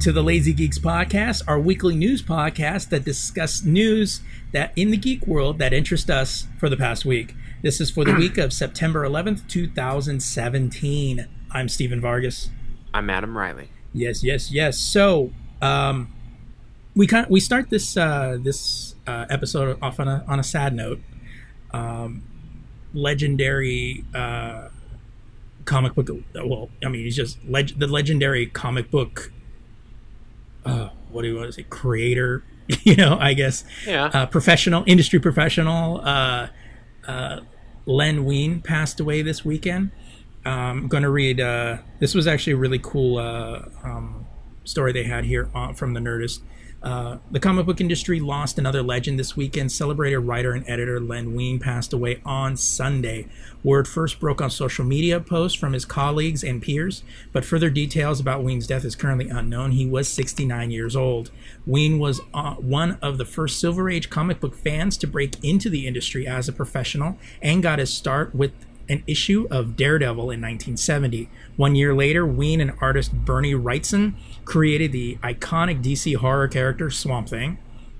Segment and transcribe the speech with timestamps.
[0.00, 4.96] To the Lazy Geeks podcast, our weekly news podcast that discuss news that in the
[4.96, 7.34] geek world that interest us for the past week.
[7.62, 11.28] This is for the week of September 11th, 2017.
[11.50, 12.48] I'm Stephen Vargas.
[12.94, 13.68] I'm Adam Riley.
[13.92, 14.78] Yes, yes, yes.
[14.78, 16.10] So, um,
[16.96, 20.74] we kind we start this uh, this uh, episode off on a on a sad
[20.74, 21.00] note.
[21.72, 22.22] Um,
[22.94, 24.68] legendary uh,
[25.66, 26.08] comic book.
[26.34, 29.30] Well, I mean, he's just leg- the legendary comic book.
[30.64, 31.64] Uh, what do you want to say?
[31.64, 32.44] Creator,
[32.82, 33.64] you know, I guess.
[33.86, 34.06] Yeah.
[34.06, 36.00] Uh, professional, industry professional.
[36.02, 36.48] Uh,
[37.06, 37.40] uh,
[37.86, 39.90] Len Wein passed away this weekend.
[40.44, 41.40] Um, I'm going to read.
[41.40, 44.26] Uh, this was actually a really cool uh, um,
[44.64, 46.40] story they had here on, from the Nerdist.
[46.82, 49.70] Uh, the comic book industry lost another legend this weekend.
[49.70, 53.26] Celebrated writer and editor Len Wein passed away on Sunday.
[53.62, 57.02] Word first broke on social media posts from his colleagues and peers,
[57.32, 59.72] but further details about Wein's death is currently unknown.
[59.72, 61.30] He was 69 years old.
[61.66, 65.68] Wein was uh, one of the first Silver Age comic book fans to break into
[65.68, 68.52] the industry as a professional and got his start with
[68.90, 71.30] an issue of Daredevil in 1970.
[71.56, 74.14] One year later, Wein and artist Bernie Wrightson
[74.44, 77.58] created the iconic DC horror character Swamp Thing.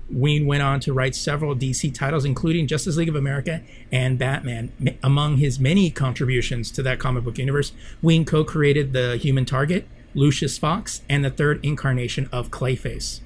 [0.09, 4.97] Wein went on to write several DC titles, including Justice League of America and Batman.
[5.01, 9.87] Among his many contributions to that comic book universe, Wein co created the Human Target,
[10.13, 13.21] Lucius Fox, and the third incarnation of Clayface.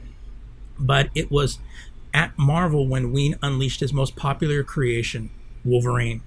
[0.78, 1.58] But it was
[2.14, 5.32] at Marvel when Wein unleashed his most popular creation,
[5.64, 6.22] Wolverine.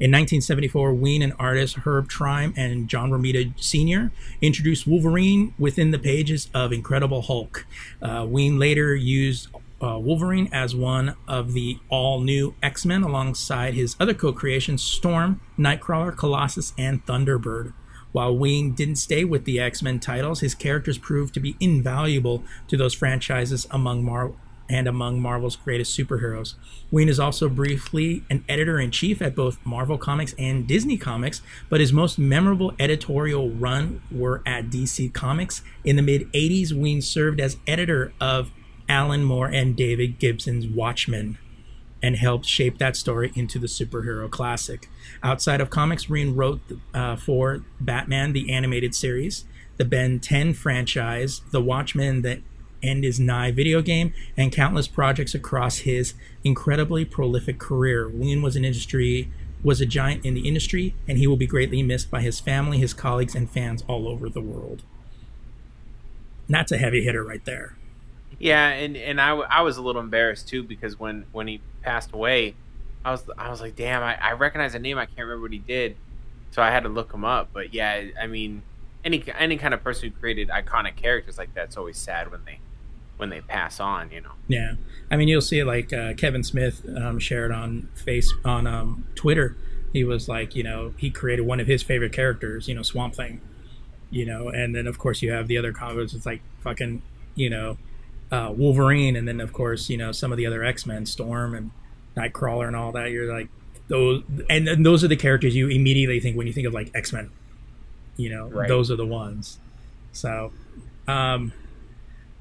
[0.00, 4.10] In 1974, Wein and artists Herb Trimpe and John Romita Sr.
[4.40, 7.66] introduced Wolverine within the pages of Incredible Hulk.
[8.00, 9.48] Uh, Wein later used
[9.82, 14.82] uh, Wolverine as one of the all new X Men alongside his other co creations
[14.82, 17.74] Storm, Nightcrawler, Colossus, and Thunderbird.
[18.12, 22.42] While Wein didn't stay with the X Men titles, his characters proved to be invaluable
[22.68, 24.38] to those franchises among Marvel
[24.70, 26.54] and among Marvel's greatest superheroes.
[26.90, 31.42] Wein is also briefly an editor in chief at both Marvel Comics and Disney Comics,
[31.68, 35.62] but his most memorable editorial run were at DC Comics.
[35.84, 38.52] In the mid 80s, Wein served as editor of
[38.88, 41.36] Alan Moore and David Gibson's Watchmen
[42.02, 44.88] and helped shape that story into the superhero classic.
[45.22, 46.60] Outside of comics, Wein wrote
[46.94, 49.44] uh, for Batman the Animated Series,
[49.76, 52.42] the Ben 10 franchise, The Watchmen, the
[52.82, 58.08] End Is Nigh video game, and countless projects across his incredibly prolific career.
[58.08, 59.30] Wein was an industry
[59.62, 62.78] was a giant in the industry, and he will be greatly missed by his family,
[62.78, 64.82] his colleagues, and fans all over the world.
[66.48, 67.76] That's a heavy hitter right there.
[68.38, 72.12] Yeah, and and I, I was a little embarrassed too because when when he passed
[72.12, 72.54] away,
[73.04, 75.52] I was I was like, damn, I, I recognize the name, I can't remember what
[75.52, 75.96] he did,
[76.50, 77.50] so I had to look him up.
[77.52, 78.62] But yeah, I mean,
[79.04, 82.60] any any kind of person who created iconic characters like that's always sad when they
[83.20, 84.10] when they pass on.
[84.10, 84.32] You know.
[84.48, 84.72] Yeah,
[85.10, 89.06] I mean, you'll see it like uh, Kevin Smith um, shared on face on um,
[89.14, 89.56] Twitter.
[89.92, 93.14] He was like, you know, he created one of his favorite characters, you know, Swamp
[93.14, 93.40] Thing,
[94.10, 96.14] you know, and then of course you have the other comics.
[96.14, 97.02] It's like fucking,
[97.34, 97.76] you know,
[98.32, 101.54] uh, Wolverine, and then of course you know some of the other X Men, Storm
[101.54, 101.70] and
[102.16, 103.10] Nightcrawler, and all that.
[103.10, 103.48] You're like
[103.88, 106.90] those, and, and those are the characters you immediately think when you think of like
[106.94, 107.30] X Men.
[108.16, 108.68] You know, Right.
[108.68, 109.58] those are the ones.
[110.12, 110.52] So,
[111.08, 111.52] um,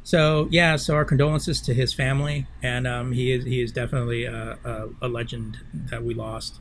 [0.10, 4.26] so yeah, so our condolences to his family, and um, he is he is definitely
[4.26, 5.60] a, a, a legend
[5.92, 6.60] that we lost.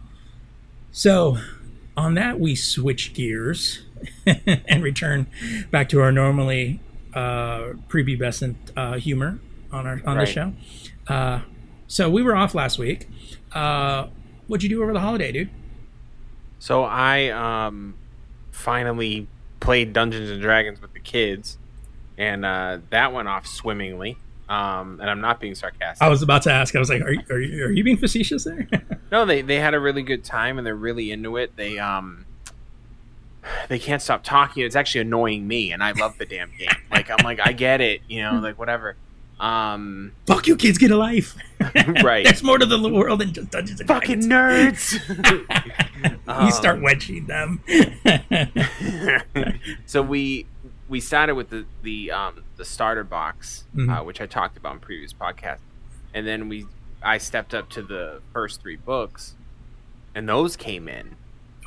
[0.92, 1.38] So,
[1.96, 3.86] on that, we switch gears
[4.26, 5.28] and return
[5.70, 6.82] back to our normally
[7.14, 9.38] uh, prepubescent uh, humor
[9.72, 10.52] on our on the show.
[11.06, 11.40] Uh,
[11.86, 13.08] so we were off last week.
[13.52, 14.08] Uh,
[14.46, 15.48] what'd you do over the holiday, dude?
[16.58, 17.94] So I um,
[18.50, 19.26] finally
[19.58, 21.56] played Dungeons and Dragons with the kids,
[22.18, 24.18] and uh, that went off swimmingly.
[24.50, 26.02] Um, and I'm not being sarcastic.
[26.02, 26.74] I was about to ask.
[26.74, 28.68] I was like, "Are, are, you, are you being facetious there?"
[29.10, 31.56] No, they they had a really good time and they're really into it.
[31.56, 32.26] They um
[33.70, 34.62] they can't stop talking.
[34.64, 36.68] It's actually annoying me and I love the damn game.
[36.90, 38.96] Like I'm like I get it, you know, like whatever.
[39.40, 41.34] Um Fuck you, kids, get a life.
[42.04, 42.24] Right.
[42.24, 44.98] There's more to the world than just Dungeons and fucking Dragons.
[44.98, 46.44] nerds.
[46.44, 47.60] you start Um, wedging them.
[49.86, 50.46] so we
[50.88, 54.00] we started with the the um the starter box, Mhm.
[54.00, 55.58] uh, which I talked about in previous podcast,
[56.14, 56.66] and then we
[57.02, 59.34] I stepped up to the first three books,
[60.14, 61.16] and those came in.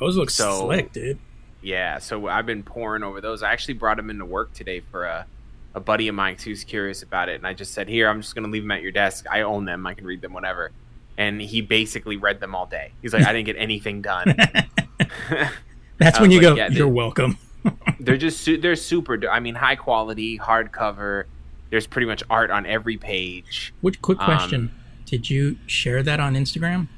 [0.00, 1.18] Those look So- slick, dude.
[1.62, 3.42] Yeah, so I've been pouring over those.
[3.42, 5.26] I actually brought them into work today for a,
[5.74, 8.34] a buddy of mine who's curious about it, and I just said, "Here, I'm just
[8.34, 9.26] going to leave them at your desk.
[9.30, 9.86] I own them.
[9.86, 10.72] I can read them whenever."
[11.16, 12.92] And he basically read them all day.
[13.00, 14.34] He's like, "I didn't get anything done."
[15.98, 17.38] That's when you like, go, yeah, you're welcome.
[18.00, 19.18] they're just su- they're super.
[19.30, 21.24] I mean, high quality, hardcover.
[21.70, 23.72] There's pretty much art on every page.
[23.80, 24.74] Which quick Um, question?
[25.06, 26.88] Did you share that on Instagram?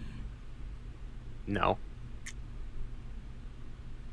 [1.46, 1.78] No,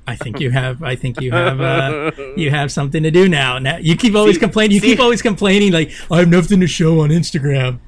[0.08, 0.84] I think you have.
[0.84, 1.62] I think you have.
[1.62, 3.58] Uh, you have something to do now.
[3.60, 4.76] Now you keep always See- complaining.
[4.76, 7.80] You see- keep always complaining like I have nothing to show on Instagram.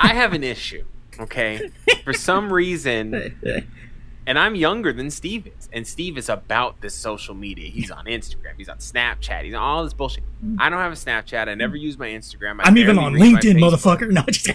[0.00, 0.84] I have an issue.
[1.18, 1.70] Okay,
[2.04, 3.38] for some reason,
[4.26, 7.68] and I'm younger than Steve is, and Steve is about this social media.
[7.70, 10.24] He's on Instagram, he's on Snapchat, he's on all this bullshit.
[10.58, 11.48] I don't have a Snapchat.
[11.48, 12.60] I never use my Instagram.
[12.60, 14.10] I I'm even on LinkedIn, motherfucker.
[14.12, 14.50] No, just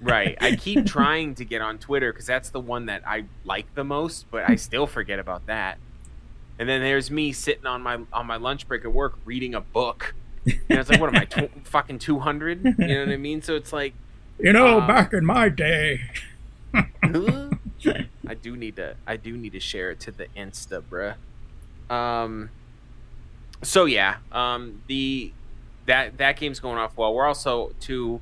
[0.00, 0.36] Right.
[0.40, 3.84] I keep trying to get on Twitter because that's the one that I like the
[3.84, 5.78] most, but I still forget about that.
[6.58, 9.60] And then there's me sitting on my on my lunch break at work reading a
[9.60, 10.14] book.
[10.44, 12.64] And it's like, what am I, tw- fucking two hundred?
[12.64, 13.42] You know what I mean?
[13.42, 13.94] So it's like,
[14.40, 16.00] You know, Um, back in my day.
[18.26, 21.14] I do need to I do need to share it to the Insta, bruh.
[21.94, 22.50] Um
[23.62, 25.32] so yeah, um the
[25.86, 27.14] that that game's going off well.
[27.14, 28.20] We're also too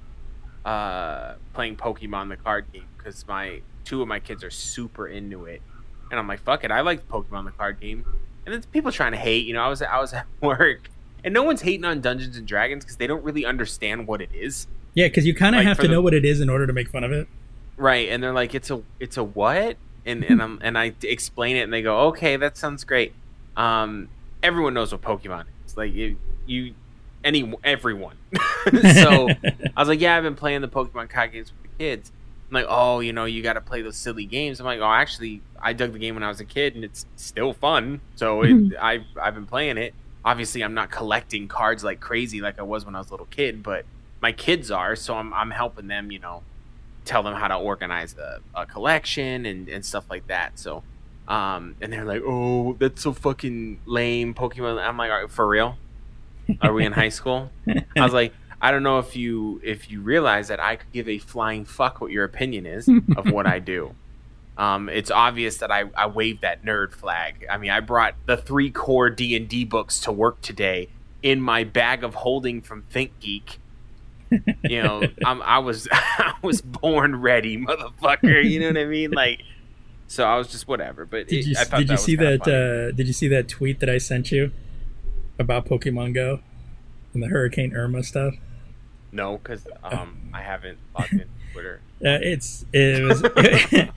[0.64, 5.44] uh playing Pokemon the card game cuz my two of my kids are super into
[5.46, 5.62] it.
[6.10, 8.04] And I'm like, fuck it, I like Pokemon the card game.
[8.44, 10.90] And then people trying to hate, you know, I was I was at work
[11.22, 14.30] and no one's hating on Dungeons and Dragons cuz they don't really understand what it
[14.34, 14.66] is.
[14.94, 16.66] Yeah, because you kind of Like, have to the- know what it is in order
[16.66, 17.28] to make fun of it.
[17.76, 19.76] Right, and they're like, "It's a, it's a what?"
[20.06, 23.12] And and I'm and I explain it, and they go, "Okay, that sounds great."
[23.56, 24.08] Um,
[24.42, 25.76] everyone knows what Pokemon is.
[25.76, 26.16] Like you,
[26.46, 26.74] you
[27.24, 28.16] any everyone.
[28.70, 29.28] so
[29.76, 32.12] I was like, "Yeah, I've been playing the Pokemon card games with the kids."
[32.48, 34.90] I'm like, "Oh, you know, you got to play those silly games." I'm like, "Oh,
[34.90, 38.00] actually, I dug the game when I was a kid, and it's still fun.
[38.16, 39.94] So it, I've I've been playing it.
[40.24, 43.26] Obviously, I'm not collecting cards like crazy like I was when I was a little
[43.26, 43.84] kid, but
[44.20, 46.42] my kids are, so I'm I'm helping them, you know."
[47.10, 50.58] Tell them how to organize a, a collection and, and stuff like that.
[50.60, 50.84] So,
[51.26, 55.46] um, and they're like, "Oh, that's so fucking lame, Pokemon." I'm like, All right, "For
[55.46, 55.76] real?
[56.62, 60.00] Are we in high school?" I was like, "I don't know if you if you
[60.00, 63.58] realize that I could give a flying fuck what your opinion is of what I
[63.58, 63.94] do."
[64.58, 67.46] Um, it's obvious that I, I waved that nerd flag.
[67.48, 70.90] I mean, I brought the three core D and D books to work today
[71.22, 73.56] in my bag of holding from ThinkGeek
[74.62, 78.44] you know, I'm, I was I was born ready, motherfucker.
[78.48, 79.10] You know what I mean?
[79.10, 79.42] Like,
[80.06, 81.04] so I was just whatever.
[81.06, 82.42] But Did it- you I did you see that?
[82.42, 84.52] Uh, did you see that tweet that I sent you
[85.38, 86.40] about Pokemon Go
[87.14, 88.34] and the Hurricane Irma stuff?
[89.12, 91.80] no, because um, I haven't logged in Twitter.
[92.04, 93.90] Uh, it's it was it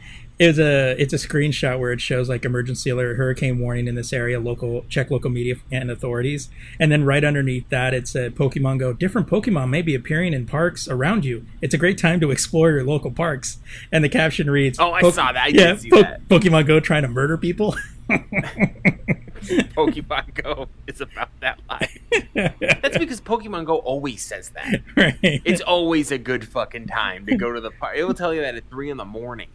[0.47, 4.11] was a it's a screenshot where it shows like emergency alert, hurricane warning in this
[4.13, 8.79] area, local check local media and authorities, and then right underneath that it said Pokemon
[8.79, 8.93] Go.
[8.93, 11.45] Different Pokemon may be appearing in parks around you.
[11.61, 13.59] It's a great time to explore your local parks.
[13.91, 15.43] And the caption reads, Oh, I saw that.
[15.43, 16.27] I yeah, did see Po- that.
[16.27, 17.75] Pokemon Go trying to murder people.
[19.75, 21.97] Pokemon Go is about that life.
[22.33, 24.81] That's because Pokemon Go always says that.
[24.95, 25.17] right.
[25.21, 27.95] It's always a good fucking time to go to the park.
[27.97, 29.49] It will tell you that at three in the morning.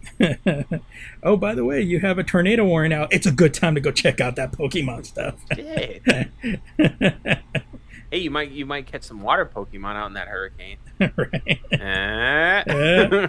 [1.23, 3.13] oh, by the way, you have a tornado warning out.
[3.13, 5.35] It's a good time to go check out that Pokemon stuff.
[5.55, 6.03] Shit.
[8.11, 10.79] Hey, you might you might catch some water Pokemon out in that hurricane.
[10.99, 11.61] right.
[11.71, 13.29] Eh.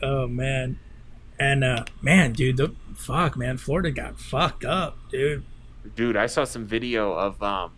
[0.00, 0.78] Oh man.
[1.38, 5.44] And uh man, dude, the fuck, man, Florida got fucked up, dude.
[5.96, 7.72] Dude, I saw some video of um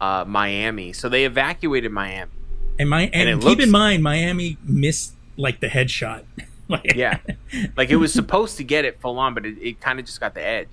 [0.00, 0.92] uh Miami.
[0.92, 2.30] So they evacuated Miami.
[2.78, 6.24] And my and, it keep looks- in mind, Miami missed like the headshot.
[6.68, 7.18] like, Yeah.
[7.76, 10.20] Like it was supposed to get it full on, but it, it kind of just
[10.20, 10.68] got the edge.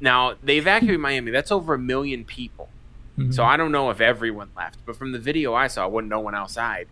[0.00, 1.30] Now, they evacuated Miami.
[1.30, 2.68] That's over a million people.
[3.18, 3.32] Mhm.
[3.32, 6.10] So I don't know if everyone left, but from the video I saw, it wasn't
[6.10, 6.88] no one outside,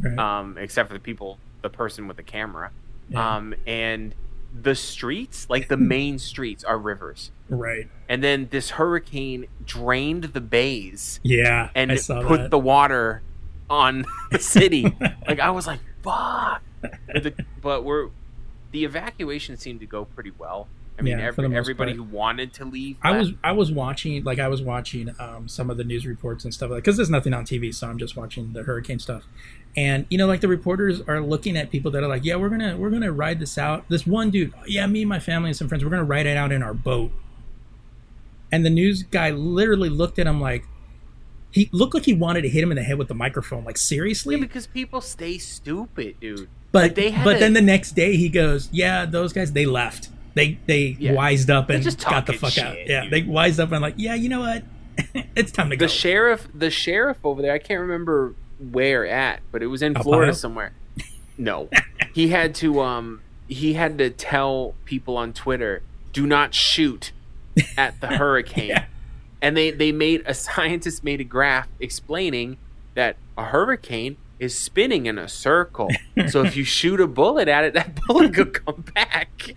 [0.00, 0.18] Right.
[0.18, 2.70] um, except for the people, the person with the camera.
[3.08, 3.36] Yeah.
[3.36, 4.14] Um, and
[4.54, 7.30] the streets, like the main streets, are rivers.
[7.48, 7.88] right.
[8.08, 11.70] And then this hurricane drained the bays Yeah.
[11.74, 12.50] and put that.
[12.50, 13.22] the water
[13.70, 14.82] on the city.
[15.26, 16.62] like I was like, "Fuck!"
[17.62, 18.10] But, we're
[18.72, 20.68] the evacuation seemed to go pretty well.
[20.98, 21.96] I mean, Yeah, every, everybody part.
[21.96, 22.96] who wanted to leave.
[23.02, 23.32] I was.
[23.42, 26.70] I was watching like I was watching um, some of the news reports and stuff
[26.70, 29.24] like because there's nothing on TV, so I'm just watching the hurricane stuff.
[29.76, 32.50] And you know, like the reporters are looking at people that are like, "Yeah, we're
[32.50, 35.56] gonna we're gonna ride this out." This one dude, yeah, me and my family and
[35.56, 37.10] some friends, we're gonna ride it out in our boat.
[38.50, 40.64] And the news guy literally looked at him like
[41.50, 43.64] he looked like he wanted to hit him in the head with the microphone.
[43.64, 46.48] Like seriously, Yeah, because people stay stupid, dude.
[46.70, 50.10] but like, but a- then the next day he goes, "Yeah, those guys they left.
[50.34, 51.12] They they Yeah.
[51.12, 52.76] wised up and got the fuck out.
[52.86, 53.10] Yeah, dude.
[53.12, 54.64] they wised up and like, yeah, you know what?
[55.34, 55.86] it's time to go.
[55.86, 58.34] the sheriff, the sheriff over there, I can't remember
[58.70, 60.72] where at, but it was in El Florida somewhere.
[61.36, 61.68] No,
[62.14, 67.12] he had to um he had to tell people on Twitter, do not shoot
[67.76, 68.68] at the hurricane.
[68.68, 68.84] Yeah.
[69.40, 72.58] And they they made a scientist made a graph explaining
[72.94, 75.88] that a hurricane is spinning in a circle.
[76.28, 79.54] So if you shoot a bullet at it, that bullet could come back.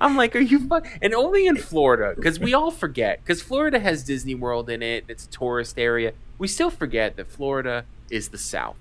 [0.00, 0.86] I'm like, are you fuck?
[1.02, 5.04] And only in Florida, because we all forget, because Florida has Disney World in it.
[5.06, 6.14] It's a tourist area.
[6.38, 8.76] We still forget that Florida is the South,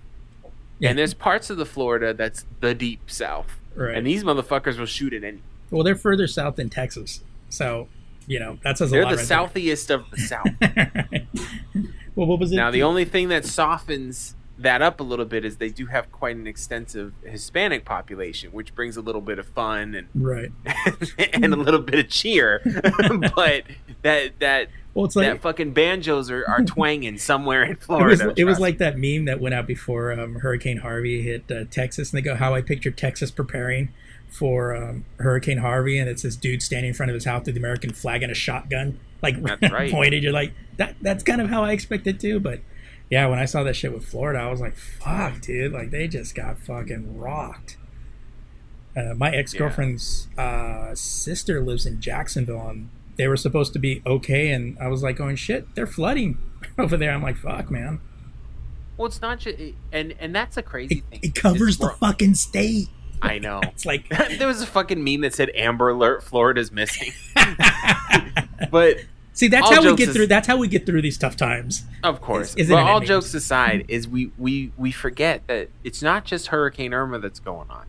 [0.79, 0.89] Yeah.
[0.89, 3.96] and there's parts of the Florida that's the deep South, right.
[3.96, 5.41] and these motherfuckers will shoot at any.
[5.72, 7.88] well, they're further south than Texas, so
[8.27, 10.48] you know that says a They're the right southeast of the South.
[12.15, 12.55] well, what was it?
[12.55, 16.10] Now, the only thing that softens that up a little bit is they do have
[16.12, 20.51] quite an extensive Hispanic population, which brings a little bit of fun and right.
[21.34, 22.62] and a little bit of cheer.
[23.36, 23.63] but
[24.01, 27.86] that that Well, it's like that fucking banjos are, are twanging somewhere in it was.
[27.86, 28.34] Florida.
[28.38, 32.12] It was like that meme that went out before um, Hurricane Harvey hit uh, Texas,
[32.12, 33.94] and they go, "How I picture Texas preparing."
[34.28, 37.56] For um, Hurricane Harvey, and it's this dude standing in front of his house with
[37.56, 39.90] the American flag and a shotgun, like right.
[39.90, 40.24] pointed.
[40.24, 40.96] You're like, that.
[41.02, 42.42] That's kind of how I expect it too.
[42.42, 42.60] But
[43.10, 46.08] yeah, when I saw that shit with Florida, I was like, fuck, dude, like they
[46.08, 47.78] just got fucking rocked.
[48.98, 54.01] Uh, my ex girlfriend's uh, sister lives in Jacksonville, and they were supposed to be
[54.05, 56.38] okay, and I was like, going shit, they're flooding
[56.77, 57.12] over there.
[57.12, 58.00] I'm like, fuck, man,
[58.98, 59.57] well, it's not just
[59.91, 61.19] and and that's a crazy it, thing.
[61.24, 62.88] it covers the fucking state.
[63.22, 63.62] I know.
[63.75, 64.07] It's like,
[64.38, 67.12] there was a fucking meme that said Amber Alert, Florida's missing.
[68.72, 68.98] but
[69.34, 70.27] see, that's how we get is- through.
[70.27, 71.84] That's how we get through these tough times.
[72.03, 72.55] Of course.
[72.55, 76.93] Is- but all jokes aside, is we, we we forget that it's not just Hurricane
[76.93, 77.86] Irma that's going on.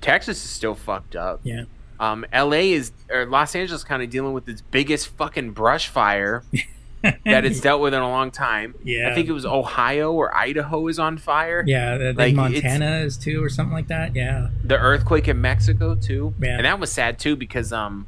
[0.00, 1.40] Texas is still fucked up.
[1.42, 1.64] Yeah.
[2.00, 2.72] Um, L.A.
[2.72, 6.42] is or Los Angeles kind of dealing with its biggest fucking brush fire
[7.02, 8.74] that it's dealt with in a long time.
[8.82, 9.10] Yeah.
[9.10, 11.62] I think it was Ohio or Idaho is on fire.
[11.66, 14.16] Yeah, Like, Montana is too, or something like that.
[14.16, 16.56] Yeah, The earthquake in Mexico too, Yeah.
[16.56, 18.06] and that was sad too because um,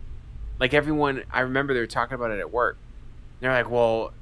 [0.59, 2.79] like everyone, I remember they were talking about it at work.
[3.41, 4.13] They're like, "Well,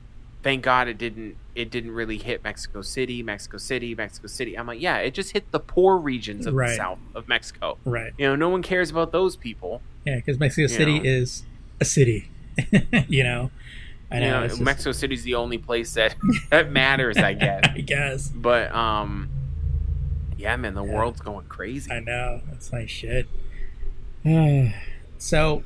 [0.43, 1.37] thank God it didn't.
[1.55, 5.33] It didn't really hit Mexico City, Mexico City, Mexico City." I'm like, "Yeah, it just
[5.33, 6.71] hit the poor regions of Right.
[6.71, 7.77] the south of Mexico.
[7.85, 8.13] right.
[8.19, 9.83] You know, no one cares about those people.
[10.07, 11.05] Yeah, because Mexico City know.
[11.05, 11.45] is
[11.81, 12.31] a city.
[13.09, 13.51] you know,
[14.11, 14.25] I know.
[14.27, 16.15] you know, it's just- Mexico City's the only place that
[16.51, 17.63] that matters, I guess.
[17.65, 18.29] I guess.
[18.29, 19.29] But um,
[20.39, 20.95] yeah, man, the Yeah.
[20.95, 21.91] world's going crazy.
[21.91, 22.41] I know.
[22.51, 23.27] That's like shit.
[25.19, 25.63] so,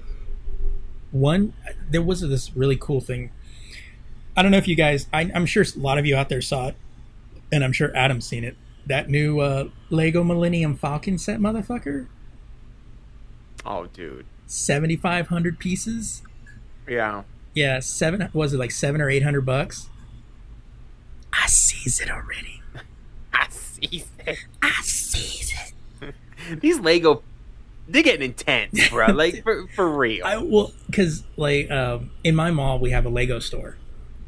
[1.11, 1.53] one,
[1.91, 3.31] there was this really cool thing.
[4.37, 6.43] I don't know if you guys, I, I'm sure a lot of you out there
[6.43, 6.77] saw it,
[7.53, 8.57] and I'm sure Adam's seen it.
[8.87, 12.09] That new uh, Lego Millennium Falcon set, motherfucker.
[13.65, 14.27] Oh, dude.
[14.47, 16.23] 7,500 pieces.
[16.87, 17.23] Yeah.
[17.55, 19.89] Yeah, seven, was it like seven or eight hundred bucks?
[21.33, 22.61] I sees it already.
[23.33, 24.39] I see it.
[24.61, 25.55] I sees
[26.01, 26.15] it.
[26.61, 27.23] These Lego
[27.89, 29.07] They're getting intense, bro.
[29.13, 30.27] Like for for real.
[30.27, 33.77] I well, because like um, in my mall we have a Lego store,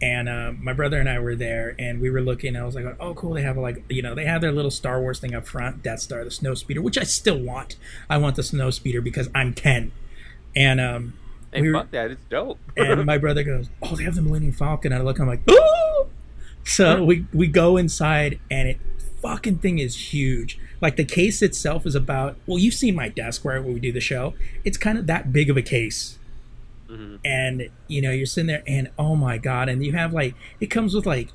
[0.02, 2.48] and uh, my brother and I were there, and we were looking.
[2.54, 3.34] And I was like, "Oh, cool!
[3.34, 6.00] They have like you know they have their little Star Wars thing up front, Death
[6.00, 7.76] Star, the snow speeder, which I still want.
[8.10, 9.92] I want the snow speeder because I'm ten,
[10.54, 11.14] and um,
[11.52, 12.10] hey, we were- fuck that.
[12.10, 12.58] It's dope.
[12.76, 15.42] and my brother goes, "Oh, they have the Millennium Falcon." And I look, I'm like,
[15.48, 16.08] "Oh!"
[16.64, 18.78] So we we go inside, and it
[19.22, 20.58] fucking thing is huge.
[20.80, 22.36] Like the case itself is about.
[22.46, 24.34] Well, you've seen my desk where we do the show.
[24.64, 26.15] It's kind of that big of a case,
[26.88, 27.18] Mhm.
[27.24, 30.66] and you know you're sitting there, and oh my god, and you have like it
[30.66, 31.28] comes with like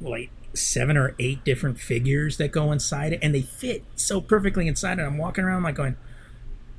[0.00, 4.66] like seven or eight different figures that go inside it, and they fit so perfectly
[4.66, 5.02] inside it.
[5.02, 5.96] I'm walking around like going,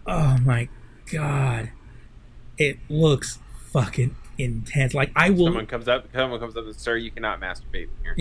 [0.06, 0.68] "Oh my
[1.12, 1.72] god."
[2.58, 3.38] It looks
[3.72, 4.94] fucking intense.
[4.96, 6.08] Like I will Someone comes up.
[6.14, 8.16] Someone comes up and says sir, you cannot masturbate here.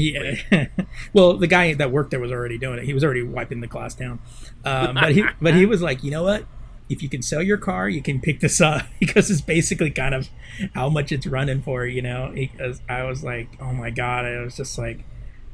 [0.50, 0.66] yeah.
[1.14, 2.84] well, the guy that worked there was already doing it.
[2.84, 4.18] He was already wiping the glass down.
[4.64, 6.44] Um, but he but he was like, you know what?
[6.88, 10.14] If you can sell your car, you can pick this up because it's basically kind
[10.14, 10.28] of
[10.75, 11.87] how much it's running for.
[11.87, 15.05] You know, because I was like, oh my god, I was just like,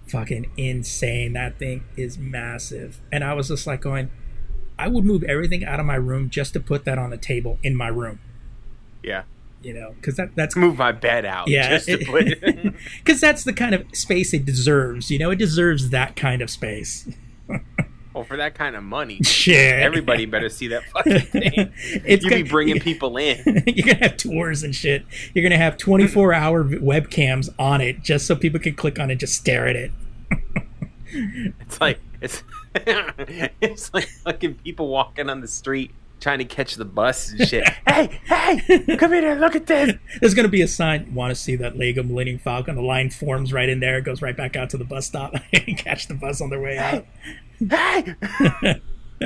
[0.09, 1.33] fucking insane.
[1.33, 4.11] That thing is massive, and I was just like going,
[4.79, 7.59] I would move everything out of my room just to put that on the table
[7.63, 8.21] in my room.
[9.03, 9.23] Yeah.
[9.63, 11.47] You know, because that that's Move my bed out.
[11.47, 15.09] yeah, Just to put because that's the kind of space it deserves.
[15.09, 17.09] You know, it deserves that kind of space.
[18.15, 21.73] well, for that kind of money, Shit, everybody better see that fucking thing.
[22.05, 23.43] it's You be bringing people in.
[23.67, 25.05] You're gonna have tours and shit.
[25.35, 26.45] You're gonna have 24 mm-hmm.
[26.45, 29.77] hour webcams on it just so people can click on it, and just stare at
[29.77, 29.91] it.
[31.61, 32.43] It's like it's
[32.75, 37.69] it's like fucking people walking on the street trying to catch the bus and shit.
[37.87, 39.95] hey, hey, come here, look at this.
[40.21, 41.13] There's gonna be a sign.
[41.15, 42.77] Want to see that Lego Millennium Falcon?
[42.77, 43.99] The line forms right in there.
[43.99, 46.61] It goes right back out to the bus stop and catch the bus on their
[46.61, 47.05] way out.
[47.71, 48.15] Hey,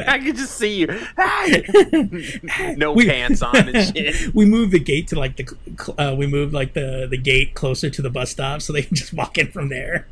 [0.07, 0.89] I can just see you.
[1.17, 4.35] Hey, no We- pants on and shit.
[4.35, 7.89] we moved the gate to like the uh, we moved like the the gate closer
[7.91, 10.07] to the bus stop so they can just walk in from there.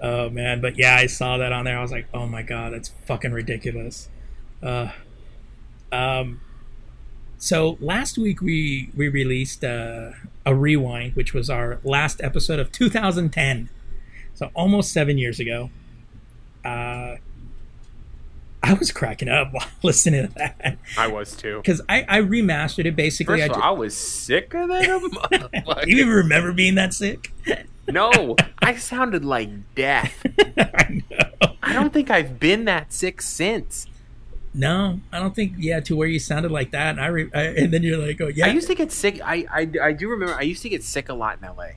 [0.00, 1.78] oh man, but yeah, I saw that on there.
[1.78, 4.08] I was like, oh my god, that's fucking ridiculous.
[4.62, 4.90] Uh,
[5.92, 6.40] um,
[7.38, 10.12] so last week we we released uh,
[10.46, 13.68] a rewind, which was our last episode of 2010.
[14.34, 15.70] So almost seven years ago.
[16.64, 17.16] Uh,
[18.62, 21.56] I was cracking up while listening to that I was too.
[21.56, 23.42] because I, I remastered it basically.
[23.42, 27.32] I of all, I was sicker than a ju- you even remember being that sick?
[27.88, 30.24] No, I sounded like death.
[30.56, 31.54] I know.
[31.60, 33.86] I don't think I've been that sick since.
[34.52, 35.54] No, I don't think.
[35.58, 38.20] Yeah, to where you sounded like that, and I, re, I and then you're like,
[38.20, 39.20] oh yeah, I used to get sick.
[39.24, 40.34] I, I, I do remember.
[40.34, 41.70] I used to get sick a lot in LA.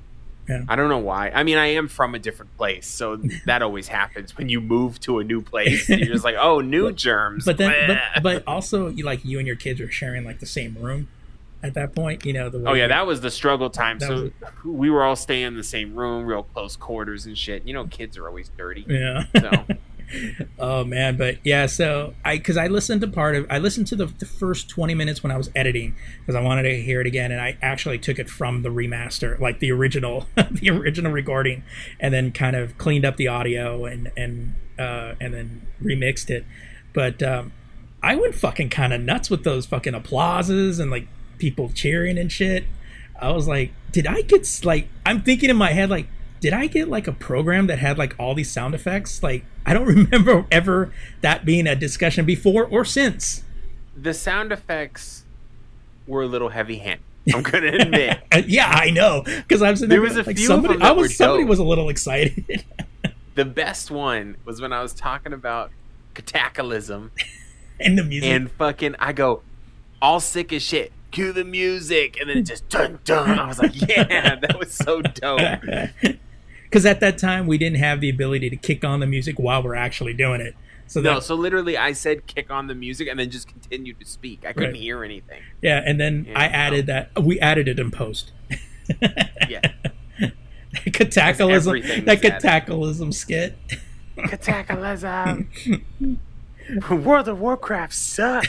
[0.47, 0.63] Yeah.
[0.67, 1.29] I don't know why.
[1.29, 4.99] I mean, I am from a different place, so that always happens when you move
[5.01, 5.88] to a new place.
[5.88, 7.45] You're just like, oh, new germs.
[7.45, 10.45] but then, but but also, you like you and your kids were sharing like the
[10.45, 11.08] same room
[11.62, 12.25] at that point.
[12.25, 13.99] You know the oh yeah, that was the struggle time.
[13.99, 14.32] So
[14.65, 17.65] we were all staying in the same room, real close quarters and shit.
[17.65, 18.86] You know, kids are always dirty.
[18.88, 19.23] yeah.
[19.39, 19.49] So
[20.60, 21.65] oh man, but yeah.
[21.65, 24.93] So I because I listened to part of I listened to the, the first twenty
[24.93, 27.97] minutes when I was editing because I wanted to hear it again, and I actually
[27.99, 31.63] took it from the remaster, like the original, the original recording,
[31.99, 36.45] and then kind of cleaned up the audio and and uh, and then remixed it.
[36.93, 37.52] But um,
[38.02, 42.32] I went fucking kind of nuts with those fucking applauses and like people cheering and
[42.32, 42.65] shit.
[43.19, 44.89] I was like, did I get like?
[45.06, 46.08] I'm thinking in my head like,
[46.43, 49.23] did I get like a program that had like all these sound effects?
[49.23, 53.43] Like, I don't remember ever that being a discussion before or since.
[53.95, 55.23] the sound effects
[56.06, 57.06] were a little heavy handed.
[57.34, 58.19] I'm gonna admit.
[58.47, 60.73] Yeah, I know because I was in There was a like few of somebody.
[60.73, 61.49] them that I was somebody dope.
[61.49, 62.65] was a little excited.
[63.36, 65.71] the best one was when I was talking about
[66.13, 67.12] cataclysm
[67.79, 68.29] and the music.
[68.29, 69.41] and fucking I go
[70.01, 70.91] all sick as shit.
[71.12, 73.38] Cue the music, and then it just dun dun.
[73.38, 75.39] I was like, yeah, that was so dope.
[76.73, 79.62] Because at that time we didn't have the ability to kick on the music while
[79.62, 80.55] we're actually doing it.
[80.88, 84.05] So No, so literally, I said kick on the music, and then just continued to
[84.07, 84.43] speak.
[84.43, 84.79] I couldn't Right.
[84.81, 85.39] hear anything.
[85.62, 88.31] yeah, and then Yeah, I added that we added it in post.
[89.47, 89.62] Yeah,
[90.93, 92.41] cataclysm, everything that was added.
[92.41, 93.55] cataclysm skit.
[94.17, 95.49] cataclysm.
[96.89, 98.45] World of Warcraft suck.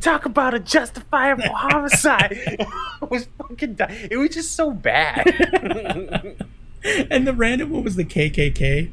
[0.00, 2.32] Talk about a justifiable homicide.
[2.60, 3.74] it was fucking.
[3.76, 6.36] Di- it was just so bad.
[7.10, 8.92] and the random one was the KKK.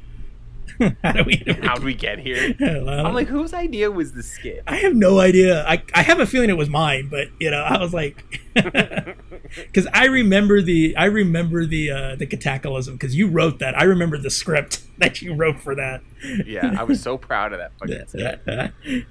[1.04, 1.44] How do we?
[1.62, 2.56] How'd we get here?
[2.60, 4.64] I'm like, whose idea was the skit?
[4.66, 5.66] I have no idea.
[5.68, 8.24] I I have a feeling it was mine, but you know, I was like,
[8.54, 13.78] because I remember the I remember the uh, the cataclysm because you wrote that.
[13.78, 16.02] I remember the script that you wrote for that.
[16.46, 17.98] Yeah, I was so proud of that fucking.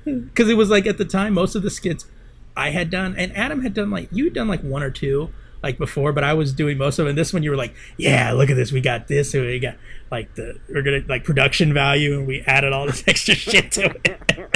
[0.04, 2.06] Because it was like at the time most of the skits
[2.56, 5.30] I had done, and Adam had done like you had done like one or two
[5.62, 7.10] like before, but I was doing most of it.
[7.10, 9.58] And this one you were like, yeah, look at this, we got this, and we
[9.58, 9.76] got
[10.10, 13.94] like the we're gonna like production value, and we added all this extra shit to
[14.04, 14.50] it.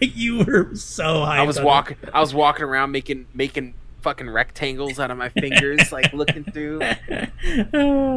[0.00, 1.38] you were so high.
[1.38, 1.96] I was walking.
[2.12, 6.80] I was walking around making making fucking rectangles out of my fingers, like looking through.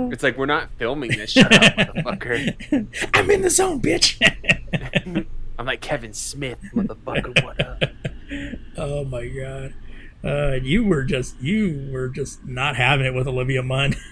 [0.10, 1.32] It's like we're not filming this.
[1.32, 2.88] Shut up, motherfucker.
[3.13, 4.20] I'm in the zone, bitch.
[5.60, 7.43] I'm like Kevin Smith, motherfucker.
[7.43, 7.84] What up?
[8.78, 9.74] oh my god.
[10.23, 13.95] Uh, you were just you were just not having it with Olivia Munn.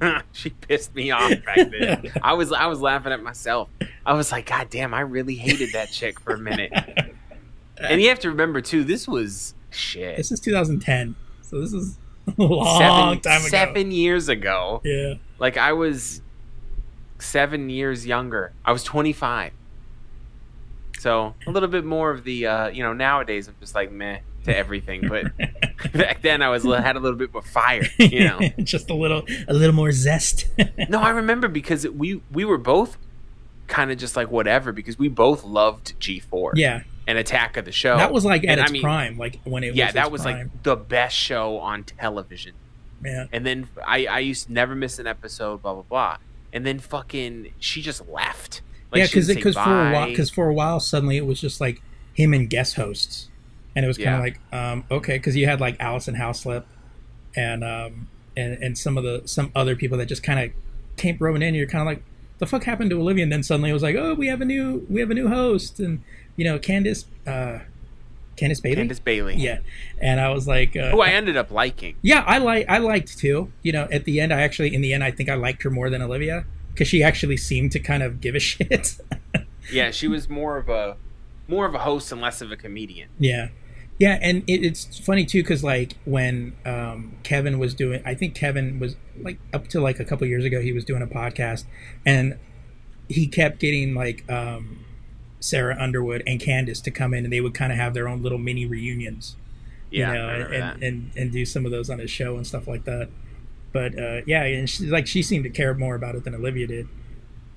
[0.32, 2.12] she pissed me off back then.
[2.22, 3.68] I was I was laughing at myself.
[4.04, 6.72] I was like, God damn, I really hated that chick for a minute.
[7.76, 10.16] And you have to remember too, this was shit.
[10.16, 13.48] This is 2010, so this is a long seven, time ago.
[13.48, 14.80] seven years ago.
[14.84, 15.14] Yeah.
[15.38, 16.22] Like I was
[17.18, 18.52] seven years younger.
[18.64, 19.52] I was 25.
[21.00, 24.18] So a little bit more of the, uh, you know, nowadays I'm just like meh
[24.44, 25.26] to everything, but
[25.92, 28.38] back then I was had a little bit more fire, you know.
[28.62, 30.46] just a little a little more zest.
[30.88, 32.98] no, I remember because we we were both
[33.66, 36.52] kind of just like whatever because we both loved G4.
[36.56, 37.96] yeah, And Attack of the Show.
[37.96, 40.10] that was like at And I its mean, prime, like when it Yeah, was that
[40.12, 40.36] was prime.
[40.50, 42.52] like the best show on television.
[43.04, 43.26] yeah.
[43.32, 46.16] And then I, I used to never miss an episode, blah blah blah.
[46.52, 48.60] And then fucking she just left.
[48.92, 51.60] Like, yeah, because because for a while because for a while suddenly it was just
[51.60, 51.80] like
[52.14, 53.28] him and guest hosts,
[53.76, 54.16] and it was kind Yeah.
[54.16, 56.64] of like um, okay because you had like Alison Haislip
[57.36, 60.50] and um and and some of the some other people that just kind of
[60.96, 61.48] came rolling in.
[61.48, 62.02] And you're kind of like
[62.38, 64.44] the fuck happened to Olivia, and then suddenly it was like oh we have a
[64.44, 66.02] new we have a new host, and
[66.36, 67.60] you know Candace uh
[68.36, 68.76] Candace Bailey.
[68.76, 69.36] Candace Bailey.
[69.36, 69.58] Yeah,
[70.00, 71.96] and I was like, uh, Who I ended up liking.
[72.00, 73.52] yeah, I like I liked too.
[73.62, 75.70] You know, at the end, I actually in the end I think I liked her
[75.70, 76.44] more than Olivia
[76.80, 78.96] because she actually seemed to kind of give a shit.
[79.70, 80.96] Yeah, she was more of a
[81.46, 83.10] more of a host and less of a comedian.
[83.18, 83.48] yeah,
[83.98, 88.34] yeah, and it, it's funny too because like when um, Kevin was doing, I think
[88.34, 91.64] Kevin was like up to like a couple years ago, he was doing a podcast,
[92.06, 92.38] and
[93.10, 94.86] he kept getting like um,
[95.38, 98.22] Sarah Underwood and Candace to come in, and they would kind of have their own
[98.22, 99.36] little mini reunions.
[99.90, 100.82] Yeah, you know, and, that.
[100.82, 103.10] and and do some of those on his show and stuff like that.
[103.72, 106.66] But uh, yeah, and she, like she seemed to care more about it than Olivia
[106.66, 106.88] did.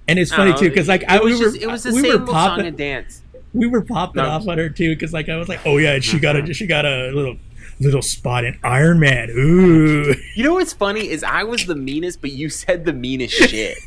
[0.08, 1.84] And it's funny don't too because like it I was we were just- it was
[1.84, 3.22] the we same were old song popping and dance.
[3.54, 4.30] we were popping No.
[4.30, 6.54] off on her too because like I was like oh yeah and she got a
[6.54, 7.38] she got a little
[7.80, 12.22] little spot in Iron Man ooh You know what's funny is I was the meanest,
[12.22, 13.78] but you said the meanest shit.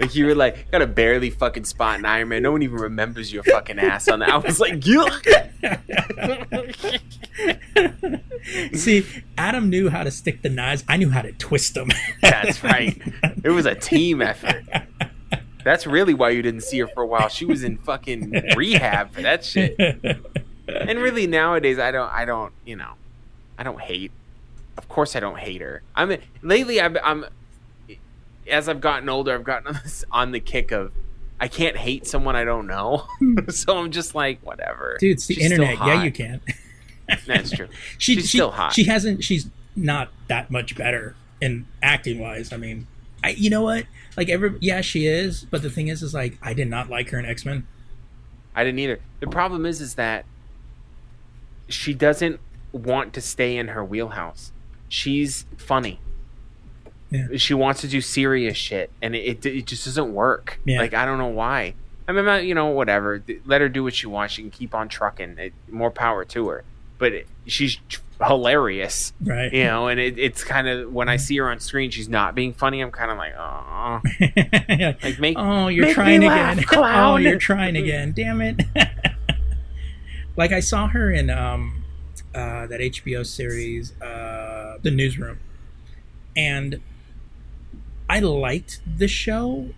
[0.00, 2.42] like you were like, got a barely fucking spot in Iron Man.
[2.42, 4.30] No one even remembers your fucking ass on that.
[4.30, 5.06] I was like, you.
[8.72, 9.04] see
[9.36, 11.90] Adam knew how to stick the knives I knew how to twist them
[12.22, 13.00] That's right.
[13.44, 14.64] It was a team effort.
[15.64, 17.28] That's really why you didn't see her for a while.
[17.28, 19.76] She was in fucking rehab for that shit.
[19.78, 22.92] And really nowadays I don't I don't, you know,
[23.60, 24.10] I don't hate.
[24.76, 25.82] Of course I don't hate her.
[25.94, 27.26] I mean lately I'm, I'm
[28.50, 30.92] as I've gotten older I've gotten on, this, on the kick of
[31.38, 33.06] I can't hate someone I don't know.
[33.50, 34.96] so I'm just like whatever.
[34.98, 36.40] dude it's the She's internet yeah you can
[37.26, 37.68] That's true.
[37.98, 38.72] she, She's she, still hot.
[38.72, 39.24] She hasn't.
[39.24, 42.52] She's not that much better in acting wise.
[42.52, 42.86] I mean,
[43.24, 43.86] I you know what?
[44.16, 45.44] Like every yeah, she is.
[45.44, 47.66] But the thing is, is like I did not like her in X Men.
[48.54, 49.00] I didn't either.
[49.20, 50.24] The problem is, is that
[51.68, 52.40] she doesn't
[52.72, 54.52] want to stay in her wheelhouse.
[54.88, 56.00] She's funny.
[57.10, 57.26] Yeah.
[57.36, 60.60] She wants to do serious shit, and it, it, it just doesn't work.
[60.64, 60.78] Yeah.
[60.78, 61.74] Like I don't know why.
[62.06, 63.22] I mean, you know, whatever.
[63.44, 64.34] Let her do what she wants.
[64.34, 65.38] She can keep on trucking.
[65.38, 66.64] It, more power to her.
[66.98, 67.78] But it, she's
[68.20, 69.52] hilarious, Right.
[69.52, 69.86] you know.
[69.88, 72.80] And it, it's kind of when I see her on screen, she's not being funny.
[72.80, 74.00] I'm kind of like, oh,
[75.02, 76.56] like make oh, you're make trying again.
[76.58, 76.64] laugh.
[76.72, 78.12] Oh, you're trying again.
[78.12, 78.60] Damn it.
[80.36, 81.79] like I saw her in um
[82.34, 85.40] uh that HBO series uh The Newsroom.
[86.36, 86.80] And
[88.08, 89.70] I liked the show.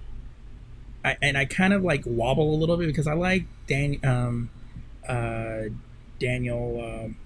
[1.05, 4.51] I, and I kind of like wobble a little bit because I like Dan um
[5.09, 5.65] uh
[6.19, 7.17] Daniel um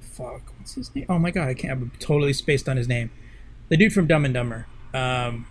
[0.00, 1.06] fuck what's his name?
[1.08, 3.10] Oh my god, I can't I'm totally spaced on his name.
[3.68, 4.66] The dude from Dumb and Dumber.
[4.92, 5.46] Um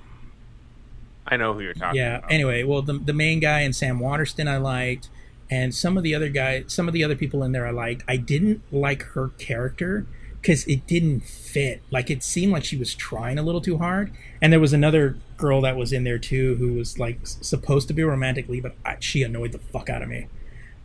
[1.25, 2.17] I know who you're talking yeah.
[2.17, 2.31] about.
[2.31, 5.09] Anyway, well, the the main guy and Sam Waterston I liked,
[5.53, 8.03] and some of the other guys, some of the other people in there I liked.
[8.07, 10.07] I didn't like her character
[10.41, 11.83] because it didn't fit.
[11.91, 14.11] Like it seemed like she was trying a little too hard.
[14.41, 17.93] And there was another girl that was in there too who was like supposed to
[17.93, 20.25] be romantic lead, but I, she annoyed the fuck out of me.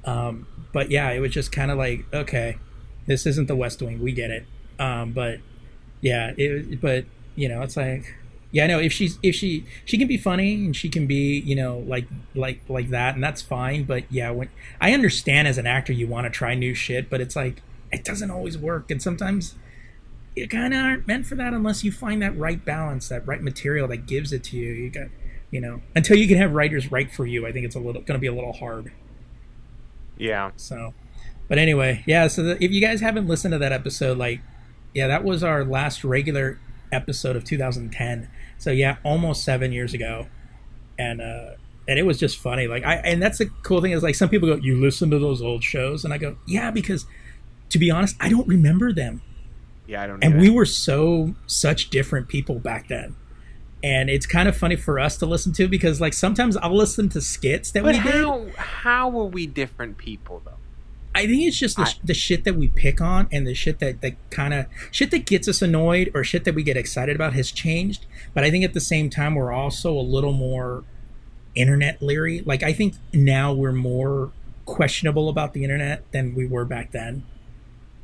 [0.05, 2.59] Um, but yeah, it was just kind of like okay.
[3.07, 4.03] this isn't the West Wing.
[4.03, 4.45] We get it.
[4.79, 5.41] Um, but
[6.03, 6.79] yeah, it.
[6.79, 8.18] But you know, it's like
[8.51, 8.79] yeah, I know.
[8.79, 12.07] If she's if she she can be funny and she can be you know like
[12.35, 13.85] like like that and that's fine.
[13.85, 14.49] But yeah, when
[14.81, 18.05] I understand as an actor you want to try new shit, but it's like it
[18.05, 19.55] doesn't always work, and sometimes
[20.35, 23.43] you kind of aren't meant for that unless you find that right balance, that right
[23.43, 24.73] material that gives it to you.
[24.73, 25.09] You got
[25.51, 27.47] you know until you can have writers write for you.
[27.47, 28.93] I think it's a little going to be a little hard.
[30.19, 30.51] Yeah.
[30.57, 30.95] So,
[31.49, 32.29] but anyway, yeah.
[32.29, 34.41] So the, if you guys haven't listened to that episode, like,
[34.95, 36.59] yeah, that was our last regular
[36.93, 38.29] episode of 2010.
[38.59, 40.27] So yeah, almost seven years ago,
[40.99, 41.53] and uh,
[41.87, 42.67] and it was just funny.
[42.67, 45.19] Like I and that's the cool thing is like some people go, you listen to
[45.19, 47.07] those old shows, and I go, yeah, because
[47.71, 49.23] to be honest, I don't remember them.
[49.87, 50.23] Yeah, I don't.
[50.23, 50.41] And either.
[50.43, 53.17] we were so such different people back then.
[53.83, 57.09] And it's kind of funny for us to listen to because like sometimes I'll listen
[57.11, 58.13] to skits that But we did.
[58.13, 60.53] how how were we different people though?
[61.15, 63.79] I think it's just the, I- the shit that we pick on and the shit
[63.81, 67.17] that, that kind of shit that gets us annoyed or shit that we get excited
[67.17, 68.07] about has changed.
[68.35, 70.85] But I think at the same time we're also a little more
[71.55, 72.41] internet leery.
[72.45, 74.31] Like I think now we're more
[74.65, 77.25] questionable about the internet than we were back then.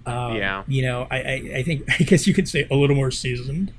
[0.07, 0.64] Um, Yeah.
[0.67, 3.73] you know, I, I I think I guess you could say a little more seasoned.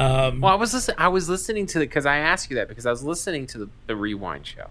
[0.00, 2.68] Um, Well, I was listen- I was listening to the because I asked you that
[2.68, 4.68] because I was listening to the, the rewind show,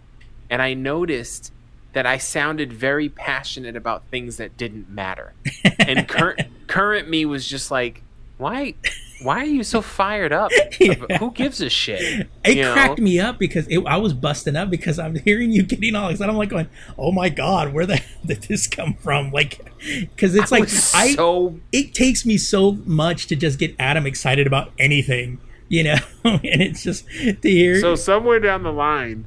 [0.50, 1.52] and I noticed
[1.98, 5.34] that I sounded very passionate about things that didn't matter,
[5.80, 8.04] and current current me was just like,
[8.38, 8.76] why
[9.24, 10.52] why are you so fired up?
[10.80, 10.94] Yeah.
[11.18, 12.28] Who gives a shit?
[12.46, 12.74] it You know?
[12.74, 16.10] cracked me up because it, I was busting up because I'm hearing you getting all
[16.10, 16.30] excited.
[16.30, 20.36] I'm like going, "Oh my god, where the hell did this come from?" Like, because
[20.36, 24.46] it's I like I so it takes me so much to just get Adam excited
[24.46, 29.26] about anything, you know, and it's just to hear so somewhere down the line,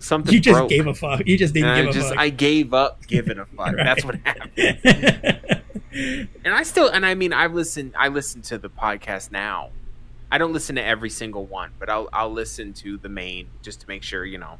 [0.00, 0.68] something you just broke.
[0.70, 1.26] gave a fuck.
[1.26, 2.18] You just didn't and I give a just fuck.
[2.18, 3.74] I gave up giving a fuck.
[3.76, 5.68] That's what happened.
[6.44, 9.70] and I still and I mean I've listened I listen to the podcast now.
[10.32, 13.80] I don't listen to every single one, but I'll I'll listen to the main just
[13.80, 14.58] to make sure, you know,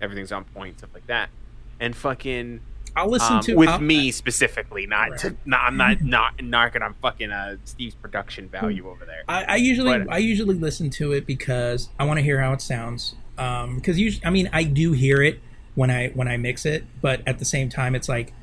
[0.00, 1.30] everything's on point, stuff like that.
[1.78, 2.60] And fucking
[2.96, 6.82] I'll listen um, to with I'll- me specifically, not to not I'm not not knocking
[6.82, 9.22] on fucking uh Steve's production value over there.
[9.28, 12.52] I, I usually But- I usually listen to it because I want to hear how
[12.52, 13.14] it sounds.
[13.40, 15.40] Um, because usually, I mean, I do hear it
[15.74, 18.34] when I when I mix it, but at the same time, it's like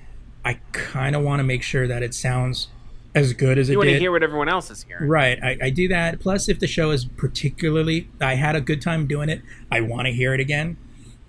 [0.44, 2.68] I kind of want to make sure that it sounds
[3.14, 5.08] as good as You it You want to hear what everyone else is hearing.
[5.08, 6.20] Right, I, I do that.
[6.20, 9.44] Plus, if the show is particularly, I had a good time doing it.
[9.72, 10.78] I want to hear it again.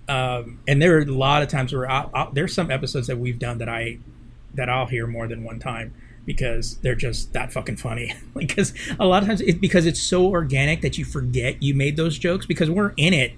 [0.09, 3.19] Um, and there are a lot of times where I'll, I'll, there's some episodes that
[3.19, 3.99] we've done that I
[4.55, 5.93] that I'll hear more than one time
[6.25, 8.15] because they're just that fucking funny.
[8.35, 11.99] because a lot of times it's because it's so organic that you forget you made
[11.99, 13.33] those jokes because we're in it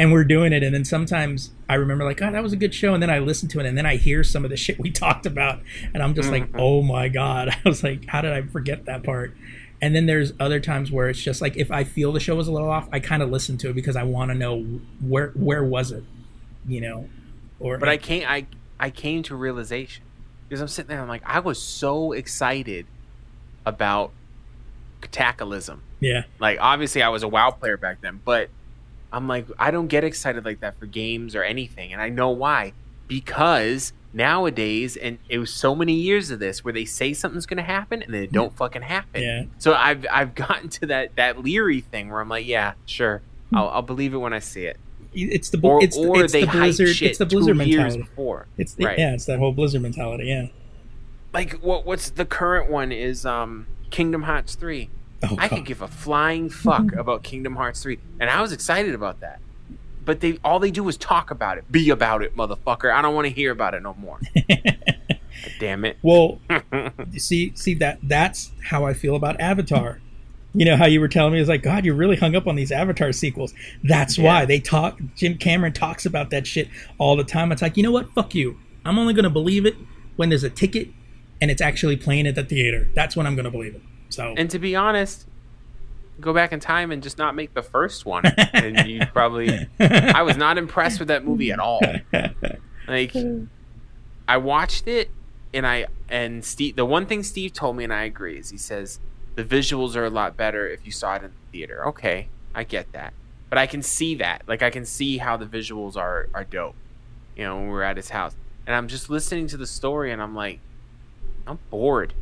[0.00, 0.62] and we're doing it.
[0.62, 2.94] And then sometimes I remember like, oh, that was a good show.
[2.94, 4.90] And then I listen to it and then I hear some of the shit we
[4.90, 5.60] talked about.
[5.94, 6.58] And I'm just like, Mhm.
[6.58, 7.50] oh my God.
[7.64, 9.36] I was like, how did I forget that part?
[9.82, 12.48] And then there's other times where it's just like, if I feel the show was
[12.48, 14.62] a little off, I kind of listen to it because I want to know
[15.00, 16.04] where, where was it,
[16.66, 17.08] you know?
[17.60, 18.46] Or, But I came I
[18.78, 20.02] I came to realization
[20.48, 21.00] because I'm sitting there.
[21.02, 22.86] I'm like, I was so excited
[23.66, 24.12] about
[25.10, 25.82] cataclysm.
[26.00, 28.48] yeah, Like, obviously, I was a WoW player back then, but
[29.12, 32.30] I'm like, I don't get excited like that for games or anything, and I know
[32.30, 32.72] why.
[33.08, 37.56] Because nowadays, and it was so many years of this where they say something's going
[37.56, 39.22] to happen and then it don't fucking happen.
[39.22, 39.44] yeah.
[39.58, 43.20] So I've I've gotten to that that leery thing where I'm like, yeah, sure,
[43.52, 44.76] I'll, I'll believe it when I see it.
[45.12, 47.64] It's the, Or it's, or it's they the hype Blizzard, shit it's the Blizzard two
[47.68, 48.46] years before.
[48.56, 48.98] It's the, Right.
[48.98, 50.26] yeah, it's that whole Blizzard mentality.
[50.26, 50.46] Yeah.
[51.32, 54.88] like what what's the current one is um Kingdom Hearts 3.
[55.22, 58.94] Oh, I could give a flying fuck about Kingdom Hearts 3 and I was excited
[58.94, 59.40] about that.
[60.04, 61.70] But they all they do is talk about it.
[61.70, 62.92] Be about it, motherfucker.
[62.92, 64.18] I don't want to hear about it no more.
[65.60, 65.98] Damn it.
[66.02, 66.40] well,
[67.16, 70.00] see, see that that's how I feel about Avatar.
[70.52, 72.56] You know how you were telling me it's like God, you're really hung up on
[72.56, 73.54] these Avatar sequels.
[73.84, 74.98] That's why they talk.
[75.14, 77.52] Jim Cameron talks about that shit all the time.
[77.52, 78.12] It's like you know what?
[78.14, 78.58] Fuck you.
[78.84, 79.76] I'm only gonna believe it
[80.16, 80.88] when there's a ticket
[81.40, 82.88] and it's actually playing at the theater.
[82.94, 83.82] That's when I'm gonna believe it.
[84.10, 85.26] So And to be honest,
[86.20, 90.22] go back in time and just not make the first one and you probably I
[90.22, 91.80] was not impressed with that movie at all.
[92.86, 93.14] Like
[94.28, 95.10] I watched it
[95.54, 98.58] and I and Steve the one thing Steve told me and I agree is he
[98.58, 99.00] says
[99.36, 101.86] the visuals are a lot better if you saw it in the theater.
[101.88, 103.14] Okay, I get that.
[103.48, 104.42] But I can see that.
[104.46, 106.76] Like I can see how the visuals are are dope.
[107.36, 108.34] You know, when we're at his house.
[108.66, 110.60] And I'm just listening to the story and I'm like
[111.46, 112.14] I'm bored.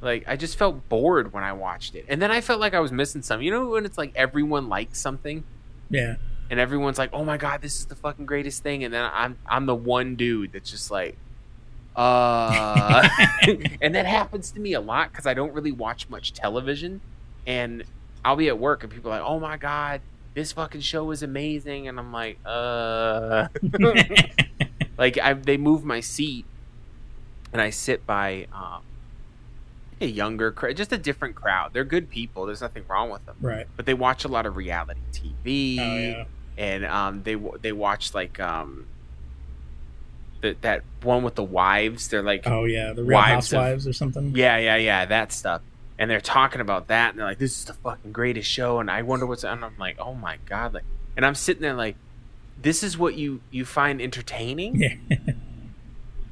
[0.00, 2.04] Like I just felt bored when I watched it.
[2.08, 3.44] And then I felt like I was missing something.
[3.44, 5.44] You know when it's like everyone likes something?
[5.90, 6.16] Yeah,
[6.50, 9.38] and everyone's like, "Oh my god, this is the fucking greatest thing," and then I'm
[9.46, 11.16] I'm the one dude that's just like,
[11.96, 13.08] uh,
[13.80, 17.00] and that happens to me a lot because I don't really watch much television,
[17.46, 17.84] and
[18.24, 20.02] I'll be at work and people are like, "Oh my god,
[20.34, 23.48] this fucking show is amazing," and I'm like, "Uh,"
[24.98, 26.44] like I they move my seat,
[27.52, 28.82] and I sit by um,
[30.02, 31.72] a younger, cra- just a different crowd.
[31.72, 32.46] They're good people.
[32.46, 33.66] There's nothing wrong with them, right.
[33.76, 36.24] but they watch a lot of reality TV Oh yeah.
[36.58, 38.86] and um, they they watch like um,
[40.40, 42.08] the, that one with the wives.
[42.08, 42.92] They're like, Oh yeah.
[42.92, 44.32] The Real Wives of- Housewives or something.
[44.36, 45.62] yeah, yeah, yeah, that stuff.
[45.98, 48.90] And they're talking about that, and they're like, "This is the fucking greatest show." And
[48.90, 49.44] I wonder what's.
[49.44, 50.82] And I'm like, "Oh my god!" Like,
[51.16, 51.94] and I'm sitting there like,
[52.60, 54.94] "This is what you you find entertaining." Yeah.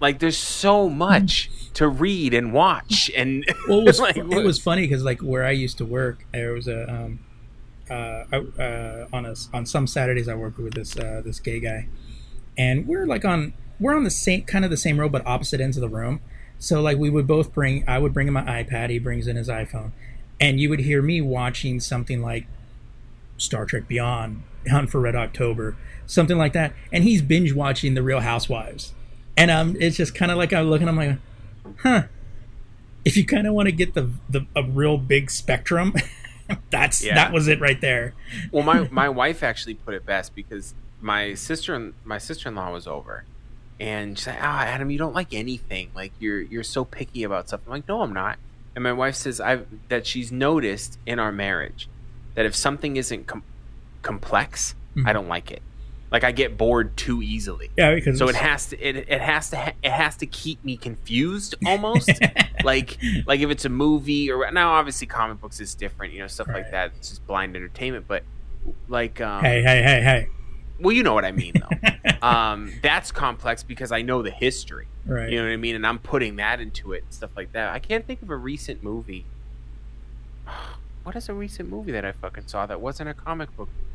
[0.01, 4.59] Like, there's so much to read and watch, and well, it was like, it was
[4.59, 7.21] funny because like where I used to work, there was a um,
[7.91, 11.61] uh, I- uh, on a on some Saturdays I worked with this uh, this gay
[11.61, 11.89] guy,
[12.59, 15.61] and we're like on we're on the same kind of the same row but opposite
[15.61, 16.21] ends of the room.
[16.59, 19.37] So like we would both bring I would bring in my iPad, he brings in
[19.37, 19.93] his iPhone,
[20.41, 22.47] and you would hear me watching something like
[23.37, 28.03] Star Trek Beyond, Hunt for Red October, something like that, and he's binge watching The
[28.03, 28.93] Real Housewives,
[29.41, 31.19] and um, it's just kind of like I'm looking, I'm like,
[31.83, 32.03] huh
[33.03, 35.95] if you kind of want to get the the a real big spectrum,
[36.71, 37.15] that's Yeah.
[37.15, 38.13] that was it right there.
[38.53, 43.25] well my my wife actually put it best because my sister my sister-in-law was over
[43.81, 47.49] and she's like ah adam you don't like anything like you're you're so picky about
[47.49, 48.39] stuff i'm like no i'm not
[48.75, 51.89] and my wife says i that she's noticed in our marriage
[52.35, 53.43] that if something isn't com-
[54.03, 55.09] complex Mhm.
[55.09, 55.63] i don't like it
[56.11, 57.71] like i get bored too easily.
[57.77, 60.65] Yeah, because so it has to it, it has to ha- it has to keep
[60.65, 62.11] me confused almost.
[62.63, 66.27] Like like if it's a movie or now obviously comic books is different you know
[66.27, 66.57] stuff Right.
[66.63, 66.93] like that.
[66.99, 68.23] It's just blind entertainment but
[68.89, 70.29] like um hey, hey, hey, hey,
[70.79, 71.89] well you know what i mean though.
[72.27, 74.89] Um that's complex because i know the history.
[75.07, 75.31] Right?
[75.31, 75.75] you know what i mean?
[75.75, 77.73] And i'm putting that into it and stuff like that.
[77.73, 79.25] I can't think of a recent movie.
[81.03, 83.90] What is a recent movie that i fucking saw that wasn't a comic book movie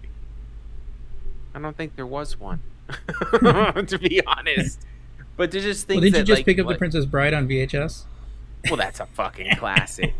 [1.55, 4.85] i don't think there was one to be honest
[5.37, 7.47] but there's just things well, did you just like, pick up the Princess Bride on
[7.47, 8.03] VHS?
[8.69, 10.13] well, that's a fucking classic.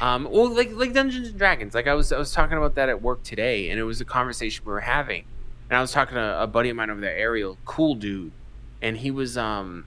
[0.00, 1.74] um, well, like like Dungeons and Dragons.
[1.74, 4.04] Like I was I was talking about that at work today, and it was a
[4.04, 5.24] conversation we were having.
[5.68, 8.32] And I was talking to a buddy of mine over there, Ariel, cool dude,
[8.82, 9.86] and he was um,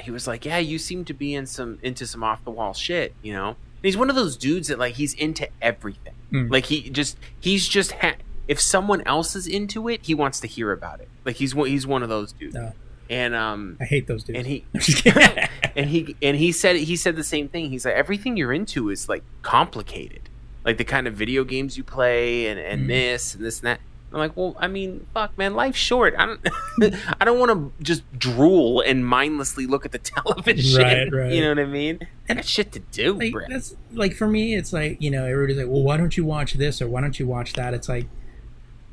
[0.00, 2.74] he was like, yeah, you seem to be in some into some off the wall
[2.74, 3.48] shit, you know.
[3.48, 6.14] And he's one of those dudes that like he's into everything.
[6.30, 6.52] Mm.
[6.52, 8.14] Like he just he's just ha-
[8.48, 11.08] if someone else is into it, he wants to hear about it.
[11.24, 12.54] Like he's one he's one of those dudes.
[12.54, 12.72] No.
[13.10, 14.38] And um, I hate those dudes.
[14.38, 15.48] and he I'm just kidding.
[15.76, 17.70] and he and he said he said the same thing.
[17.70, 20.28] He's like everything you're into is like complicated,
[20.64, 22.88] like the kind of video games you play and and Mhm.
[22.88, 23.80] this and this and that.
[24.14, 26.14] I'm like, well, I mean, fuck, man, life's short.
[26.18, 26.46] I don't,
[27.18, 30.82] I don't want to just drool and mindlessly look at the television.
[30.82, 31.32] Right, right.
[31.32, 31.98] You know what I mean?
[32.28, 35.56] I got shit to do, like that's like for me it's like you know everybody's
[35.56, 38.06] like well why don't you watch this or why don't you watch that it's like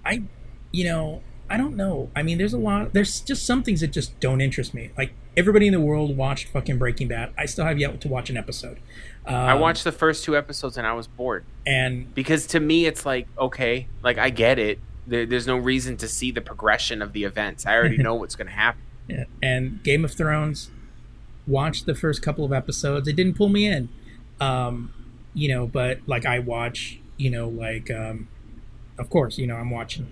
[0.06, 0.22] i
[0.72, 3.92] you know i don't know i mean there's a lot there's just some things that
[3.92, 7.66] just don't interest me like everybody in the world watched fucking breaking bad i still
[7.66, 8.80] have yet to watch an episode
[9.26, 12.88] um, I watched the first two episodes and I was bored and because to me
[12.88, 14.80] it's like okay, like I get it.
[15.06, 17.66] There, there's no reason to see the progression of the events.
[17.66, 18.82] I already know what's going to happen.
[19.08, 19.26] Yeah.
[19.42, 20.72] And Game of Thrones,
[21.46, 23.08] watched the first couple of episodes.
[23.08, 23.90] It didn't pull me in.
[24.40, 24.94] Um,
[25.34, 28.28] you know, but like I watch, you know, like um,
[29.00, 30.10] of course, you know, I'm watching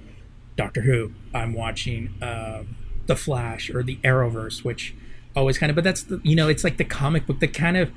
[0.55, 1.13] Doctor Who.
[1.33, 4.95] I'm watching um The Flash or the Arrowverse, which
[5.35, 7.77] always kind of but that's the you know, it's like the comic book that kind
[7.77, 7.91] of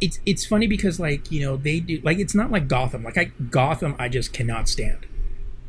[0.00, 3.02] it's it's funny because like, you know, they do like it's not like Gotham.
[3.04, 5.06] Like I Gotham I just cannot stand.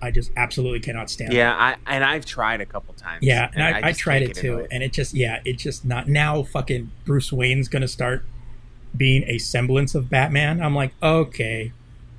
[0.01, 1.33] I just absolutely cannot stand.
[1.33, 3.23] Yeah, I and I've tried a couple times.
[3.23, 6.07] Yeah, and I, I, just tried it too, and it just yeah, it's just not
[6.07, 6.43] now.
[6.43, 8.23] Fucking Bruce Wayne's gonna start
[8.95, 10.61] being a semblance of Batman.
[10.61, 11.71] I'm like, okay,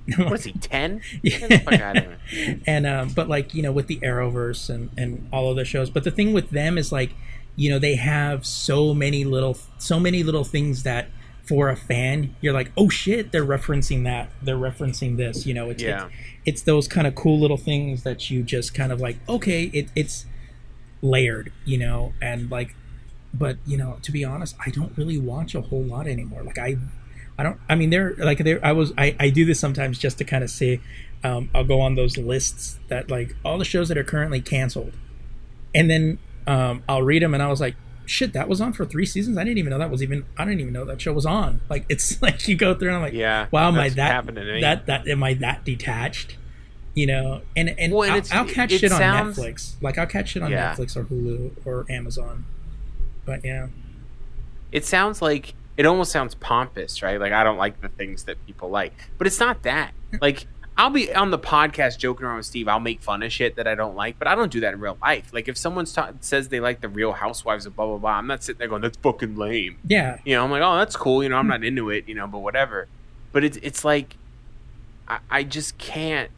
[0.17, 1.03] What is he ten?
[1.23, 1.91] Get the fuck yeah.
[1.91, 2.61] out of here.
[2.67, 5.91] and um, but like you know, with the Arrowverse and and all of the shows,
[5.91, 7.11] but the thing with them is like,
[7.57, 11.09] you know, they have so many little so many little things that
[11.49, 15.47] for a fan, you're like, oh shit, they're referencing that, they're referencing this.
[15.47, 16.07] You know, it's Yeah.
[16.07, 19.65] it's, it's those kind of cool little things that you just kind of like, okay,
[19.73, 20.27] it, it's
[21.01, 22.75] layered, you know, and like,
[23.33, 26.43] but you know, to be honest, I don't really watch a whole lot anymore.
[26.43, 26.77] Like I,
[27.39, 27.59] I don't.
[27.69, 28.59] I mean, they're like there.
[28.65, 28.93] I was.
[28.99, 30.81] I I do this sometimes just to kind of see.
[31.25, 34.93] Um, I'll go on those lists that like all the shows that are currently canceled,
[35.75, 37.75] and then um, I'll read them, and I was like,
[38.07, 39.37] shit, that was on for three seasons.
[39.39, 40.25] I didn't even know that was even.
[40.37, 41.61] I didn't even know that show was on.
[41.69, 44.37] Like it's like you go through, and I'm like, Yeah, wow, am I that happened
[44.37, 44.61] to me.
[44.63, 46.37] that that am I that detached?
[46.95, 49.75] You know, and and Well, and I'll, it's- I'll catch it shit on sounds- Netflix.
[49.81, 50.75] Like I'll catch it on Yeah.
[50.75, 52.45] Netflix or Hulu or Amazon.
[53.25, 53.69] But yeah,
[54.73, 57.19] it sounds like it almost sounds pompous, right?
[57.19, 59.93] Like I don't like the things that people like, but it's not that.
[60.21, 62.69] Like I'll be on the podcast joking around with Steve.
[62.69, 64.81] I'll make fun of shit that I don't like, but I don't do that in
[64.81, 65.33] real life.
[65.33, 68.27] Like if someone ta- says they like the Real Housewives of blah blah blah, I'm
[68.27, 71.23] not sitting there going, "That's fucking lame." Yeah, You know, I'm like, "Oh, that's cool."
[71.23, 72.09] You know, I'm not into it.
[72.09, 72.89] You know, but whatever.
[73.33, 74.17] But it's it's like,
[75.07, 76.31] I, I just can't,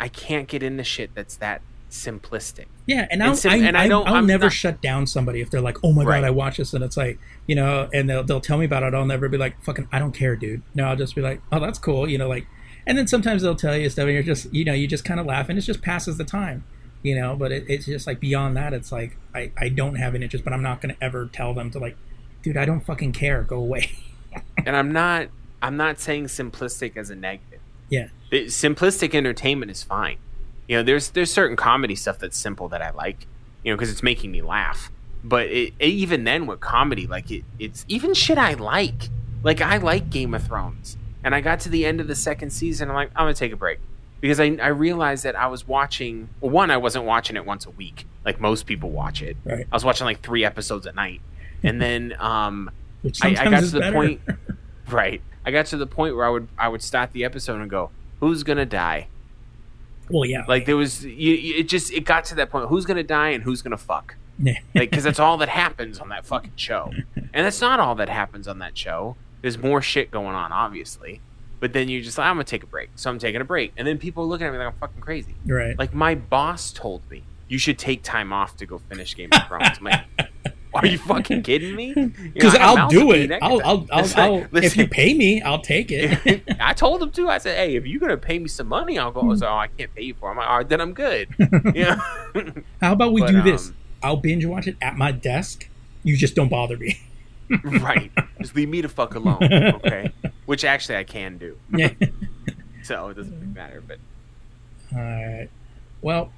[0.00, 2.66] I can't get into shit that's that simplistic.
[2.86, 5.06] yeah, and, And I'll, sim- I, and I don't- I'll I'm never not- shut down
[5.06, 6.20] somebody if they're like, "Oh my Right.
[6.20, 8.82] god, I watch this," and it's like, you know, and they'll they'll tell me about
[8.82, 8.94] it.
[8.94, 11.60] I'll never be like, "Fucking, I don't care, dude." No, I'll just be like, "Oh,
[11.60, 12.46] that's cool," you know, like,
[12.86, 15.20] and then sometimes they'll tell you stuff, and you're just, you know, you just kind
[15.20, 16.64] of laugh, and it just passes the time,
[17.02, 17.36] you know.
[17.36, 20.44] But it, it's just like beyond that, it's like I I don't have an interest,
[20.44, 21.96] but I'm not gonna ever tell them to like,
[22.42, 23.90] dude, I don't fucking care, go away.
[24.66, 25.28] and I'm not
[25.62, 27.60] I'm not saying simplistic as a negative.
[27.90, 30.16] yeah, simplistic entertainment is fine.
[30.70, 33.26] You know, there's there's certain comedy stuff that's simple that I like.
[33.64, 34.90] You know, because it's making me laugh.
[35.24, 39.10] But it, even then, with comedy, like it, it's even shit I like.
[39.42, 42.50] Like I like Game of Thrones, and I got to the end of the second
[42.50, 42.88] season.
[42.88, 43.80] I'm like, I'm gonna take a break
[44.20, 46.28] because I I realized that I was watching.
[46.40, 49.36] Well, one, I wasn't watching it once a week like most people watch it.
[49.44, 49.66] right.
[49.70, 51.20] I was watching like three episodes a night,
[51.62, 52.70] and then um,
[53.22, 53.92] I, I got to the better.
[53.92, 54.20] point
[54.88, 57.70] right i got to the point where i would i would start the episode and
[57.70, 59.06] go who's gonna die
[60.10, 62.84] well, yeah, like there was you, you- it just it got to that point who's
[62.86, 64.16] gonna die and who's gonna fuck?
[64.74, 66.92] Like because that's all that happens on that fucking show.
[67.14, 69.16] And that's not all that happens on that show.
[69.42, 71.20] There's more shit going on obviously.
[71.60, 72.88] But then you're just like i'm gonna take a break.
[72.96, 73.72] So i'm taking a break.
[73.76, 75.34] And then people are looking at me like i'm fucking crazy.
[75.46, 75.78] Right.
[75.78, 79.46] like my boss told me you should take time off to go finish game of
[79.46, 79.76] thrones.
[79.78, 80.00] I'm like,
[80.74, 81.88] are you fucking kidding me?
[81.96, 83.30] You know, Because I got I'll do it.
[83.42, 86.42] I'll, I'll, I'll, like, I'll if you pay me, I'll take it.
[86.60, 87.28] I told him too.
[87.28, 89.92] I said, "Hey, if you're gonna pay me some money, I'll go." So I can't
[89.94, 90.28] pay you for.
[90.28, 90.32] it.
[90.32, 91.28] I'm like, all right, then I'm good.
[91.74, 91.96] Yeah,
[92.80, 93.68] How about we But, do this?
[93.68, 95.68] um, I'll binge watch it at my desk.
[96.02, 97.00] You just don't bother me.
[97.64, 98.10] right.
[98.40, 100.12] Just leave me the fuck alone, okay?
[100.46, 101.92] Which actually I can do, yeah.
[102.84, 103.82] so it doesn't really matter.
[103.86, 103.98] But
[104.94, 105.48] All right.
[106.00, 106.32] Well,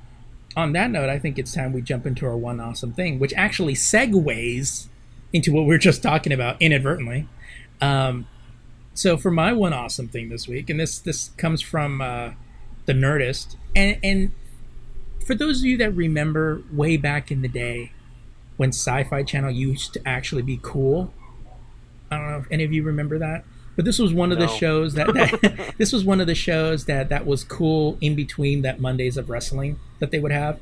[0.56, 3.32] on that note, I think it's time we jump into our one awesome thing, which
[3.34, 4.86] actually segues
[5.32, 7.26] into what we are just talking about inadvertently.
[7.80, 8.26] Um,
[8.94, 12.32] so for my one awesome thing this week, and this this comes from uh,
[12.84, 14.32] the Nerdist, and and
[15.24, 17.92] for those of you that remember way back in the day
[18.56, 21.12] when Sci-Fi Channel used to actually be cool,
[22.10, 23.44] I don't know if any of you remember that.
[23.76, 26.84] But this was one of the shows that, that this was one of the shows
[26.84, 30.60] that that was cool in between that Mondays of wrestling that they would have.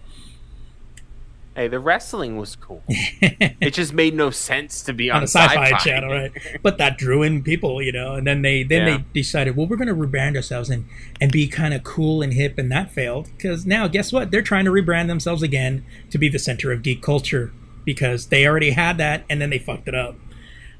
[1.56, 2.82] hey, the wrestling was cool.
[2.88, 6.32] it just made no sense to be on, on a sci-fi, sci-fi channel, right?
[6.62, 8.14] But that drew in people, you know.
[8.14, 8.96] And then they then Yeah.
[8.98, 10.86] they decided, well, we're going to rebrand ourselves and
[11.20, 14.30] and be kind of cool and hip, and that failed because now guess what?
[14.30, 17.52] They're trying to rebrand themselves again to be the center of geek culture
[17.84, 20.14] because they already had that and then they fucked it up.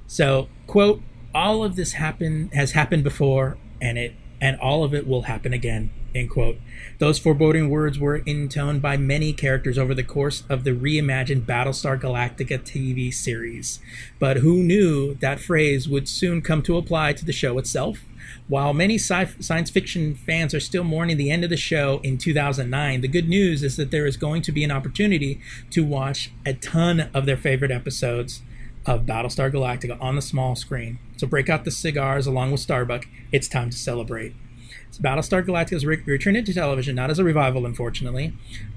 [0.06, 1.02] So, quote,
[1.34, 5.52] all of this happened has happened before and it and all of it will happen
[5.52, 6.56] again, end quote.
[6.98, 12.00] Those foreboding words were intoned by many characters over the course of the reimagined Battlestar
[12.00, 13.80] Galactica TV series.
[14.18, 17.98] But who knew that phrase would soon come to apply to the show itself?
[18.48, 22.16] While many sci- science fiction fans are still mourning the end of the show in
[22.16, 26.30] 2009, the good news is that there is going to be an opportunity to watch
[26.46, 28.42] a ton of their favorite episodes
[28.86, 30.98] of Battlestar Galactica on the small screen.
[31.16, 33.06] So break out the cigars along with Starbuck.
[33.30, 34.34] It's time to celebrate.
[34.90, 38.32] So Battlestar Galactica is re- returned to television, not as a revival, unfortunately,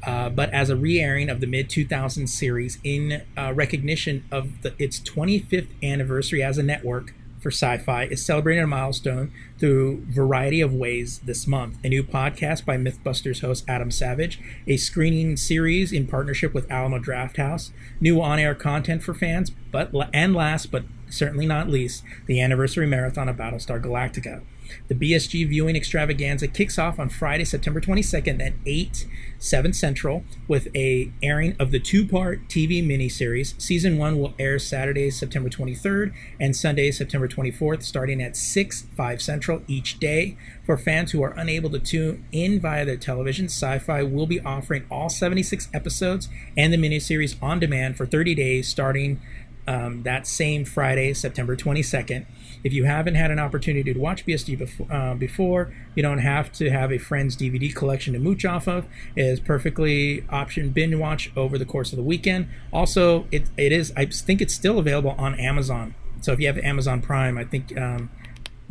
[0.05, 4.75] uh, but as a re-airing of the mid 2000s series in uh, recognition of the,
[4.77, 7.13] its 25th anniversary as a network
[7.43, 11.77] for sci-fi is celebrating a milestone through a variety of ways this month.
[11.83, 16.99] A new podcast by Mythbusters host Adam Savage, a screening series in partnership with Alamo
[16.99, 22.87] Drafthouse, new on-air content for fans, but and last but certainly not least, the anniversary
[22.87, 24.41] marathon of Battlestar Galactica.
[24.87, 29.07] The BSG viewing extravaganza kicks off on Friday, September 22nd at 8,
[29.39, 33.59] 7 Central, with a airing of the two-part TV miniseries.
[33.61, 39.21] Season 1 will air Saturday, September 23rd, and Sunday, September 24th, starting at 6, 5
[39.21, 40.37] Central each day.
[40.65, 44.85] For fans who are unable to tune in via their television, Sci-Fi will be offering
[44.89, 49.19] all 76 episodes and the miniseries on demand for 30 days, starting
[49.67, 52.25] um, that same Friday, September 22nd.
[52.63, 56.51] If you haven't had an opportunity to watch BSG before, uh, before, you don't have
[56.53, 58.85] to have a friend's DVD collection to mooch off of.
[59.15, 62.47] It is perfectly option binge watch over the course of the weekend.
[62.71, 65.95] Also, it, it is I think it's still available on Amazon.
[66.21, 68.09] So if you have Amazon Prime, I think um,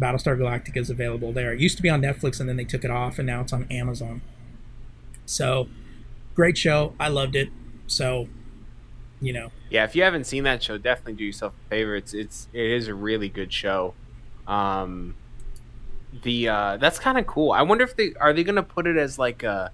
[0.00, 1.52] Battlestar Galactica is available there.
[1.52, 3.52] It used to be on Netflix and then they took it off, and now it's
[3.52, 4.22] on Amazon.
[5.26, 5.68] So
[6.34, 6.94] great show.
[6.98, 7.50] I loved it.
[7.86, 8.28] So
[9.20, 9.52] you know.
[9.72, 11.96] Yeah, if you haven't seen that show, definitely do yourself a favor.
[11.96, 13.94] It's it's it is a really good show.
[14.46, 15.14] Um,
[16.22, 17.52] the uh, that's kind of cool.
[17.52, 19.70] I wonder if they are they gonna put it as like a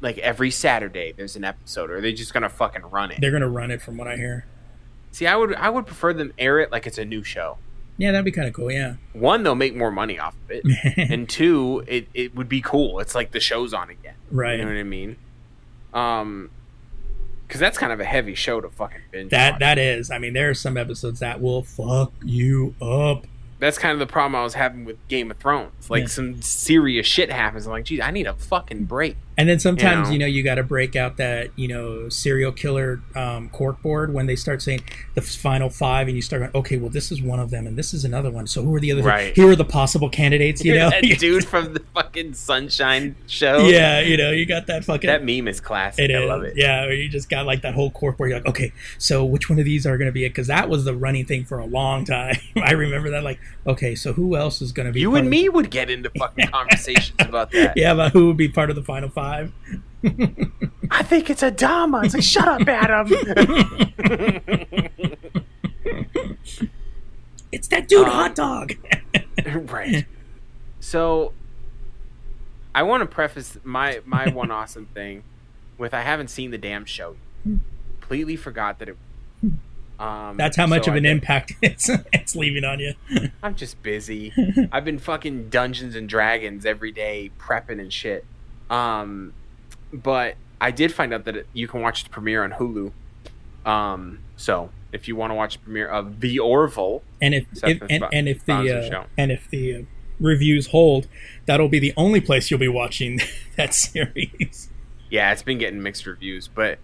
[0.00, 3.20] like every Saturday there's an episode, or are they just gonna fucking run it?
[3.20, 4.44] They're gonna run it from what I hear.
[5.12, 7.58] See, I would I would prefer them air it like it's a new show.
[7.96, 8.72] Yeah, that'd be kind of cool.
[8.72, 8.94] Yeah.
[9.12, 10.64] One, they'll make more money off of it,
[11.10, 12.98] and two, it, it would be cool.
[13.00, 14.14] It's like the show's on again.
[14.32, 14.58] right.
[14.58, 15.16] You know what I mean?
[15.94, 16.50] Um,
[17.48, 19.30] because that's kind of a heavy show to fucking binge.
[19.30, 19.60] That watch.
[19.60, 20.10] that is.
[20.10, 23.26] I mean, there are some episodes that will fuck you up.
[23.58, 25.90] that's kind of the problem I was having with Game of Thrones.
[25.90, 26.06] Like Yeah.
[26.08, 27.66] some serious shit happens.
[27.66, 29.16] I'm like, geez, I need a fucking break.
[29.38, 30.12] And then sometimes know?
[30.12, 34.26] you know you, got to break out that you know serial killer um, corkboard when
[34.26, 34.80] they start saying
[35.14, 37.78] the final five, and you start going, okay, well this is one of them, and
[37.78, 38.48] this is another one.
[38.48, 39.02] So who are the other?
[39.02, 39.36] Right.
[39.36, 40.64] Here are the possible candidates.
[40.64, 43.58] You know, that dude from the fucking Sunshine show.
[43.58, 45.06] yeah, you know, you got that fucking.
[45.06, 46.10] that meme is classic.
[46.10, 46.54] It I is, love it.
[46.56, 46.90] yeah.
[46.90, 48.30] You just got like that whole corkboard.
[48.30, 50.30] You're like, okay, so which one of these are going to be it?
[50.30, 52.34] Because that was the running thing for a long time.
[52.56, 53.22] I remember that.
[53.22, 55.00] Like, okay, so who else is going to be?
[55.00, 57.74] You and me would get into fucking conversations about that.
[57.76, 59.27] Yeah, but who would be part of the final five?
[60.90, 62.04] I think it's Adama.
[62.04, 63.08] It's like, shut up, Adam.
[67.50, 68.74] It's that dude, Um, hot dog.
[69.70, 70.04] right.
[70.80, 71.32] So,
[72.74, 75.22] I want to preface my my one awesome thing
[75.78, 77.16] with I haven't seen the damn show.
[77.44, 78.96] Completely forgot that it.
[79.98, 82.92] Um, That's how much so of I an did- impact it's it's leaving on you.
[83.42, 84.32] I'm just busy.
[84.70, 88.26] I've been fucking Dungeons and Dragons every day, prepping and shit.
[88.70, 89.32] Um,
[89.92, 92.92] but I did find out that it, you can watch the premiere on Hulu.
[93.68, 97.82] Um, so if you want to watch the premiere of The Orville, And if, if
[97.88, 99.04] and, and if the uh, show.
[99.16, 99.82] and if the uh,
[100.20, 101.06] reviews hold,
[101.46, 103.20] that'll be the only place you'll be watching
[103.56, 104.68] that series.
[105.10, 106.78] yeah, it's been getting mixed reviews, but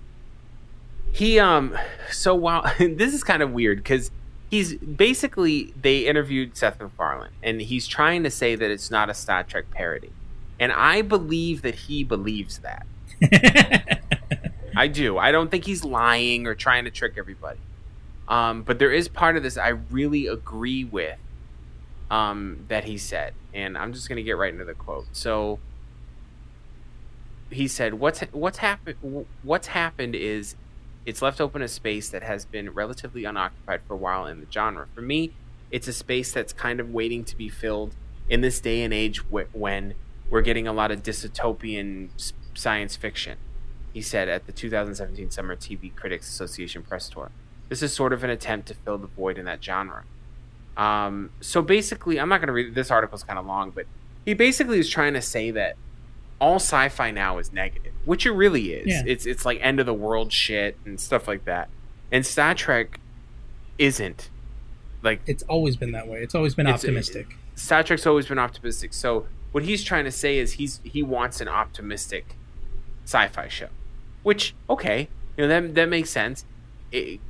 [1.12, 1.76] he um
[2.10, 4.10] so while this is kind of weird because
[4.50, 9.14] he's basically they interviewed Seth MacFarlane and he's trying to say that it's not a
[9.14, 10.10] Star Trek parody,
[10.58, 12.86] and I believe that he believes that.
[14.76, 15.18] I do.
[15.18, 17.60] I don't think he's lying or trying to trick everybody.
[18.26, 21.18] Um, but there is part of this I really agree with
[22.10, 25.06] um, that he said, and I'm just going to get right into the quote.
[25.12, 25.58] So
[27.50, 29.26] he said, "What's what's happened?
[29.42, 30.56] What's happened is
[31.06, 34.46] it's left open a space that has been relatively unoccupied for a while in the
[34.50, 34.86] genre.
[34.94, 35.32] For me,
[35.70, 37.94] it's a space that's kind of waiting to be filled
[38.28, 39.94] in this day and age wh- when
[40.30, 42.08] we're getting a lot of dystopian
[42.54, 43.38] science fiction."
[43.92, 47.30] He said at the 2017 Summer TV Critics Association press tour.
[47.68, 50.04] This is sort of an attempt to fill the void in that genre.
[50.76, 53.86] Um, so basically, I'm not going to read this article is kind of long, but
[54.24, 55.76] he basically is trying to say that
[56.40, 58.86] all sci-fi now is negative, which it really is.
[58.88, 59.02] Yeah.
[59.06, 61.68] It's it's like end of the world shit and stuff like that.
[62.10, 63.00] And Star Trek
[63.78, 64.30] isn't
[65.02, 66.18] like it's always been that way.
[66.18, 67.36] It's always been optimistic.
[67.54, 68.92] Star Trek's always been optimistic.
[68.92, 72.34] So what he's trying to say is he's he wants an optimistic
[73.04, 73.68] sci-fi show,
[74.24, 76.44] which okay, you know that that makes sense.
[76.90, 77.20] It-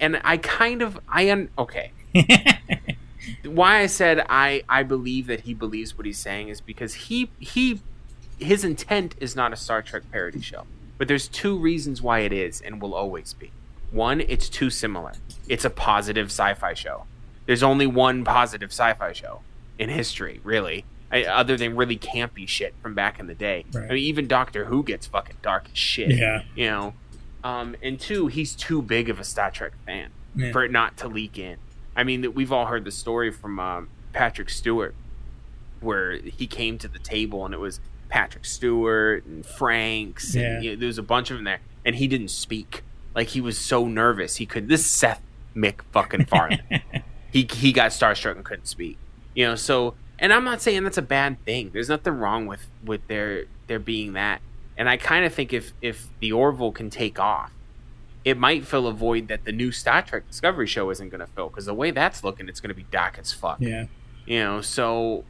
[0.00, 1.92] and I kind of I un okay.
[3.44, 7.30] Why I said I I believe that he believes what he's saying is because he
[7.38, 7.80] he
[8.40, 10.64] his intent is not a Star Trek parody show,
[10.98, 13.52] but there's two reasons why it is and will always be.
[13.92, 15.12] One, it's too similar.
[15.48, 17.04] It's a positive sci-fi show.
[17.46, 19.42] There's only one positive sci-fi show
[19.78, 23.64] in history, really, other than really campy shit from back in the day.
[23.72, 23.84] Right.
[23.84, 26.10] I mean, even Doctor Who gets fucking dark as shit.
[26.12, 26.42] Yeah.
[26.54, 26.94] You know,
[27.44, 30.52] um, and two, he's too big of a Star Trek fan Yeah.
[30.52, 31.56] for it not to leak in.
[31.94, 34.94] I mean, we've all heard the story from um, Patrick Stewart,
[35.80, 40.70] where he came to the table and it was Patrick Stewart and Frakes, and you
[40.70, 42.82] know, there was a bunch of them there, and he didn't speak.
[43.14, 44.68] Like he was so nervous, he could.
[44.68, 45.20] This is Seth
[45.56, 46.62] Mick fucking Farland.
[47.30, 48.96] he he got starstruck and couldn't speak.
[49.34, 51.68] You know, so and I'm not saying that's a bad thing.
[51.74, 54.40] There's nothing wrong with with there there being that.
[54.78, 57.52] And I kind of think if if the Orville can take off,
[58.24, 61.26] it might fill a void that the new Star Trek Discovery show isn't going to
[61.26, 61.48] fill.
[61.50, 63.58] Because the way that's looking, it's going to be dark as fuck.
[63.60, 63.86] yeah.
[64.24, 65.24] You know, so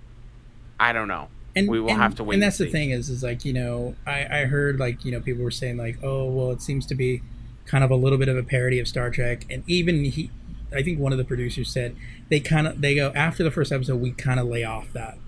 [0.78, 1.28] I don't know.
[1.56, 3.44] and We will and- have to wait And and that's the thing is, is like
[3.44, 6.62] you know, I I heard like you know people were saying like, oh well, it
[6.62, 7.22] seems to be
[7.64, 10.30] kind of a little bit of a parody of Star Trek, and even he,
[10.74, 11.96] I think one of the producers said
[12.28, 15.18] they kind of they go after the first episode we kind of lay off that,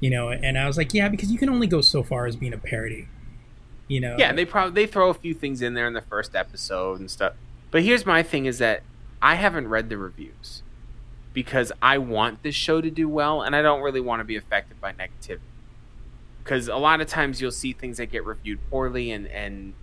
[0.00, 2.36] you know, and I was like, yeah, because you can only go so far as
[2.36, 3.08] being a parody,
[3.88, 4.16] you know.
[4.18, 7.00] Yeah, and they probably they throw a few things in there in the first episode
[7.00, 7.34] and stuff.
[7.70, 8.82] But here's my thing: is that
[9.20, 10.62] I haven't read the reviews
[11.32, 14.36] because I want this show to do well, and I don't really want to be
[14.36, 15.40] affected by negativity.
[16.42, 19.74] Because a lot of times you'll see things that get reviewed poorly, and and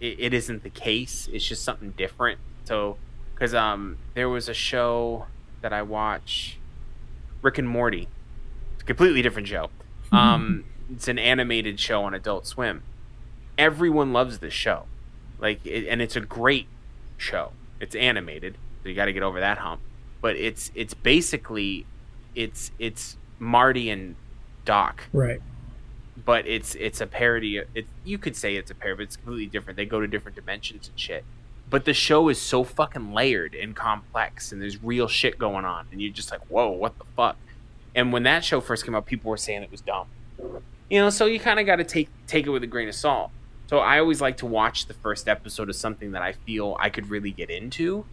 [0.00, 1.28] it, it isn't the case.
[1.32, 2.38] It's just something different.
[2.64, 2.96] So,
[3.34, 5.26] because um, there was a show
[5.60, 6.58] that I watch,
[7.42, 8.08] Rick and Morty.
[8.74, 9.70] It's a completely different show.
[10.12, 12.84] Um, it's an animated show on Adult Swim.
[13.58, 14.84] Everyone loves this show,
[15.40, 16.68] like, it, and it's a great
[17.16, 17.50] show.
[17.80, 19.80] It's animated, so you got to get over that hump.
[20.20, 21.84] But it's it's basically,
[22.36, 24.14] it's it's Marty and
[24.64, 25.40] Doc Right.
[26.24, 27.58] but it's it's a parody.
[27.74, 29.76] It you could say it's a parody, but it's completely different.
[29.76, 31.24] They go to different dimensions and shit.
[31.70, 35.86] But the show is so fucking layered and complex, and there's real shit going on,
[35.90, 37.36] and you're just like, whoa, what the fuck?
[37.94, 40.06] And when that show first came out, people were saying it was dumb.
[40.90, 42.94] You know, so you kind of got to take take it with a grain of
[42.94, 43.30] salt.
[43.68, 46.90] So I always like to watch the first episode of something that I feel I
[46.90, 48.04] could really get into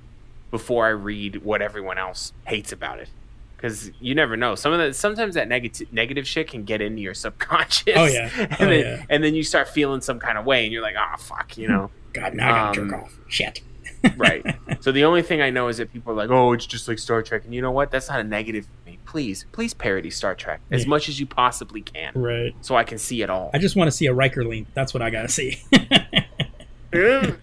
[0.50, 3.10] before I read what everyone else hates about it.
[3.58, 4.56] Because you never know.
[4.56, 7.94] Some of that, sometimes that negative negative shit can get into your subconscious.
[7.96, 8.30] Oh, yeah.
[8.38, 9.06] and Oh, then yeah.
[9.10, 11.68] and then you start feeling some kind of way, and you're like, ah, fuck, you
[11.68, 11.92] know.
[12.14, 13.18] God, now I gotta Um, jerk off.
[13.28, 13.62] Shit.
[14.18, 14.44] right.
[14.80, 16.98] So the only thing I know is that people are like, "Oh, it's just like
[17.00, 17.92] Star Trek," and you know what?
[17.92, 18.98] That's not a negative for me.
[19.06, 20.90] Please, please parody Star Trek as Yeah.
[20.90, 22.56] much as you possibly can, Right.
[22.62, 23.52] so I can see it all.
[23.54, 24.66] I just want to see a Riker lean.
[24.74, 25.62] That's what I gotta see.
[26.94, 27.36] I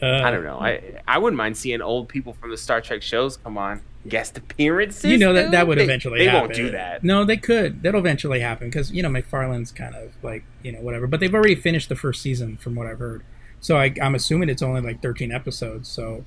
[0.00, 0.58] Uh, don't know.
[0.60, 4.36] I I wouldn't mind seeing old people from the Star Trek shows come on guest
[4.36, 5.04] appearances.
[5.10, 6.42] you know that that would They- eventually They happen.
[6.42, 7.02] won't do that.
[7.04, 7.82] No, they could.
[7.82, 11.06] That'll eventually happen because you know MacFarlane's kind of like you know whatever.
[11.06, 13.22] But they've already finished the first season, from what I've heard.
[13.62, 15.88] So I, I'm assuming it's only like 13 episodes.
[15.88, 16.24] So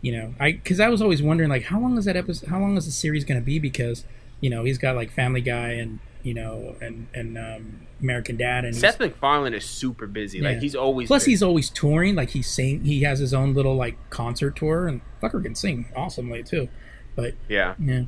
[0.00, 2.48] you know, I because I was always wondering like how long is that episode?
[2.48, 3.58] How long is the series going to be?
[3.58, 4.04] Because
[4.40, 8.64] you know he's got like Family Guy and you know and and um, American Dad
[8.64, 10.40] and Seth MacFarlane is super busy.
[10.40, 11.32] Like he's always Plus, busy.
[11.32, 12.14] he's always touring.
[12.14, 12.84] Like he's sing.
[12.84, 16.68] He has his own little like concert tour, and fucker can sing awesomely too.
[17.16, 17.74] But yeah.
[17.80, 18.04] yeah.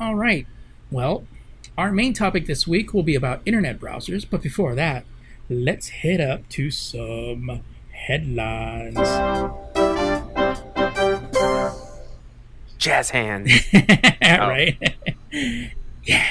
[0.00, 0.46] All right.
[0.90, 1.26] Well,
[1.76, 4.24] our main topic this week will be about internet browsers.
[4.28, 5.04] But before that,
[5.48, 8.96] let's head up to some headlines.
[12.78, 13.52] Jazz hands.
[14.22, 14.96] right?
[16.04, 16.26] yeah.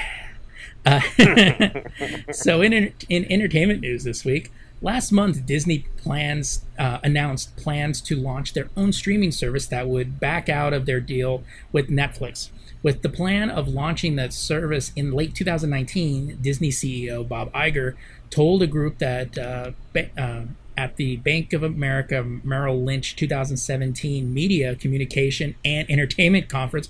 [0.86, 0.99] Uh,
[2.32, 4.51] so, in in entertainment news this week,
[4.82, 10.20] last month Disney plans uh, announced plans to launch their own streaming service that would
[10.20, 12.49] back out of their deal with Netflix.
[12.84, 17.95] With the plan of launching that service in late 2019, Disney CEO Bob Iger
[18.34, 19.72] told a group that uh,
[20.18, 20.42] uh,
[20.76, 26.90] at the Bank of America Merrill Lynch 2017 Media, Communication, and Entertainment Conference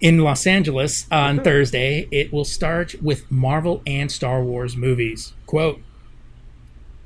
[0.00, 5.32] in Los Angeles on Thursday, it will start with Marvel and Star Wars movies.
[5.46, 5.82] Quote,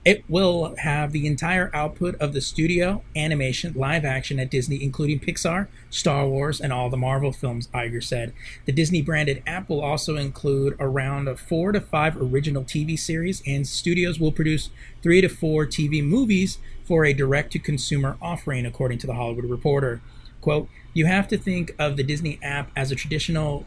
[0.04, 5.20] it will have the entire output of the studio, animation, live action at Disney, including
[5.20, 8.32] Pixar, Star Wars, and all the Marvel films, Iger said.
[8.64, 13.66] The Disney branded app will also include around four to five original TV series, and
[13.66, 14.70] studios will produce
[15.02, 19.44] three to four TV movies for a direct to consumer offering, according to The Hollywood
[19.44, 20.00] Reporter.
[20.40, 23.66] Quote, you have to think of the Disney app as a traditional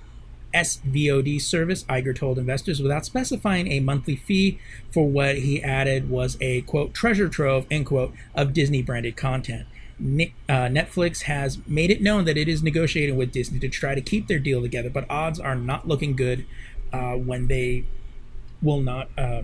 [0.56, 6.38] SVOD service, Iger told investors, without specifying a monthly fee for what he added was
[6.40, 9.68] a quote treasure trove end quote of Disney branded content.
[10.00, 14.02] Uh, Netflix has made it known that it is negotiating with Disney to try to
[14.02, 16.46] keep their deal together, but odds are not looking good
[16.92, 17.86] uh, when they
[18.62, 19.44] will not uh,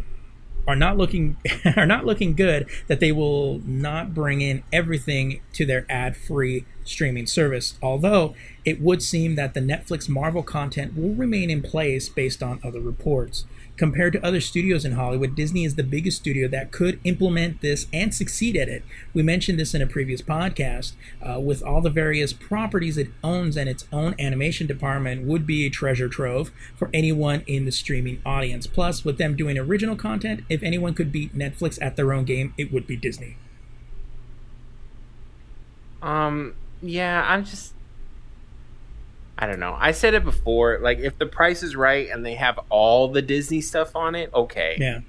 [0.67, 1.37] are not looking
[1.75, 7.25] are not looking good that they will not bring in everything to their ad-free streaming
[7.25, 7.77] service.
[7.81, 8.35] Although
[8.65, 12.79] it would seem that the Netflix Marvel content will remain in place based on other
[12.79, 13.45] reports
[13.81, 17.87] compared to other studios in Hollywood Disney is the biggest studio that could implement this
[17.91, 21.89] and succeed at it we mentioned this in a previous podcast uh, with all the
[21.89, 26.91] various properties it owns and its own animation department would be a treasure trove for
[26.93, 31.35] anyone in the streaming audience plus with them doing original content if anyone could beat
[31.35, 33.35] Netflix at their own game it would be Disney
[36.03, 37.73] Um, yeah, I'm just.
[39.41, 39.75] I don't know.
[39.77, 40.77] I said it before.
[40.79, 44.29] Like, if the price is right and they have all the Disney stuff on it,
[44.35, 44.77] okay.
[44.79, 44.99] yeah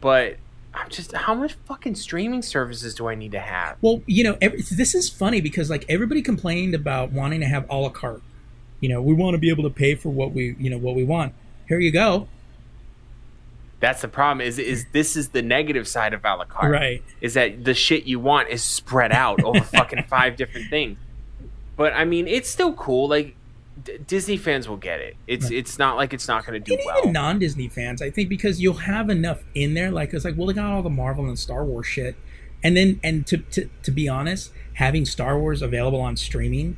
[0.00, 0.38] But
[0.74, 3.76] I'm just, how much fucking streaming services do I need to have?
[3.80, 7.70] Well, you know, every, this is funny because like everybody complained about wanting to have
[7.70, 8.22] a la carte.
[8.80, 10.96] You know, we want to be able to pay for what we, you know, what
[10.96, 11.32] we want.
[11.68, 12.26] Here you go.
[13.80, 14.44] That's the problem.
[14.44, 16.72] Is is this is the negative side of a la carte?
[16.72, 17.02] Right.
[17.20, 20.98] Is that the shit you want is spread out over fucking five different things?
[21.76, 23.08] But I mean, it's still cool.
[23.08, 23.36] Like
[23.88, 25.16] D- Disney fans will get it.
[25.26, 26.98] It's it's not like it's not going to do And well.
[26.98, 29.90] even non-Disney fans, I think, because you'll have enough in there.
[29.90, 32.16] Like it's like, well, they got all the Marvel and Star Wars shit,
[32.62, 36.76] and then and to to to be honest, having Star Wars available on streaming,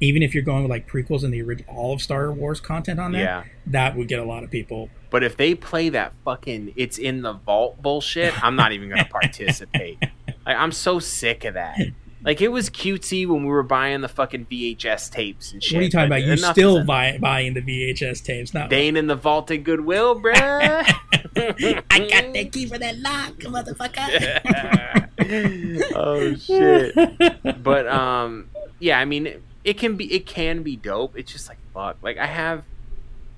[0.00, 2.98] even if you're going with like prequels and the original all of Star Wars content
[3.00, 3.44] on there, Yeah.
[3.66, 4.90] that would get a lot of people.
[5.10, 9.02] But if they play that fucking it's in the vault bullshit, I'm not even going
[9.04, 9.98] to participate.
[10.46, 11.78] Like I'm so sick of that.
[12.24, 15.76] Like it was cutesy when we were buying the fucking VHS tapes and shit.
[15.76, 16.22] what are you talking about?
[16.22, 18.52] You enough still buy, buying the VHS tapes?
[18.52, 20.34] Not Dane in the vault at Goodwill, bruh.
[21.36, 25.08] I got the key for that lock, motherfucker.
[25.94, 27.62] oh shit.
[27.62, 28.50] But um,
[28.80, 31.16] yeah, I mean, it can be it can be dope.
[31.16, 31.96] It's just like fuck.
[32.02, 32.64] Like I have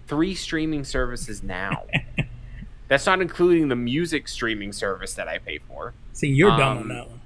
[0.07, 1.85] three streaming services now.
[2.89, 5.95] That's not including the music streaming service that I pay for.
[6.13, 7.20] See, you're dumb Um, on that one.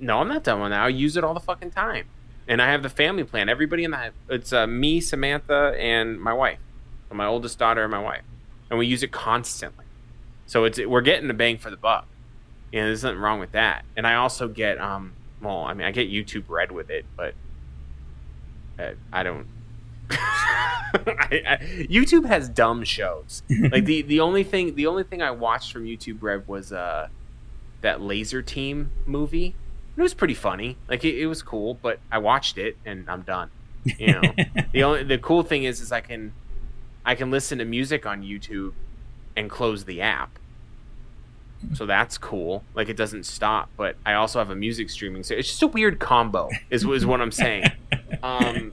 [0.00, 0.80] No, I'm not done with that.
[0.80, 2.06] I use it all the fucking time.
[2.46, 3.48] And I have the family plan.
[3.48, 6.58] Everybody in the it's uh, me, Samantha, and my wife,
[7.12, 8.22] my oldest daughter, and my wife,
[8.70, 9.84] and we use it constantly.
[10.46, 12.06] So it's we're getting a bang for the buck.
[12.72, 13.84] And there's nothing wrong with that.
[13.96, 17.34] And I also get um, well, I mean, I get YouTube Red with it, but
[18.78, 19.46] uh, I don't.
[20.10, 21.56] I, I,
[21.90, 23.42] YouTube has dumb shows.
[23.70, 27.08] Like the the only thing the only thing I watched from YouTube Red was uh
[27.82, 29.54] that Laser Team movie.
[29.98, 30.76] It was pretty funny.
[30.88, 33.50] Like it, it was cool, but I watched it and I'm done.
[33.84, 34.22] You know,
[34.72, 36.32] the only the cool thing is is I can
[37.04, 38.74] I can listen to music on YouTube
[39.36, 40.38] and close the app.
[41.74, 42.62] So that's cool.
[42.74, 45.24] Like it doesn't stop, but I also have a music streaming.
[45.24, 46.48] So it's just a weird combo.
[46.70, 47.64] Is is what I'm saying.
[48.20, 48.72] Um,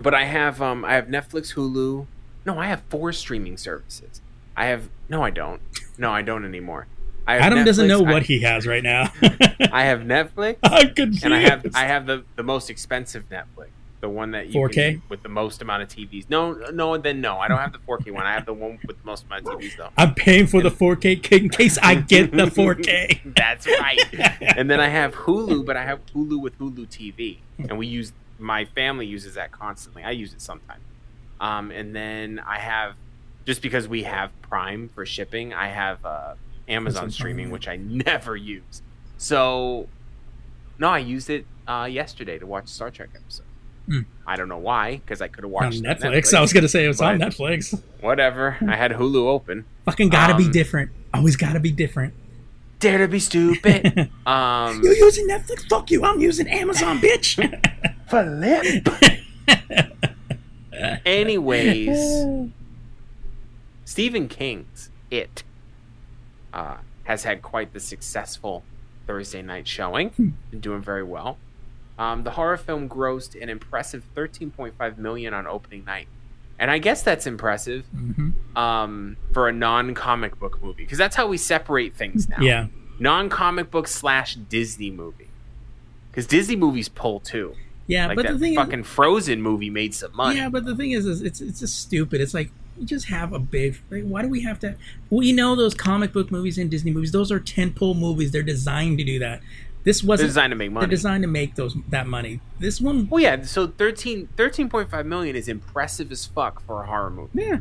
[0.00, 2.06] but I have um I have Netflix, Hulu.
[2.46, 4.22] No, I have four streaming services.
[4.56, 5.60] I have no, I don't.
[5.98, 6.86] No, I don't anymore.
[7.26, 9.12] Adam doesn't know what I, he has right now.
[9.72, 11.24] I have Netflix, I'm confused.
[11.24, 13.68] and I have I have the the most expensive Netflix,
[14.00, 14.72] the one that you 4K?
[14.72, 16.26] can, with the most amount of TVs.
[16.28, 18.24] No, no, then no, I don't have the 4K one.
[18.24, 19.90] I have the one with the most amount of TVs though.
[19.96, 23.34] I'm paying for the 4K in case I get the 4K.
[23.36, 24.00] That's right.
[24.40, 28.12] and then I have Hulu, but I have Hulu with Hulu TV, and we use
[28.38, 30.02] my family uses that constantly.
[30.04, 30.82] I use it sometimes.
[31.40, 32.94] Um, and then I have
[33.46, 36.34] just because we have Prime for shipping, I have uh,
[36.68, 38.82] Amazon streaming, which I never use.
[39.18, 39.88] So
[40.78, 43.46] no, I used it uh, yesterday to watch a Star Trek episode.
[43.86, 44.00] Hmm.
[44.26, 46.32] I don't know why, because I could have watched on Netflix.
[46.32, 47.80] I was gonna say it was on Netflix.
[48.00, 48.56] Whatever.
[48.66, 49.66] I had Hulu open.
[49.84, 50.90] Fucking gotta be Um, different.
[51.12, 52.14] Always gotta be different.
[52.80, 54.10] Dare to be stupid.
[54.26, 55.68] um, You using Netflix?
[55.68, 56.04] Fuck you.
[56.04, 57.36] I'm using Amazon, bitch.
[58.10, 58.88] Philip.
[61.06, 62.50] Anyways,
[63.84, 65.43] Stephen King's It
[66.54, 68.62] uh, has had quite the successful
[69.06, 71.36] Thursday night showing, and doing very well.
[71.98, 76.08] Um, the horror film grossed an impressive 13.5 million on opening night,
[76.58, 78.32] and I guess that's impressive Mhm.
[78.56, 82.40] um, for a non-comic book movie because that's how we separate things now.
[82.40, 82.66] Yeah.
[82.98, 85.28] non-comic book slash Disney movie,
[86.10, 87.54] because Disney movies pull too.
[87.86, 90.36] Yeah, Like but the thing fucking Frozen movie made some money.
[90.38, 92.20] Yeah, but the thing is, is it's it's just stupid.
[92.22, 93.76] It's like you just have a big.
[93.90, 94.76] like, Why do we have to?
[95.10, 98.32] We know those comic book movies and Disney movies; those are tentpole movies.
[98.32, 99.40] They're designed to do that.
[99.84, 100.28] This They're wasn't.
[100.30, 100.86] designed to make money.
[100.86, 102.40] They're designed to make those that money.
[102.58, 103.42] This one, well, yeah.
[103.42, 107.30] So 13, 13.5 million is impressive as fuck for a horror movie.
[107.42, 107.58] yeah,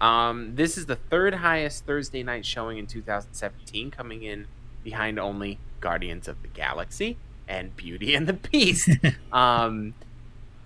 [0.00, 4.46] Um, this is the third highest Thursday night showing in 2017, coming in
[4.84, 7.16] behind only Guardians of the Galaxy
[7.48, 8.88] and Beauty and the Beast.
[9.32, 9.94] um,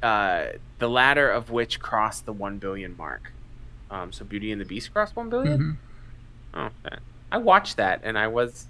[0.04, 3.32] uh, the latter of which crossed the one billion mark.
[3.90, 5.58] Um, so Beauty and the Beast crossed one billion.
[5.58, 5.76] Mhm.
[6.54, 7.00] Oh, that-
[7.32, 8.66] I watched that and I was,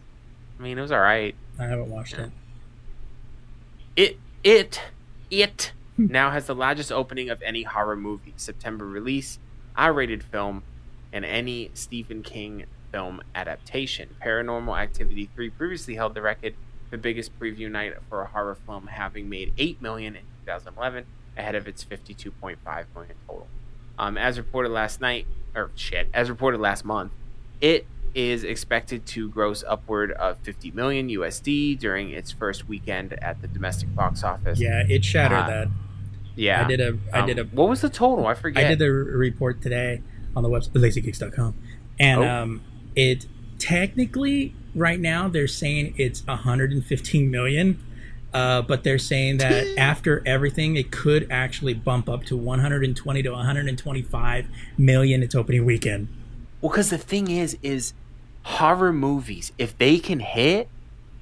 [0.59, 1.35] I mean, it was all right.
[1.59, 2.31] I haven't watched it.
[3.97, 4.81] It it
[5.31, 8.35] it now has the largest opening of any horror movie.
[8.37, 9.39] September release,
[9.77, 10.63] R-rated film,
[11.13, 14.17] and any Stephen King film adaptation.
[14.23, 16.55] Paranormal Activity 3 previously held the record
[16.91, 21.05] for biggest preview night for a horror film, having made 8 million in 2011,
[21.37, 22.57] ahead of its 52.5
[22.95, 23.47] million total.
[23.99, 27.13] Um, as reported last night, or shit, as reported last month,
[27.61, 33.41] it is expected to gross upward of 50 million USD during its first weekend at
[33.43, 34.61] the domestic box office.
[34.61, 35.69] Yeah, it shattered Uh, that.
[36.37, 36.65] yeah.
[36.65, 36.99] I did a.
[37.13, 37.45] I Um, did a.
[37.45, 38.27] What was the total?
[38.27, 38.65] I forget.
[38.65, 40.01] I did the report today
[40.37, 41.55] on the website, lazygeeks.com.
[41.99, 42.29] And Oh.
[42.29, 42.61] um,
[42.97, 43.27] it
[43.59, 47.79] technically, right now, they're saying it's 115 million.
[48.35, 53.31] Uh, but they're saying that after everything, it could actually bump up to 120 to
[53.31, 56.09] 125 million its opening weekend.
[56.61, 57.95] Well, because the thing is, is
[58.43, 60.69] horror movies, if they can hit,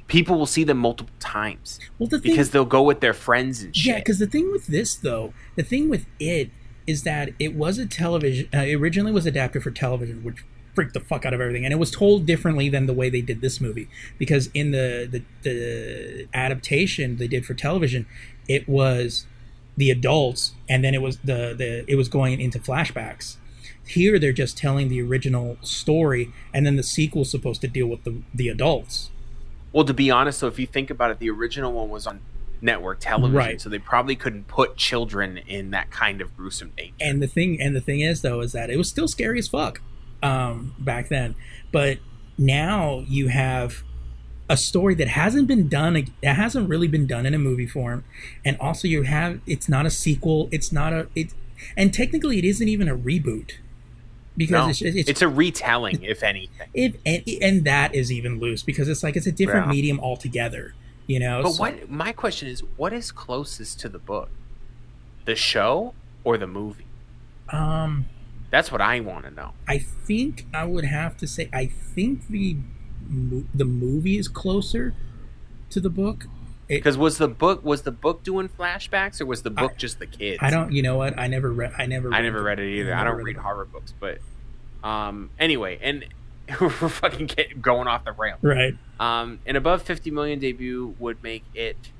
[0.07, 3.63] people will see them multiple times Well, the thing, because they'll go with their friends
[3.63, 3.87] and shit.
[3.87, 6.51] Yeah, because the thing with this though, the thing with it
[6.87, 8.49] is that it was a television.
[8.53, 10.45] Uh, it originally was adapted for television, which
[10.75, 13.20] freaked the fuck out of everything, and it was told differently than the way they
[13.20, 13.89] did this movie.
[14.18, 18.07] Because in the the, the adaptation they did for television,
[18.49, 19.27] it was
[19.77, 23.37] the adults, and then it was the the it was going into flashbacks.
[23.87, 28.05] Here they're just telling the original story, and then the sequel's supposed to deal with
[28.05, 29.11] the the adults.
[29.73, 32.20] Well, to be honest, so if you think about it, the original one was on
[32.61, 33.61] network television, Right.
[33.61, 36.95] so they probably couldn't put children in that kind of gruesome danger.
[37.01, 39.49] and the thing and the thing is though is that it was still scary as
[39.49, 39.81] fuck
[40.23, 41.35] um back then
[41.73, 41.99] but
[42.39, 43.83] now you have
[44.49, 48.05] a story that hasn't been done that hasn't really been done in a movie form
[48.45, 51.33] and also you have it's not a sequel it's not a it
[51.77, 53.53] and technically it isn't even a reboot
[54.37, 56.68] because No, it's, it's, it's a retelling, if anything.
[56.73, 59.73] if and, and that is even loose because it's like it's a different Yeah.
[59.73, 60.75] medium altogether
[61.07, 64.31] you know But So- what my question is, what is closest to the book,
[65.25, 65.95] the show
[66.25, 66.87] or the movie?
[67.51, 68.07] um
[68.53, 69.55] That's what I want to know.
[69.67, 72.59] I think I would have to say I think the
[73.55, 74.95] the movie is closer
[75.71, 76.27] to the book.
[76.69, 80.07] Because was the book was the book doing flashbacks or was the book just the
[80.07, 80.39] kids?
[80.41, 80.71] I don't.
[80.71, 81.19] You know what?
[81.19, 81.73] I never read.
[81.77, 82.13] I never.
[82.13, 82.95] I never read it either.
[82.95, 84.19] I never don't read read horror books, but
[84.85, 86.05] um, anyway, and
[86.61, 88.37] we're fucking get, going off the rail.
[88.43, 88.77] Right.
[89.01, 91.91] Um, an above 50 million debut would make it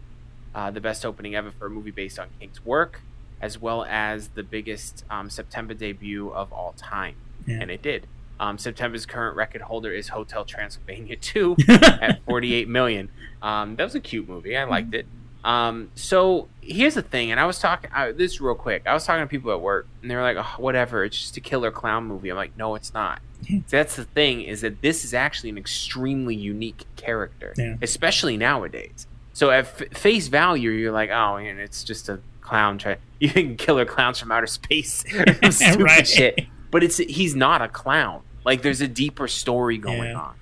[0.55, 3.01] uh, the best opening ever for a movie based on King's work,
[3.43, 7.17] as well as the biggest um, September debut of all time,
[7.47, 7.59] Yeah.
[7.61, 8.07] and it did.
[8.41, 13.11] Um, September's current record holder is Hotel Transylvania 2 at 48 million.
[13.43, 14.57] Um, that was a cute movie.
[14.57, 15.07] I liked it.
[15.45, 18.85] Um, so here's the thing, and I was talking this real quick.
[18.87, 21.37] I was talking to people at work, and they were like, oh, "Whatever, it's just
[21.37, 24.83] a killer clown movie." I'm like, "No, it's not." So that's the thing is that
[24.83, 27.75] this is actually an extremely unique character, Yeah.
[27.83, 29.09] especially nowadays.
[29.33, 32.21] So at f- face value, you're like, "Oh, and it's just a
[32.53, 35.05] clown try you think killer clowns from outer space,
[35.51, 36.07] stupid Right.
[36.07, 36.41] shit."
[36.71, 38.23] But it's he's not a clown.
[38.45, 40.19] Like there's a deeper story going Yeah.
[40.21, 40.35] on,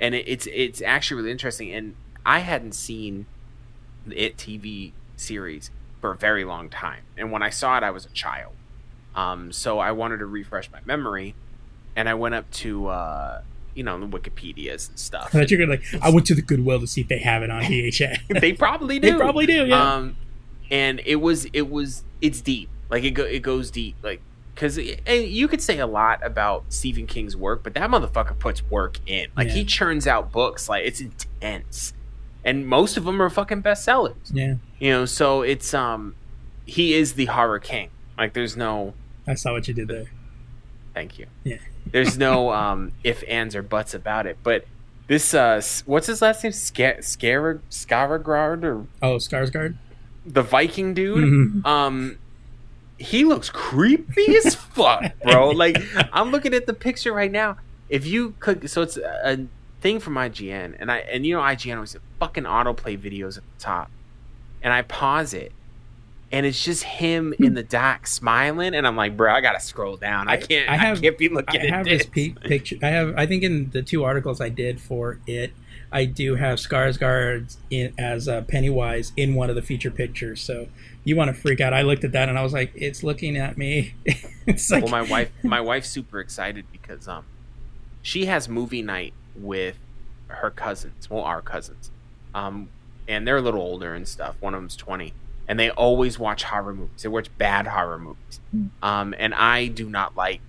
[0.00, 1.72] and it, it's it's actually really interesting.
[1.72, 1.94] And
[2.24, 3.26] I hadn't seen
[4.06, 7.90] the It TV series for a very long time, and when I saw it, I
[7.90, 8.52] was a child.
[9.14, 11.34] Um, so I wanted to refresh my memory,
[11.96, 13.42] and I went up to uh,
[13.74, 15.32] you know the Wikipedia's and I stuff.
[15.32, 16.02] thought you were gonna, like.
[16.02, 18.40] I went to the Goodwill to see if they have it on VHS.
[18.40, 19.10] they probably do.
[19.12, 19.66] they probably do.
[19.66, 19.94] Yeah.
[19.94, 20.16] Um,
[20.70, 22.68] and it was it was it's deep.
[22.90, 23.96] Like it go, it goes deep.
[24.02, 24.20] Like
[24.54, 28.62] because and you could say a lot about Stephen King's work, but that motherfucker puts
[28.70, 29.28] work in.
[29.36, 30.68] Like he churns out books.
[30.68, 31.92] Like it's intense,
[32.44, 34.14] and most of them are fucking bestsellers.
[34.32, 34.54] yeah.
[34.80, 36.14] You know, so it's um,
[36.66, 37.90] he is the horror king.
[38.16, 38.94] Like there's no
[39.26, 40.06] I saw what you did there.
[40.94, 41.26] thank you.
[41.44, 41.58] Yeah.
[41.90, 44.38] There's no um if ands or buts about it.
[44.42, 44.64] But
[45.06, 46.52] this uh, what's his last name?
[46.52, 49.76] Scar Scar Skarsgård or Oh, Skarsgård.
[50.32, 51.62] The Viking dude.
[51.62, 51.66] Mhm.
[51.66, 52.18] Um,
[52.98, 55.50] he looks creepy as fuck, bro.
[55.52, 55.76] Like
[56.12, 57.56] I'm looking at the picture right now.
[57.88, 59.46] If you click, so it's a,
[59.80, 63.60] thing from IGN, and I and you know IGN always fucking autoplay videos at the
[63.60, 63.90] top,
[64.62, 65.52] and I pause it,
[66.32, 69.96] and it's just him in the dock smiling, and I'm like, bro, I gotta scroll
[69.96, 70.28] down.
[70.28, 70.68] I can't.
[70.68, 72.04] I, I have- can't be looking I at have this.
[72.06, 72.76] pe- picture.
[72.82, 73.14] I have.
[73.16, 75.52] I think in the two articles I did for it,
[75.90, 80.40] I do have Skarsgård in, as uh, Pennywise in one of the feature pictures.
[80.40, 80.68] So
[81.04, 81.72] you want to freak out?
[81.72, 83.94] I looked at that and I was like, it's looking at me.
[84.46, 87.24] it's like well, my wife, my wife's super excited because um,
[88.02, 89.78] she has movie night with
[90.28, 91.08] her cousins.
[91.08, 91.90] Well, our cousins,
[92.34, 92.68] um,
[93.06, 94.36] and they're a little older and stuff.
[94.40, 95.14] One of them's twenty,
[95.46, 97.02] and they always watch horror movies.
[97.02, 98.40] They watch bad horror movies,
[98.82, 100.40] um, and I do not like.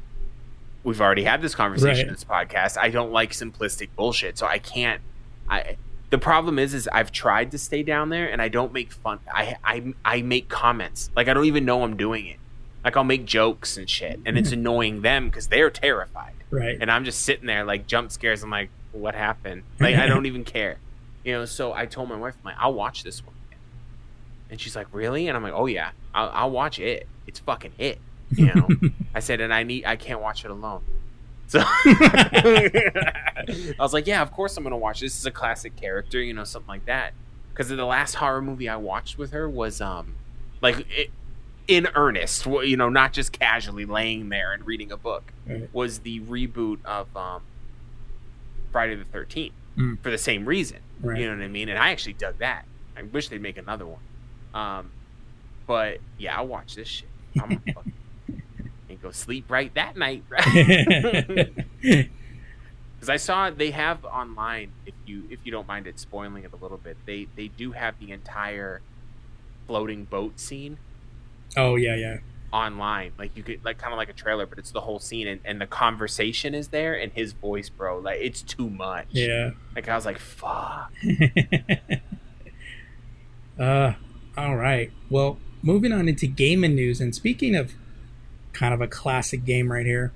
[0.83, 2.77] We've already had this conversation in this podcast.
[2.77, 5.01] I don't like simplistic bullshit, so I can't.
[5.49, 5.77] I
[6.09, 9.19] the problem is, is I've tried to stay down there, and I don't make fun.
[9.31, 12.37] I I I make comments like I don't even know I'm doing it.
[12.83, 14.59] Like I'll make jokes and shit, and it's hmm.
[14.59, 16.77] annoying them because they're terrified, right.
[16.79, 18.41] and I'm just sitting there like jump scares.
[18.41, 19.63] I'm like, what happened?
[19.79, 20.77] Like I don't even care,
[21.23, 21.45] you know.
[21.45, 23.35] So I told my wife, I'm like, I'll watch this one,
[24.49, 25.27] and she's like, really?
[25.27, 27.07] And I'm like, oh yeah, I'll, I'll watch it.
[27.27, 27.99] It's fucking it,
[28.31, 28.67] you know.
[29.13, 30.83] I said, and I need, I can't watch it alone.
[31.49, 33.13] So I
[33.79, 35.01] was like, yeah, of course I'm gonna watch.
[35.01, 37.13] This is a classic character, you know, something like that.
[37.51, 40.15] Because the last horror movie I watched with her was um,
[40.61, 41.09] like it,
[41.67, 45.33] in earnest, you know, not just casually laying there and reading a book.
[45.47, 45.69] Right.
[45.73, 47.41] Was the reboot of um,
[48.71, 49.99] Friday the Thirteenth Mm.
[50.03, 50.79] for the same reason.
[51.01, 51.19] Right.
[51.21, 51.69] You know what I mean?
[51.69, 52.65] And I actually dug that.
[52.97, 54.01] I wish they'd make another one.
[54.53, 54.91] Um,
[55.67, 57.07] but yeah, I'll watch this shit.
[57.41, 57.93] I'm gonna fucking
[59.01, 61.49] go sleep right that night, right?
[62.99, 64.73] Because I saw they have online.
[64.85, 67.71] If you if you don't mind it spoiling it a little bit, they they do
[67.71, 68.81] have the entire
[69.67, 70.79] floating boat scene
[71.55, 72.17] oh yeah, yeah.
[72.51, 73.13] online.
[73.17, 75.41] Like you could like kind of like a trailer, but it's the whole scene, and,
[75.45, 79.07] and the conversation is there, and his voice, bro, like it's too much.
[79.11, 79.51] Yeah.
[79.75, 80.91] Like I was like, fuck.
[83.59, 83.93] uh,
[84.37, 84.91] all right.
[85.09, 87.73] Well, moving on into gaming news, and speaking of
[88.59, 90.11] kind of a classic game right here,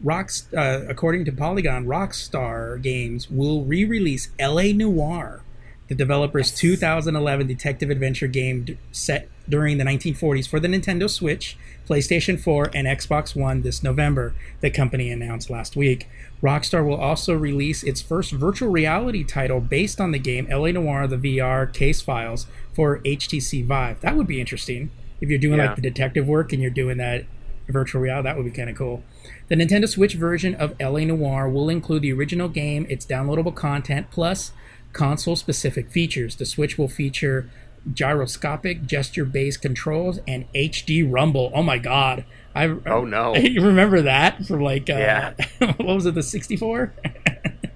[0.00, 4.72] Rocks, uh, according to Polygon, Rockstar Games will re-release L.A.
[4.72, 5.42] Noire
[5.88, 11.56] the developer's 2011 detective adventure game d- set during the 1940s for the Nintendo Switch,
[11.88, 16.06] PlayStation 4, and Xbox One this November, the company announced last week.
[16.42, 21.06] Rockstar will also release its first virtual reality title based on the game LA Noire
[21.08, 24.00] The VR Case Files for HTC Vive.
[24.02, 24.90] That would be interesting.
[25.22, 25.68] If you're doing Yeah.
[25.68, 27.24] like the detective work and you're doing that
[27.68, 29.02] virtual reality, that would be kind of cool.
[29.48, 34.10] The Nintendo Switch version of LA Noire will include the original game, its downloadable content,
[34.10, 34.52] plus
[34.92, 36.36] console specific features.
[36.36, 37.50] The Switch will feature
[37.92, 41.50] gyroscopic gesture based controls and HD rumble.
[41.54, 42.24] Oh my god.
[42.54, 43.34] I Oh, no.
[43.36, 45.34] You remember that from like uh, Yeah.
[45.58, 46.92] what was it the 64?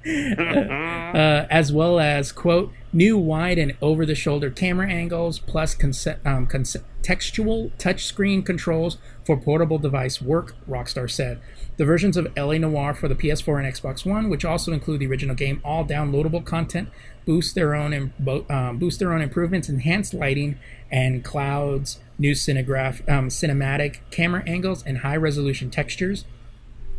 [0.06, 6.18] uh, as well as quote new wide and over the shoulder camera angles plus conce-
[6.26, 6.46] um,
[7.02, 11.40] textual touchscreen controls for portable device work rockstar said.
[11.76, 15.06] The versions of LA Noire for the ps4 and xbox one which also include the
[15.06, 16.88] original game all downloadable content
[17.24, 18.12] boost their own im-
[18.50, 20.58] um, boost their own improvements enhanced lighting
[20.90, 26.24] and clouds new cinegraph um, cinematic camera angles and high resolution textures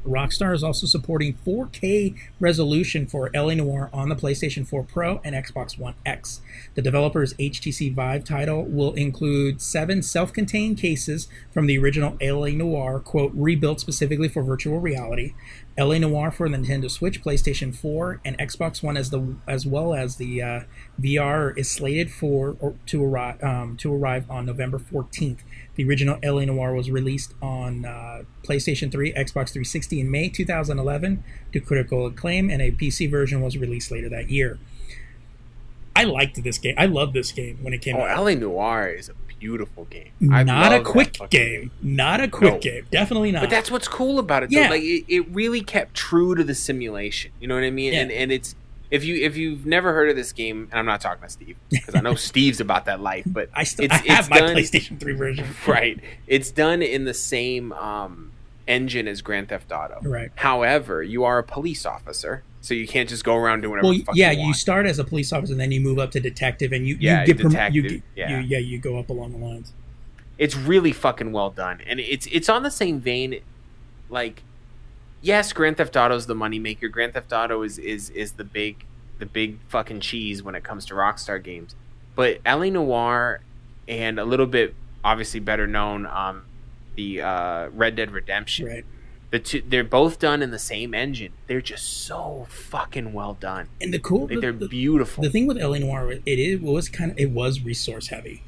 [0.06, 5.36] Rockstar is also supporting 4K resolution for LA Noire on the PlayStation 4 Pro and
[5.36, 6.42] Xbox One X.
[6.76, 12.50] The developer's HTC Vive title will include seven self contained cases from the original LA
[12.50, 15.34] Noire, quote, rebuilt specifically for virtual reality.
[15.78, 19.96] LA Noire for the Nintendo Switch, PlayStation 4, and Xbox One, as the as well
[19.96, 20.60] as the uh,
[21.02, 25.40] VR, is slated for or to arrive um, to arrive on November 14th.
[25.76, 31.24] The original LA Noire was released on uh, PlayStation 3, Xbox 360 in May 2011
[31.52, 34.60] to critical acclaim, and a PC version was released later that year.
[35.96, 36.76] I liked this game.
[36.78, 38.02] I loved this game when it came out.
[38.02, 38.26] Oh, out.
[38.26, 39.14] LA Noire is a
[39.44, 40.12] beautiful game.
[40.32, 41.72] I Not a quick fucking game.
[41.82, 42.60] Not a quick No.
[42.60, 42.88] game.
[42.92, 43.42] Definitely not.
[43.42, 44.52] But that's what's cool about it.
[44.52, 44.62] Though.
[44.62, 44.70] Yeah.
[44.70, 47.32] Like it, it really kept true to the simulation.
[47.42, 47.92] You know what I mean?
[47.94, 48.02] Yeah.
[48.02, 48.56] And and it's
[48.90, 51.58] if you if you've never heard of this game, and I'm not talking to Steve
[51.70, 54.40] because I know Steve's about that life, but I still it's, I have it's my
[54.40, 55.48] done, PlayStation 3 version.
[55.68, 56.00] right.
[56.28, 58.32] It's done in the same um,
[58.68, 60.00] engine is Grand Theft Auto.
[60.02, 60.32] Right.
[60.36, 63.88] However, you are a police officer, so you can't just go around doing whatever.
[63.88, 66.00] Well, the fuck yeah, you, you start as a police officer, and then you move
[66.00, 68.40] up to detective, and you, Yeah, you get prom- you, detective, yeah.
[68.40, 69.74] you yeah you go up along the lines.
[70.38, 73.40] it's really fucking well done and it's it's on the same vein
[74.10, 74.42] like
[75.22, 78.86] yes grand theft Auto is the moneymaker grand theft auto is is is the big
[79.20, 81.76] the big fucking cheese when it comes to rockstar games
[82.16, 83.42] but LA Noire
[83.88, 86.46] and a little bit obviously better known um
[86.96, 88.86] the uh red dead redemption Right.
[89.32, 93.68] the two they're both done in the same engine they're just so fucking well done
[93.82, 96.62] And the cool like the, they're the, beautiful the thing with LA Noire, it, it
[96.62, 98.44] was kind of it was resource heavy.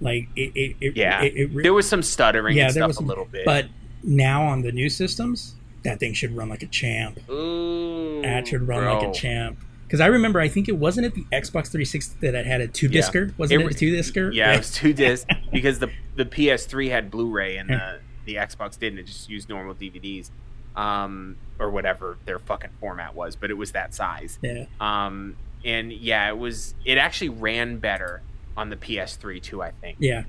[0.00, 2.82] Like it, it, it yeah it, it re- there was some stuttering yeah and there
[2.82, 3.66] stuff was a little bit but
[4.02, 7.18] now on the new systems, that thing should run like a champ.
[7.30, 9.58] Ooh, That should run like a champ.
[9.90, 12.68] Because I remember, I think it wasn't at the Xbox 360 that it had a
[12.68, 13.34] two discer.
[13.36, 14.30] Wasn't it, It- a two discer?
[14.30, 18.78] Yeah, it was two discs because the the PS3 had Blu-ray and the the Xbox
[18.78, 19.00] didn't.
[19.00, 20.30] It just used normal DVDs,
[20.76, 23.34] um, or whatever their fucking format was.
[23.34, 24.38] But it was that size.
[24.42, 24.66] yeah.
[24.80, 25.34] Um,
[25.64, 26.74] and yeah, it was.
[26.84, 28.22] It actually ran better
[28.56, 29.60] on the PS3 too.
[29.60, 29.96] I think.
[30.00, 30.22] Yeah.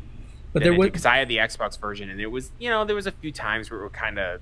[0.53, 2.95] But there was because I had the Xbox version, and it was you know there
[2.95, 4.41] was a few times where it were kind of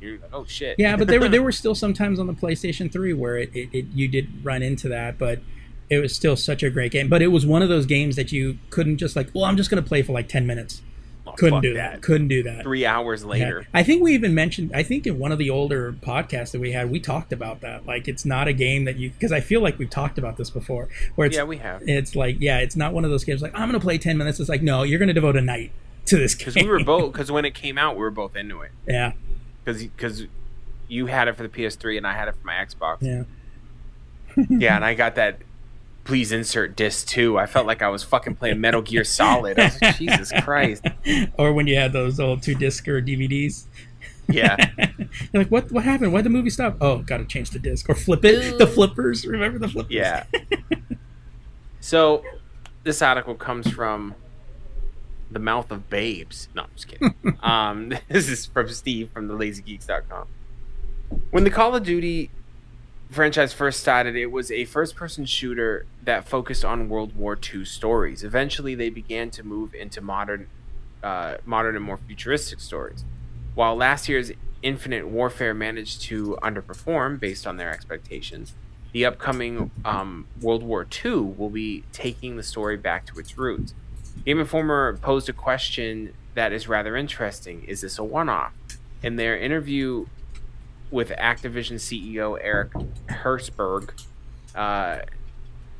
[0.00, 2.32] you're like oh shit yeah, but there were there were still some times on the
[2.32, 5.40] PlayStation 3 where it, it, it you did run into that, but
[5.90, 7.08] it was still such a great game.
[7.08, 9.68] But it was one of those games that you couldn't just like, well, I'm just
[9.68, 10.82] gonna play for like 10 minutes.
[11.32, 12.02] Oh, Couldn't do that.
[12.02, 12.62] Couldn't do that.
[12.62, 13.28] Three hours Yeah.
[13.28, 14.70] later, I think we even mentioned.
[14.74, 17.86] I think in one of the older podcasts that we had, we talked about that.
[17.86, 20.50] Like, it's not a game that you because I feel like we've talked about this
[20.50, 20.88] before.
[21.14, 23.54] Where it's yeah, we have it's like yeah, it's not one of those games like
[23.54, 24.40] I'm gonna play ten minutes.
[24.40, 25.72] It's like no, you're gonna devote a night
[26.06, 26.46] to this game.
[26.52, 28.72] because we were both because when it came out, we were both into it.
[28.86, 29.12] yeah,
[29.64, 30.24] because because
[30.88, 32.98] you had it for the PS3 and I had it for my Xbox.
[33.02, 33.22] yeah.
[34.48, 35.38] Yeah, and I got that.
[36.10, 37.38] Please insert disc two.
[37.38, 39.60] I felt like I was fucking playing Metal Gear Solid.
[39.60, 40.84] I was like, Jesus Christ.
[41.38, 43.66] or when you had those old two disc or DVDs.
[44.28, 44.56] Yeah,
[44.88, 45.70] You're like, what?
[45.70, 46.12] What happened?
[46.12, 46.78] Why'd the movie stop?
[46.80, 48.40] Oh, got to change the disc or flip it.
[48.58, 49.24] The flippers.
[49.24, 49.92] Remember the flippers?
[49.92, 50.24] yeah.
[51.78, 52.24] So,
[52.82, 54.16] this article comes from
[55.30, 56.48] the mouth of babes.
[56.56, 57.14] No, I'm just kidding.
[57.40, 60.26] um, this is from Steve from the LazyGeeks.com.
[61.30, 62.30] When the Call of Duty
[63.10, 67.64] franchise first started, it was a first person shooter that focused on World War II
[67.64, 68.24] stories.
[68.24, 70.48] Eventually, they began to move into modern,
[71.02, 73.04] uh, modern and more futuristic stories.
[73.54, 74.32] While last year's
[74.62, 78.54] Infinite Warfare managed to underperform based on their expectations,
[78.92, 83.74] the upcoming um, World War II will be taking the story back to its roots.
[84.24, 87.64] Game Informer posed a question that is rather interesting.
[87.64, 88.52] Is this a one off?
[89.02, 90.06] In their interview
[90.90, 92.72] with Activision CEO Eric
[93.08, 93.92] Hirshberg,
[94.54, 94.98] uh,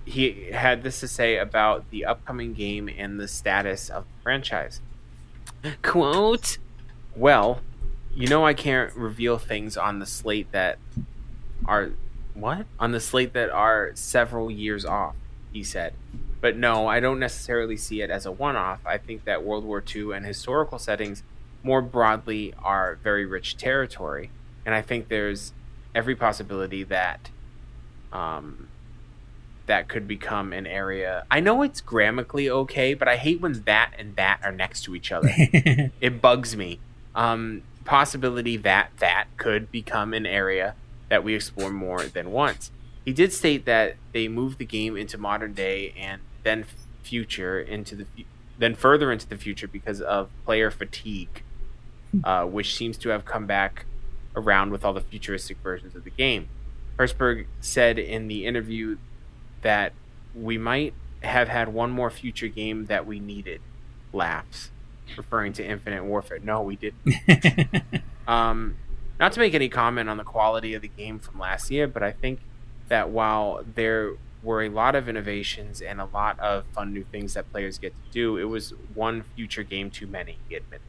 [0.05, 4.81] he had this to say about the upcoming game and the status of the franchise.
[5.83, 6.59] Quote,
[7.15, 7.61] Well,
[8.15, 10.79] you know I can't reveal things on the slate that
[11.65, 11.91] are
[12.35, 12.67] what?
[12.79, 15.15] On the slate that are several years off,
[15.53, 15.95] he said.
[16.41, 18.81] But no, I don't necessarily see it as a one off.
[18.87, 21.23] I think that World War II and historical settings
[21.63, 24.31] more broadly are very rich territory.
[24.71, 25.53] And I think there's
[25.97, 27.29] every possibility that
[28.13, 28.69] um,
[29.67, 31.25] that could become an area.
[31.29, 34.95] I know it's grammatically okay, but I hate when that and that are next to
[34.95, 35.29] each other.
[35.35, 36.79] it bugs me.
[37.17, 40.77] Um, possibility that that could become an area
[41.09, 42.71] that we explore more than once.
[43.05, 46.65] He did state that they moved the game into modern day and then
[47.03, 48.07] future into the
[48.57, 51.43] then further into the future because of player fatigue,
[52.23, 53.87] uh, which seems to have come back
[54.37, 56.49] around with all the futuristic versions of the game.
[56.99, 58.99] Hirshberg said in the interview
[59.63, 59.93] that
[60.35, 63.61] we might have had one more future game that we needed.
[64.13, 64.71] Laughs,
[65.17, 66.39] referring to Infinite Warfare.
[66.43, 68.03] No, we didn't.
[68.29, 68.77] um,
[69.19, 72.03] not to make any comment on the quality of the game from last year, but
[72.03, 72.41] I think
[72.89, 74.13] that while there
[74.43, 77.93] were a lot of innovations and a lot of fun new things that players get
[77.93, 80.83] to do, it was one future game too many, he admitted.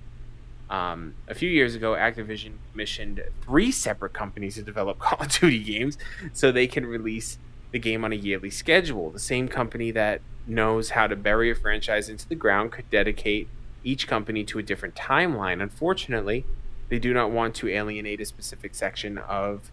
[0.72, 5.60] Um, a few years ago, Activision commissioned three separate companies to develop Call of Duty
[5.60, 5.98] games
[6.32, 7.38] so they can release
[7.72, 9.12] the game on a yearly schedule.
[9.12, 13.50] The same company that knows how to bury a franchise into the ground could dedicate
[13.84, 15.62] each company to a different timeline.
[15.62, 16.46] Unfortunately,
[16.90, 19.72] they do not want to alienate a specific section of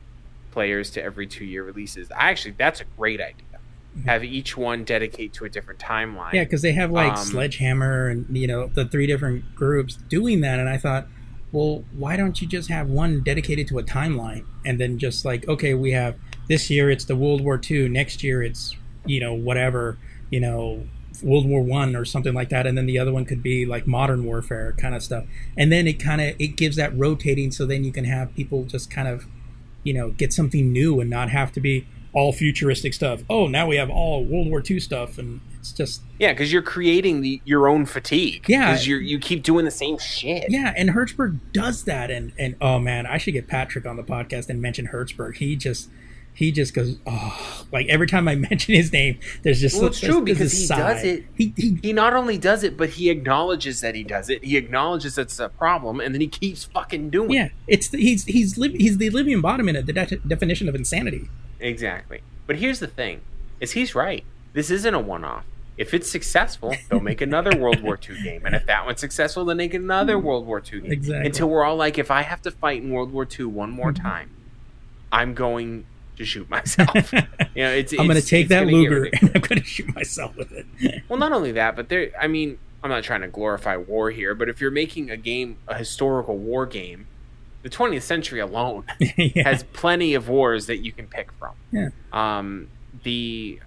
[0.51, 2.11] players to every two year releases.
[2.11, 3.45] I actually, that's a great idea.
[4.07, 6.33] Have each one dedicate to a different timeline.
[6.33, 10.41] Yeah, because they have like um, Sledgehammer and you know the three different groups doing
[10.43, 11.07] that, and I thought,
[11.53, 15.49] well, why don't you just have one dedicated to a timeline, and then just like,
[15.49, 16.17] okay, we have
[16.49, 18.77] this year it's the World War II, next year it's
[19.07, 19.99] you know whatever,
[20.31, 20.87] you know
[21.23, 23.87] World War One or something like that, and then the other one could be like
[23.87, 25.25] modern warfare kind of stuff,
[25.57, 28.65] and then it kind of it gives that rotating, so then you can have people
[28.65, 29.27] just kind of,
[29.83, 33.23] you know, get something new and not have to be all futuristic stuff.
[33.29, 36.63] Oh, now we have all World War II stuff, and it's just yeah, because you're
[36.63, 38.47] creating the your own fatigue.
[38.49, 40.47] Yeah, because you you keep doing the same shit.
[40.49, 44.03] Yeah, and Hirshberg does that, and and oh man, I should get Patrick on the
[44.03, 45.37] podcast and mention Hirshberg.
[45.37, 45.89] He just
[46.39, 49.99] he just goes, oh, like every time I mention his name, there's just well, it's
[49.99, 50.77] true because he sigh.
[50.77, 51.25] does it.
[51.35, 54.45] He, he he not only does it, but he acknowledges that he does it.
[54.45, 57.33] He acknowledges it's a problem, and then he keeps fucking doing.
[57.33, 61.29] Yeah, it's the, he's he's he's the living embodiment of the de- definition of insanity.
[61.61, 62.23] Exactly.
[62.47, 63.21] But here's the thing:
[63.61, 64.25] is he's right.
[64.53, 65.45] This isn't a one-off.
[65.77, 69.45] If it's successful, they'll make another World War II game, and if that one's successful,
[69.45, 70.91] then make another World War II game.
[70.91, 71.27] Exactly.
[71.27, 73.93] Until we're all like, if I have to fight in World War II one more
[73.93, 74.05] mm-hmm.
[74.05, 74.31] time,
[75.13, 75.87] I'm going
[76.17, 77.13] to shoot myself.
[77.13, 80.37] you know, it's, I'm going to take that Luger and I'm going to shoot myself
[80.37, 80.67] with it.
[81.09, 82.11] well, not only that, but there.
[82.21, 85.59] I mean, I'm not trying to glorify war here, but if you're making a game,
[85.67, 87.07] a historical war game,
[87.63, 88.85] the 20th century alone
[89.17, 89.43] yeah.
[89.45, 91.55] has plenty of wars that you can pick from.
[91.73, 91.89] Yeah.
[92.13, 92.69] Um,
[93.03, 93.61] the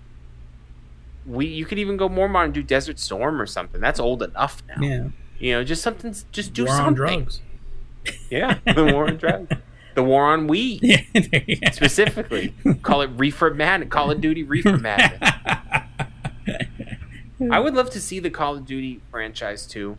[1.25, 3.79] we you could even go more modern, do Desert Storm or something.
[3.79, 4.81] That's old enough now.
[4.81, 5.07] Yeah.
[5.39, 6.15] You know, just something.
[6.31, 6.87] Just do war something.
[6.87, 7.41] On drugs.
[8.31, 9.55] Yeah, the war on drugs.
[9.93, 10.81] The war on weed.
[11.13, 13.89] Yeah, Specifically, call it Reefer Madness.
[13.89, 15.29] Call of Duty Reefer Madness.
[17.51, 19.97] I would love to see the Call of Duty franchise too,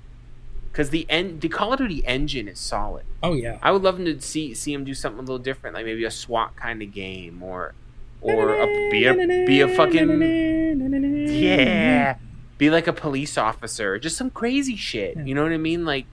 [0.73, 3.05] because the en- the Call of Duty engine is solid.
[3.23, 3.59] Oh yeah.
[3.63, 6.11] I would love to see see him do something a little different, like maybe a
[6.11, 7.75] SWAT kind of game, or
[8.23, 10.23] or a, be a be a fucking
[11.29, 12.17] yeah,
[12.57, 15.17] be like a police officer, just some crazy shit.
[15.19, 15.85] You know what I mean?
[15.85, 16.07] Like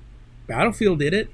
[0.47, 1.29] Battlefield did it.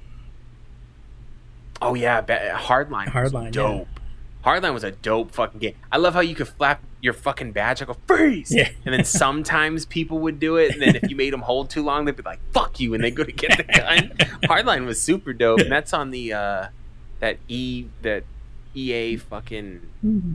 [1.82, 3.08] Oh yeah, Hardline.
[3.08, 3.88] Hardline, dope.
[3.92, 4.02] Yeah.
[4.44, 5.74] Hardline was a dope fucking game.
[5.90, 7.80] I love how you could flap your fucking badge.
[7.80, 8.68] I go freeze, yeah.
[8.84, 11.82] and then sometimes people would do it, and then if you made them hold too
[11.82, 14.12] long, they'd be like "fuck you," and they go to get the gun.
[14.44, 16.66] Hardline was super dope, and that's on the uh,
[17.20, 18.24] that E that
[18.74, 20.32] EA fucking mm-hmm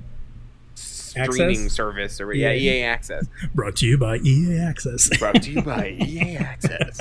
[1.11, 1.71] streaming access?
[1.73, 3.27] service or yeah, EA Access.
[3.53, 5.09] Brought to you by EA Access.
[5.17, 6.99] Brought to you by EA Access.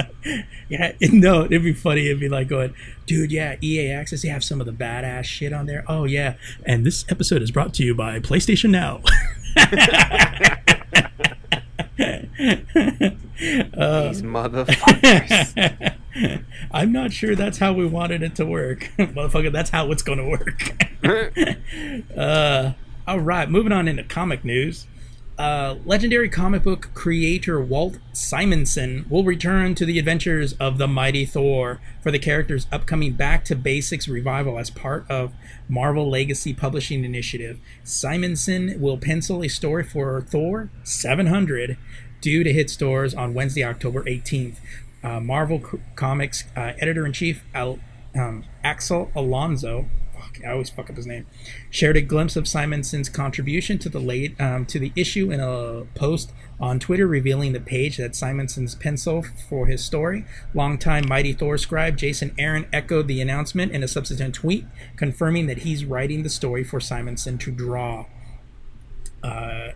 [0.69, 2.07] yeah, no, it'd be funny.
[2.07, 2.74] It'd be like going,
[3.07, 4.23] dude, yeah, EA Access.
[4.23, 5.85] They have some of the badass shit on there.
[5.89, 6.35] Oh yeah,
[6.66, 9.01] and this episode is brought to you by PlayStation Now.
[13.77, 15.95] uh, These motherfuckers.
[16.73, 19.53] I'm not sure that's how we wanted it to work, motherfucker.
[19.53, 20.74] That's how it's going to work.
[22.16, 22.73] uh,
[23.11, 24.87] all right, moving on into comic news.
[25.37, 31.24] uh, legendary comic book creator Walt Simonson will return to the adventures of the mighty
[31.24, 35.32] Thor for the character's upcoming Back to Basics revival as part of
[35.69, 37.59] Marvel Legacy Publishing Initiative.
[37.82, 41.77] Simonson will pencil a story for Thor 700
[42.20, 44.59] due to hit stores on Wednesday, October 18th.
[45.03, 45.61] Uh, Marvel
[45.97, 47.81] Comics uh, editor in chief Al-
[48.15, 49.87] um, Axel Alonso
[50.45, 51.27] I always fuck up his name,
[51.71, 55.85] shared a glimpse of Simonson's contribution to the late um, to the issue in a
[55.95, 60.25] post on Twitter, revealing the page that Simonson's pencil for his story.
[60.55, 65.59] Longtime Mighty Thor scribe Jason Aaron echoed the announcement in a subsequent tweet, confirming that
[65.59, 68.07] he's writing the story for Simonson to draw.
[69.23, 69.71] Uh,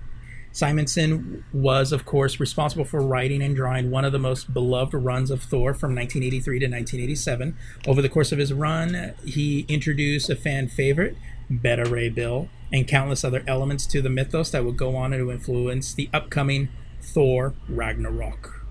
[0.55, 5.32] Simonson was, of course, responsible for writing and drawing one of the most beloved runs
[5.32, 7.56] of Thor from 1983 to 1987.
[7.89, 11.16] Over the course of his run, he introduced a fan favorite,
[11.51, 15.32] Beta Ray Bill, and countless other elements to the mythos that would go on to
[15.32, 16.68] influence the upcoming
[17.02, 18.64] Thor Ragnarok.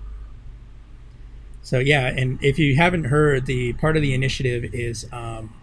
[1.60, 5.54] So yeah, and if you haven't heard, the part of the initiative is, um,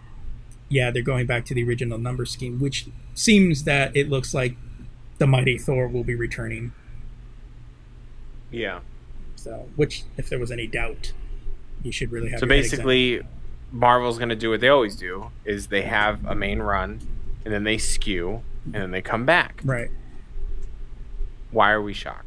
[0.68, 4.56] yeah, they're going back to the original number scheme, which seems that it looks like
[5.18, 6.72] the mighty Thor will be returning.
[8.50, 8.80] Yeah.
[9.36, 11.12] So, which, if there was any doubt,
[11.82, 12.40] you should really have.
[12.40, 13.22] So basically,
[13.70, 17.00] Marvel's going to do what they always do: is they have a main run,
[17.44, 19.60] and then they skew, and then they come back.
[19.64, 19.90] right.
[21.50, 22.24] Why are we shocked?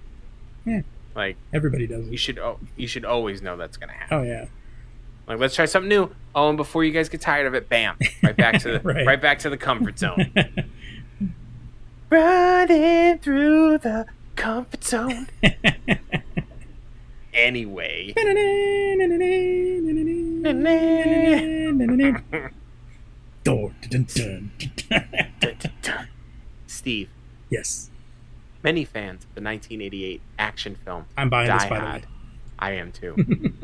[0.65, 0.81] Yeah.
[1.15, 2.39] Like Everybody does you should,
[2.75, 4.17] you should always know that's going to happen.
[4.19, 4.45] Oh yeah.
[5.27, 6.11] Like let's try something new.
[6.35, 9.03] Oh, and before you guys get tired of it, bam, right back to the Right.
[9.05, 9.19] right.
[9.21, 10.31] back to the comfort zone.
[12.09, 14.05] Running through the
[14.35, 15.27] comfort zone.
[17.33, 18.13] anyway.
[26.67, 27.09] Steve,
[27.49, 27.89] yes,
[28.63, 31.91] many fans of the 1988 action film I'm buying Die this by the way.
[31.91, 32.07] Hard,
[32.57, 33.15] I am too,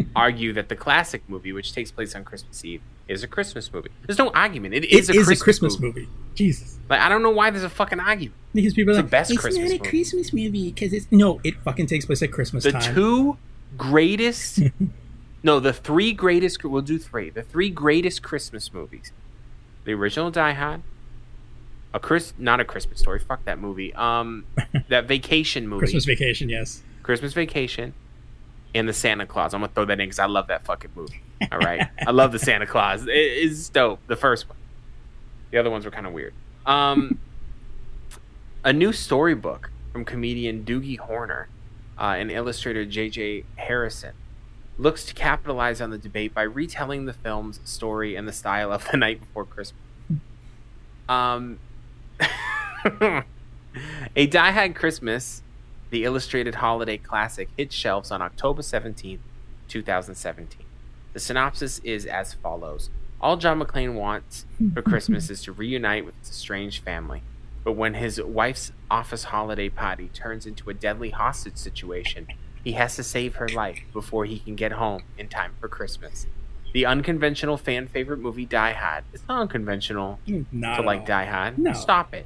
[0.16, 3.90] argue that the classic movie, which takes place on Christmas Eve, is a Christmas movie.
[4.06, 4.74] There's no argument.
[4.74, 6.00] It It is, is, a, Christmas a Christmas movie.
[6.02, 6.12] movie.
[6.36, 6.78] Jesus.
[6.90, 8.36] Like I don't know why there's a fucking argument.
[8.54, 10.92] Because people are It's the like, best it's Christmas not a movie." Christmas movie because
[10.94, 12.94] it's no, it fucking takes place at Christmas The time.
[12.96, 13.38] two
[13.78, 14.60] greatest,
[15.44, 16.64] no, the three greatest.
[16.64, 17.30] We'll do three.
[17.30, 19.12] The three greatest Christmas movies:
[19.86, 20.82] the original Die Hard,
[21.94, 23.20] a Chris, not a Christmas story.
[23.20, 23.94] Fuck that movie.
[23.94, 24.46] Um,
[24.90, 26.82] that vacation movie, Christmas Vacation, yes.
[27.04, 27.94] Christmas Vacation,
[28.74, 29.54] and the Santa Claus.
[29.54, 31.22] I'm gonna throw that in because I love that fucking movie.
[31.52, 33.04] All right, I love the Santa Claus.
[33.04, 34.00] It is dope.
[34.08, 34.58] The first one.
[35.52, 36.34] The other ones were kind of weird.
[36.66, 37.20] Um,
[38.64, 41.50] a new storybook from comedian Doogie Horner
[42.00, 43.44] uh, and illustrator J.J.
[43.58, 44.14] Harrison
[44.78, 48.88] looks to capitalize on the debate by retelling the film's story in the style of
[48.92, 49.82] The Night Before Christmas.
[51.10, 51.60] Um,
[54.16, 55.44] a Die Hard Christmas,
[55.92, 59.20] the illustrated holiday classic, hit shelves on October 17th,
[59.68, 60.66] 2017.
[61.14, 62.90] The synopsis is as follows
[63.20, 67.22] All John McClane wants for Christmas is to reunite with his estranged family.
[67.64, 72.28] But when his wife's office holiday party turns into a deadly hostage situation,
[72.64, 76.26] he has to save her life before he can get home in time for Christmas.
[76.74, 79.04] The unconventional fan favorite movie Die Hard.
[79.14, 80.20] It's not unconventional
[80.52, 81.06] Not to like all.
[81.06, 81.60] Die Hard.
[81.60, 81.74] No.
[81.74, 82.26] Stop it.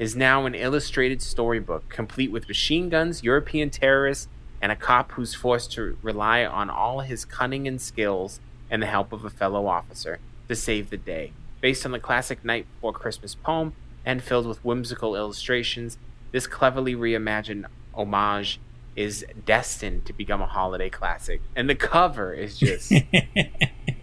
[0.00, 4.28] Is now an illustrated storybook complete with machine guns, European terrorists,
[4.62, 8.40] and a cop who's forced to rely on all his cunning and skills
[8.70, 10.18] and the help of a fellow officer
[10.48, 11.32] to save the day.
[11.60, 15.98] Based on the classic Night Before Christmas poem and filled with whimsical illustrations,
[16.32, 18.58] this cleverly reimagined homage
[18.96, 21.42] is destined to become a holiday classic.
[21.54, 22.90] And the cover is just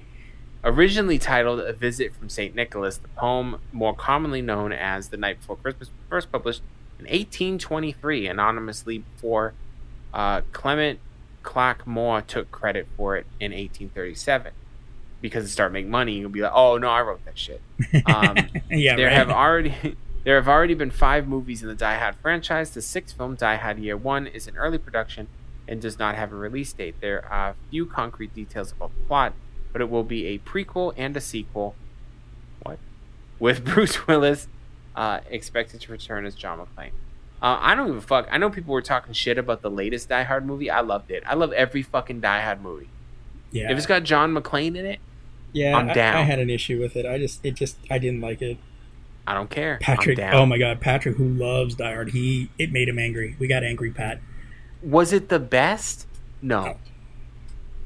[0.67, 2.53] Originally titled A Visit from St.
[2.53, 6.61] Nicholas, the poem, more commonly known as The Night Before Christmas, was first published
[6.99, 9.53] in 1823 anonymously before
[10.13, 10.99] uh, Clement
[11.41, 14.51] Clarke Moore took credit for it in 1837.
[15.21, 17.61] Because it started making money, you'll be like, oh, no, I wrote that shit.
[18.05, 18.35] Um,
[18.69, 19.13] yeah, there right.
[19.13, 19.95] have already
[20.25, 22.71] there have already been five movies in the Die Hard franchise.
[22.71, 25.29] The sixth film, Die Hard Year One, is an early production
[25.65, 26.95] and does not have a release date.
[26.99, 29.33] There are few concrete details about the plot,
[29.71, 31.75] but it will be a prequel and a sequel.
[32.63, 32.79] What?
[33.39, 34.47] With Bruce Willis
[34.95, 36.91] uh, expected to return as John McClane.
[37.39, 38.27] Uh, I don't give a fuck.
[38.31, 40.71] I know people were talking shit about the latest Die Hard movie.
[40.71, 41.21] I loved it.
[41.27, 42.89] I love every fucking Die Hard movie.
[43.51, 43.71] yeah.
[43.71, 44.99] If it's got John McClane in it,
[45.53, 46.15] yeah, I'm I- down.
[46.15, 47.05] I, had an issue with it.
[47.05, 48.57] I just, it just, I didn't like it.
[49.27, 49.77] I don't care.
[49.81, 53.35] Patrick, oh my god, Patrick, who loves Die Hard, he, it made him angry.
[53.37, 54.19] We got angry, Pat.
[54.81, 56.07] Was it the best?
[56.41, 56.63] No.
[56.63, 56.77] No.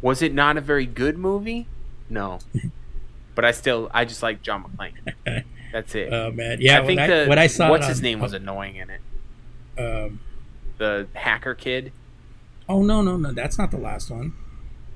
[0.01, 1.67] Was it not a very good movie?
[2.09, 2.39] No.
[3.35, 5.43] but I still, I just like John McClane.
[5.71, 6.11] That's it.
[6.13, 6.81] Oh man, yeah.
[6.81, 8.75] I think when the I, when I saw what's it his on- name was annoying
[8.75, 9.01] in it.
[9.77, 10.19] Um,
[10.77, 11.91] The hacker kid.
[12.67, 14.33] oh no, no, no, that's not the last one.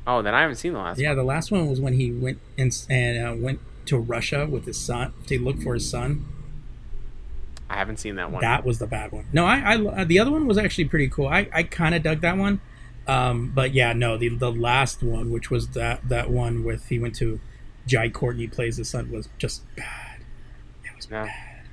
[0.07, 1.03] Oh, then I haven't seen the last one.
[1.03, 1.17] Yeah, one.
[1.17, 4.77] the last one was when he went and and uh, went to Russia with his
[4.79, 6.25] son to look for his son.
[7.69, 8.41] I haven't seen that one.
[8.41, 9.25] That was the bad one.
[9.33, 11.27] No, I, I uh, the other one was actually pretty cool.
[11.27, 12.61] I, I kind of dug that one.
[13.07, 16.97] Um, but yeah, no, the the last one, which was that that one with he
[16.99, 17.39] went to
[17.87, 20.19] Jai Courtney plays the son, was just bad.
[20.83, 21.23] It was No.
[21.25, 21.65] bad.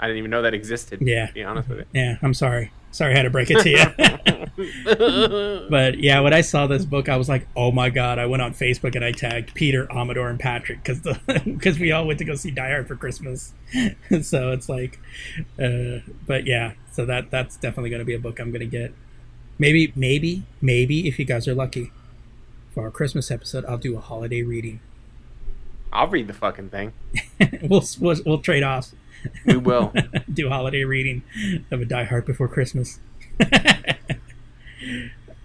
[0.00, 1.00] I didn't even know that existed.
[1.02, 1.26] Yeah.
[1.26, 2.70] To be honest with Yeah, I'm sorry.
[2.90, 3.84] Sorry, I had to break it to you.
[4.56, 5.66] you.
[5.70, 8.40] but yeah, when I saw this book, I was like, "Oh my god!" I went
[8.42, 11.00] on Facebook and I tagged Peter, Amador, and Patrick because
[11.44, 13.52] because we all went to go see Die Hard for Christmas.
[14.22, 14.98] so it's like,
[15.62, 18.66] uh, but yeah, so that that's definitely going to be a book I'm going to
[18.66, 18.94] get.
[19.58, 21.90] Maybe, maybe, maybe if you guys are lucky,
[22.72, 24.80] for our Christmas episode, I'll do a holiday reading.
[25.92, 26.92] I'll read the fucking thing.
[27.62, 28.92] we'll, we'll we'll trade off.
[29.44, 29.92] We will.
[30.32, 31.22] do a holiday reading
[31.70, 33.00] of a Die Hard before Christmas.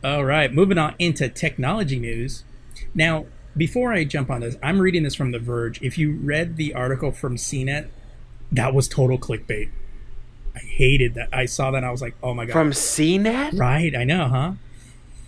[0.03, 2.43] All right, moving on into technology news.
[2.93, 3.25] Now,
[3.55, 5.81] before I jump on this, I'm reading this from The Verge.
[5.81, 7.87] If you read the article from CNET,
[8.51, 9.69] that was total clickbait.
[10.55, 11.29] I hated that.
[11.33, 12.53] I saw that and I was like, oh my god.
[12.53, 13.57] From CNET?
[13.59, 14.53] right, I know, huh?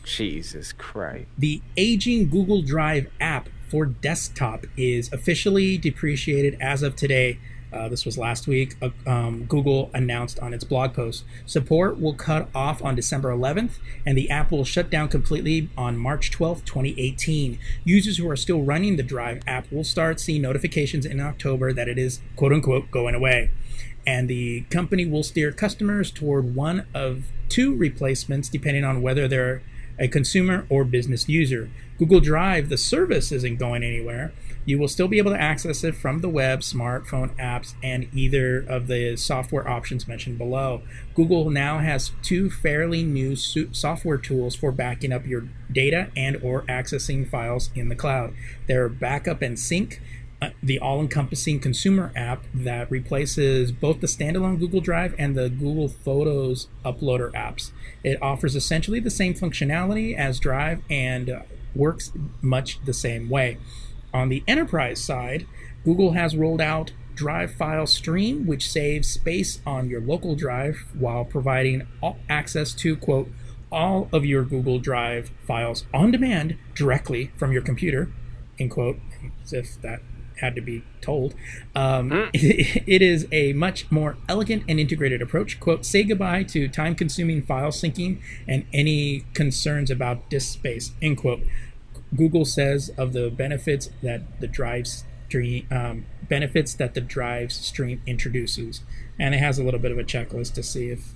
[0.04, 1.28] Jesus Christ.
[1.38, 7.40] The aging Google Drive app for desktop is officially depreciated as of today.
[7.74, 8.76] Uh, this was last week.
[8.82, 11.26] Uh, um, Google announced on its blog post.
[11.46, 15.98] Support will cut off on December 11th, and the app will shut down completely on
[15.98, 17.60] March 12th, 2018.
[17.84, 21.90] Users who are still running the Drive app will start seeing notifications in October that
[21.90, 23.50] it is quote unquote going away
[24.06, 29.62] and the company will steer customers toward one of two replacements depending on whether they're
[29.98, 31.70] a consumer or business user.
[31.98, 34.34] Google Drive, the service isn't going anywhere.
[34.66, 38.58] You will still be able to access it from the web, smartphone apps, and either
[38.58, 40.82] of the software options mentioned below.
[41.14, 46.64] Google now has two fairly new software tools for backing up your data and or
[46.64, 48.34] accessing files in the cloud.
[48.68, 50.02] They're Backup and Sync,
[50.42, 55.88] uh, the all-encompassing consumer app that replaces both the standalone Google Drive and the Google
[55.88, 57.72] Photos uploader apps.
[58.04, 61.42] It offers essentially the same functionality as Drive and uh,
[61.74, 63.58] works much the same way.
[64.14, 65.46] On the enterprise side,
[65.84, 71.24] Google has rolled out Drive File Stream, which saves space on your local drive while
[71.24, 73.30] providing all access to quote
[73.72, 78.12] all of your Google Drive files on demand directly from your computer.
[78.60, 79.00] end quote,
[79.44, 80.02] as if that
[80.42, 81.34] had to be told.
[81.76, 85.60] Um, it is a much more elegant and integrated approach.
[85.60, 91.18] Quote, say goodbye to time consuming file syncing and any concerns about disk space, end
[91.18, 91.42] quote.
[92.16, 98.02] Google says of the benefits that the drive stream um, benefits that the drive stream
[98.06, 98.82] introduces,
[99.20, 101.14] and it has a little bit of a checklist to see if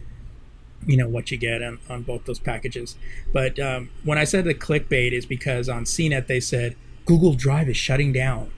[0.86, 2.96] you know what you get on, on both those packages.
[3.32, 6.76] But um, when I said the clickbait is because on CNET they said
[7.06, 8.52] Google Drive is shutting down.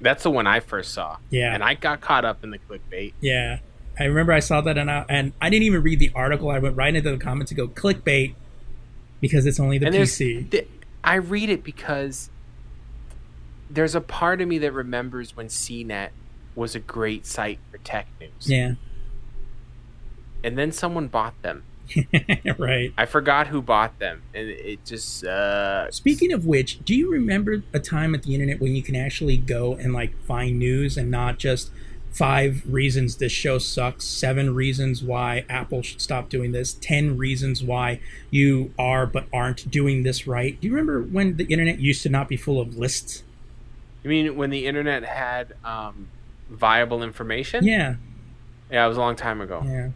[0.00, 1.18] That's the one I first saw.
[1.30, 1.52] Yeah.
[1.54, 3.12] And I got caught up in the clickbait.
[3.20, 3.58] Yeah,
[3.98, 6.50] I remember I saw that and I, and I didn't even read the article.
[6.50, 8.34] I went right into the comments to go clickbait
[9.20, 10.50] because it's only the and PC.
[10.50, 10.68] th-
[11.04, 12.30] I read it because
[13.68, 16.10] there's a part of me that remembers when CNET
[16.54, 18.30] was a great site for tech news.
[18.50, 18.72] Yeah,
[20.42, 21.62] And then someone bought them.
[22.58, 22.92] right.
[22.96, 27.62] I forgot who bought them, and it just uh, Speaking of which, do you remember
[27.72, 31.10] a time at the internet when you can actually go and like find news and
[31.10, 31.70] not just
[32.12, 37.62] five reasons this show sucks, seven reasons why Apple should stop doing this, ten reasons
[37.62, 38.00] why
[38.30, 40.60] you are but aren't doing this right?
[40.60, 43.22] Do you remember when the internet used to not be full of lists?
[44.04, 46.08] I mean, when the internet had um,
[46.48, 47.64] viable information.
[47.64, 47.96] Yeah,
[48.70, 49.62] yeah, it was a long time ago.
[49.64, 49.90] Yeah.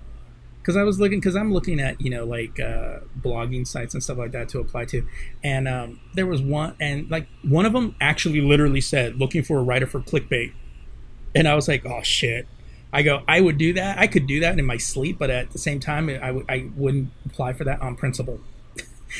[0.64, 4.02] Because I was looking, because I'm looking at you know like uh, blogging sites and
[4.02, 5.06] stuff like that to apply to,
[5.42, 9.58] and um, there was one, and like one of them actually literally said looking for
[9.58, 10.52] a writer for clickbait,
[11.34, 12.48] and I was like, oh shit.
[12.92, 13.98] I go, I would do that.
[13.98, 16.70] I could do that in my sleep, but at the same time, I would I
[16.76, 18.38] wouldn't apply for that on principle.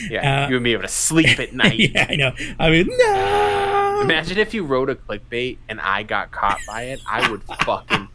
[0.09, 1.79] Yeah, Uh, you would be able to sleep at night.
[1.79, 2.33] yeah, I know.
[2.61, 4.01] I mean, no.
[4.05, 7.01] Imagine if you wrote a clickbait and I got caught by it.
[7.09, 8.09] I would fucking,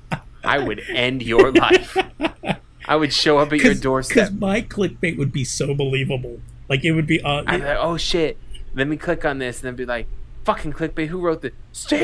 [0.45, 1.97] I would end your life.
[2.85, 4.15] I would show up at your doorstep.
[4.15, 6.39] Because my clickbait would be so believable.
[6.67, 7.21] Like it would be.
[7.21, 8.37] Uh, I'd be like, oh shit.
[8.75, 10.07] Let me click on this and then be like,
[10.45, 11.07] fucking clickbait.
[11.07, 11.53] Who wrote this?
[11.71, 12.01] Steve.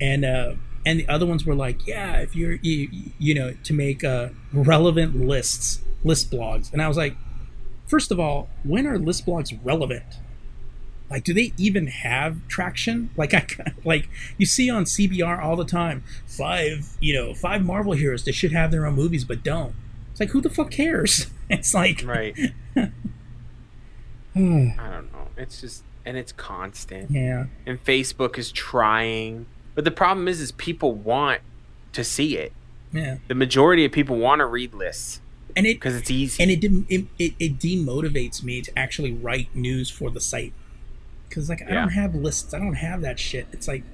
[0.00, 0.54] and uh,
[0.86, 2.88] and the other ones were like, yeah, if you're you,
[3.18, 7.16] you know to make uh, relevant lists, list blogs, and I was like,
[7.86, 10.04] first of all, when are list blogs relevant?
[11.10, 13.10] Like, do they even have traction?
[13.16, 13.44] Like, I
[13.84, 14.08] like
[14.38, 16.04] you see on CBR all the time.
[16.26, 19.74] Five, you know, five Marvel heroes that should have their own movies, but don't.
[20.12, 21.26] It's like, who the fuck cares?
[21.50, 22.36] It's like, Right.
[22.76, 22.88] I
[24.36, 25.28] don't know.
[25.36, 27.10] It's just and it's constant.
[27.10, 29.46] yeah, And Facebook is trying.
[29.74, 31.40] But the problem is is people want
[31.92, 32.52] to see it.
[32.92, 35.20] yeah, The majority of people want to read lists
[35.56, 36.40] and it because it's easy.
[36.42, 40.52] and it, didn't- it it it demotivates me to actually write news for the site
[41.30, 42.52] because like I don't have lists.
[42.52, 43.46] I don't have that shit.
[43.52, 43.84] It's like,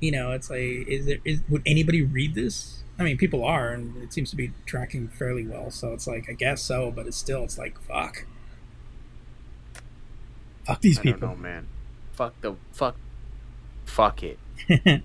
[0.00, 2.82] you know, it's like, is there is would anybody read this?
[2.98, 5.70] I mean, people are, and it seems to be tracking fairly well.
[5.70, 8.24] So it's like, I guess so, but it's still, it's like, fuck,
[10.64, 11.28] fuck these I don't people.
[11.28, 11.68] know, man.
[12.12, 12.96] Fuck the fuck
[13.84, 14.38] fuck it.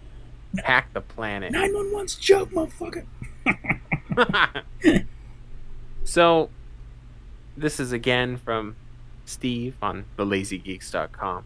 [0.64, 1.52] Hack the planet.
[1.52, 3.06] Nine one one's joke, motherfucker.
[6.04, 6.50] so,
[7.58, 8.76] this is again from
[9.26, 11.46] Steve on thelazygeeks.com.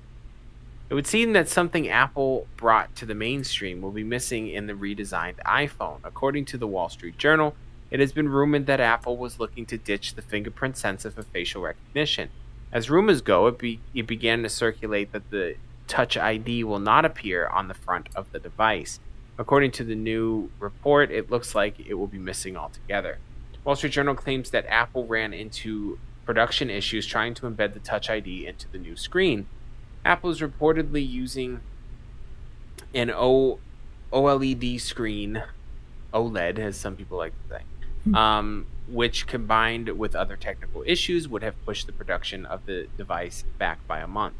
[0.89, 4.73] It would seem that something Apple brought to the mainstream will be missing in the
[4.73, 5.99] redesigned iPhone.
[6.03, 7.55] According to the Wall Street Journal,
[7.91, 11.61] it has been rumored that Apple was looking to ditch the fingerprint sensor for facial
[11.61, 12.29] recognition.
[12.71, 15.55] As rumors go, it, be, it began to circulate that the
[15.87, 18.99] Touch ID will not appear on the front of the device.
[19.37, 23.19] According to the new report, it looks like it will be missing altogether.
[23.63, 28.09] Wall Street Journal claims that Apple ran into production issues trying to embed the Touch
[28.09, 29.47] ID into the new screen.
[30.05, 31.61] Apple is reportedly using
[32.93, 33.59] an o-
[34.11, 35.41] OLED screen,
[36.13, 37.61] OLED, as some people like to say,
[38.13, 43.43] um, which combined with other technical issues would have pushed the production of the device
[43.57, 44.35] back by a month.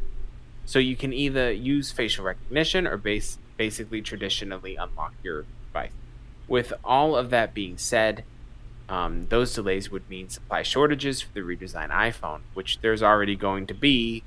[0.66, 5.94] So you can either use facial recognition or base, basically traditionally unlock your device.
[6.50, 8.26] With all of that being said,
[8.90, 13.68] um, those delays would mean supply shortages for the redesigned iPhone, which there's already going
[13.68, 14.24] to be.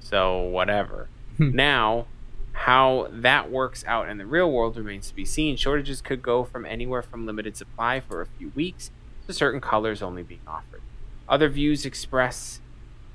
[0.00, 1.08] So whatever.
[1.36, 1.54] Hmm.
[1.54, 2.06] now,
[2.52, 5.56] how that works out in the real world remains to be seen.
[5.56, 8.90] Shortages could go from anywhere from limited supply for a few weeks
[9.26, 10.80] to certain colors only being offered.
[11.28, 12.60] Other views express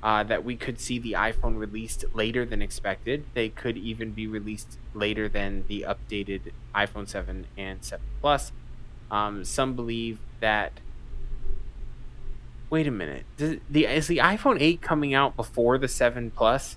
[0.02, 3.24] uh, that we could see the iPhone released later than expected.
[3.34, 8.52] They could even be released later than the updated iPhone 7 and 7 Plus.
[9.12, 10.72] Um, some believe that.
[12.70, 13.24] Wait a minute.
[13.36, 16.76] Does, the is the iPhone 8 coming out before the 7 Plus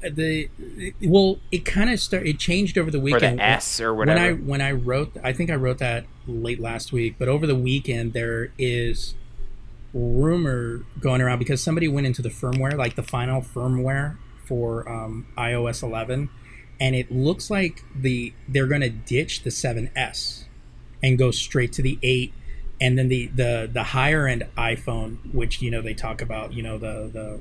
[0.00, 0.48] The
[1.02, 2.26] well, it kind of start.
[2.26, 3.38] It changed over the or weekend.
[3.38, 4.18] the S or whatever.
[4.18, 7.16] when I when I wrote, I think I wrote that late last week.
[7.18, 9.14] But over the weekend, there is
[9.92, 14.16] rumor going around because somebody went into the firmware, like the final firmware
[14.46, 16.30] for um, iOS 11,
[16.80, 20.44] and it looks like the they're going to ditch the 7s
[21.02, 22.32] and go straight to the 8
[22.80, 26.62] and then the the the higher end iphone which you know they talk about you
[26.62, 27.40] know the the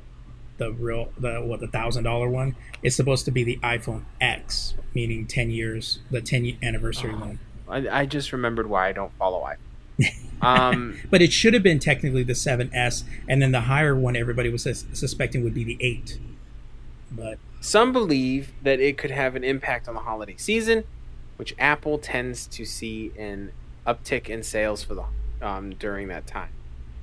[0.58, 4.74] the real the what the thousand dollar one is supposed to be the iphone x
[4.94, 7.40] meaning 10 years the 10 anniversary one.
[7.70, 9.56] I, I just remembered why I don't follow i
[10.42, 14.50] um, but it should have been technically the 7s and then the higher one everybody
[14.50, 16.20] was sus- suspecting would be the 8
[17.12, 20.84] but Some believe that it could have an impact on the holiday season,
[21.38, 23.52] which Apple tends to see an
[23.86, 25.06] uptick in sales for the
[25.42, 26.50] um, during that time.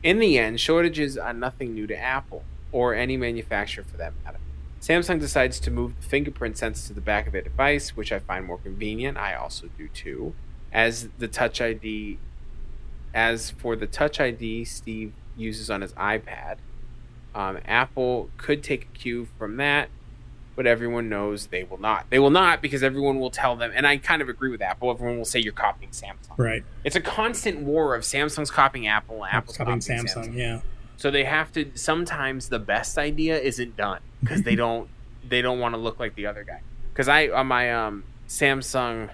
[0.03, 4.39] In the end, shortages are nothing new to Apple or any manufacturer for that matter.
[4.81, 8.19] Samsung decides to move the fingerprint sensor to the back of their device, which I
[8.19, 9.17] find more convenient.
[9.17, 10.35] I also do too.
[10.73, 12.19] As the Touch ID,
[13.15, 16.57] as for the Touch ID, Steve uses on his iPad.
[17.35, 19.89] Um, Apple could take a cue from that,
[20.57, 22.07] but everyone knows they will not.
[22.11, 24.91] They will not because everyone will tell them, and I kind of agree with Apple.
[24.91, 26.37] Everyone will say you're copying Samsung.
[26.37, 30.37] right It's a constant war of Samsung's copying Apple, and Apple's copying copying samsung, Samsung.
[30.37, 30.61] yeah
[30.97, 31.71] So they have to.
[31.75, 34.89] Sometimes the best idea isn't done because they don't.
[35.29, 36.61] They don't want to look like the other guy.
[36.93, 39.11] Because I on my um, Samsung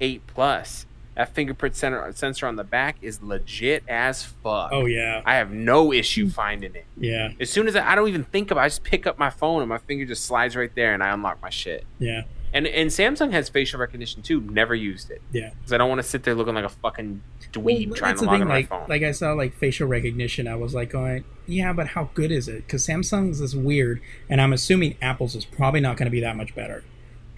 [0.00, 4.70] Eight Plus, that fingerprint sensor sensor on the back is legit as fuck.
[4.72, 6.86] oh yeah I have no issue finding it.
[6.96, 9.18] yeah As soon as I, I don't even think about, it, I just pick up
[9.18, 11.84] my phone and my finger just slides right there, and I unlock my shit.
[11.98, 12.22] yeah
[12.54, 14.40] And and Samsung has facial recognition too.
[14.40, 17.22] Never used it yeah because I don't want to sit there looking like a fucking
[17.52, 18.88] dweeb Well, trying to the log thing, on like, my phone.
[18.88, 22.48] Like I saw like facial recognition, I was like going, yeah, but how good is
[22.48, 22.66] it?
[22.66, 26.36] Because Samsung's is weird, and I'm assuming Apple's is probably not going to be that
[26.36, 26.84] much better.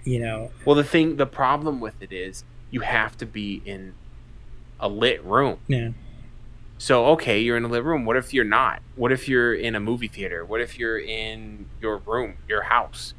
[0.05, 3.93] You know, well, the thing, the problem with it is you have to be in
[4.79, 5.59] a lit room.
[5.67, 5.89] yeah,
[6.77, 8.05] So okay, you're in a lit room.
[8.05, 8.81] What if you're not?
[8.95, 10.45] What if you're in a movie theater?
[10.45, 13.13] What if you're in your room, your house?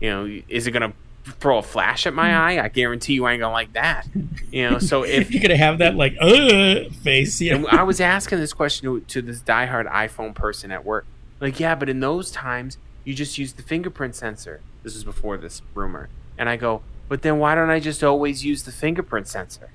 [0.00, 0.94] You know, is it gonna
[1.40, 2.40] throw a flash at my Hmm.
[2.40, 2.64] eye?
[2.64, 4.06] I guarantee you, I ain't gonna like that.
[4.50, 8.38] You know, so if you're gonna have that like uh face, And I was asking
[8.38, 11.06] this question to, to this diehard iPhone person at work.
[11.40, 14.62] Like, yeah, but in those times, you just use the fingerprint sensor.
[14.82, 16.08] This is before this rumor.
[16.38, 19.70] And I go, but then why don't I just always use the fingerprint sensor?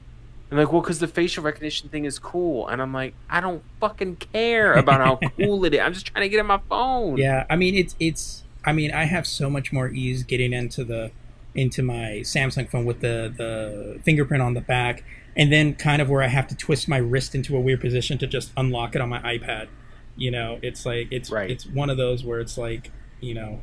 [0.49, 2.67] And like, well, because the facial recognition thing is cool.
[2.67, 5.79] And I'm like, I don't fucking care about how cool it is.
[5.79, 7.17] I'm just trying to get in my phone.
[7.17, 10.83] Yeah, I mean it's it's I mean I have so much more ease getting into
[10.83, 11.11] the
[11.53, 15.03] into my Samsung phone with the the fingerprint on the back
[15.35, 18.17] and then kind of where I have to twist my wrist into a weird position
[18.17, 19.67] to just unlock it on my iPad.
[20.15, 21.49] You know, it's like it's Right.
[21.51, 22.91] it's one of those where it's like,
[23.21, 23.61] you know,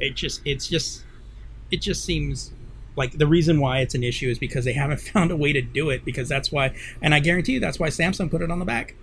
[0.00, 1.04] it just it's just
[1.70, 2.52] it just seems
[2.96, 5.62] like the reason why it's an issue is because they haven't found a way to
[5.62, 8.58] do it because that's why and I guarantee you that's why Samsung put it on
[8.58, 8.94] the back.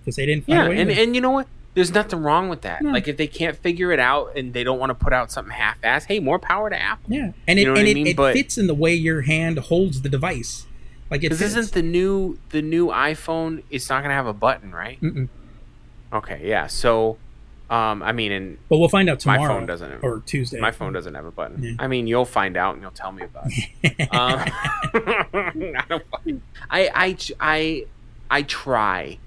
[0.00, 1.46] Because they didn't find Yeah, a way and, and you know what?
[1.74, 2.82] There's nothing wrong with that.
[2.82, 2.90] No.
[2.92, 5.52] Like if they can't figure it out and they don't want to put out something
[5.52, 7.12] half-assed, hey, more power to Apple.
[7.12, 8.06] Yeah, and it You what and it, mean?
[8.06, 10.66] it But- fits in the way your hand holds the device.
[11.10, 11.42] Like it fits.
[11.42, 13.62] isn't the new the new iPhone?
[13.70, 15.00] It's not gonna have a button, right?
[15.00, 15.28] Mm-mm.
[16.12, 16.66] Okay, yeah.
[16.68, 17.18] So,
[17.70, 19.54] um, I mean, and But we'll find out my tomorrow.
[19.54, 20.02] phone doesn't.
[20.02, 20.60] or Tuesday.
[20.60, 21.62] My phone doesn't have a button.
[21.62, 21.72] Yeah.
[21.78, 24.00] I mean, you'll find out and you'll tell me about it.
[24.14, 24.44] um,
[25.74, 26.42] I don't.
[26.70, 27.86] I I I
[28.30, 29.18] I try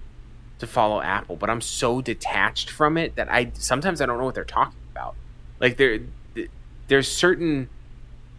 [0.60, 4.26] to follow Apple, but I'm so detached from it that I sometimes I don't know
[4.26, 5.16] what they're talking about.
[5.60, 6.00] Like there,
[6.88, 7.70] there's certain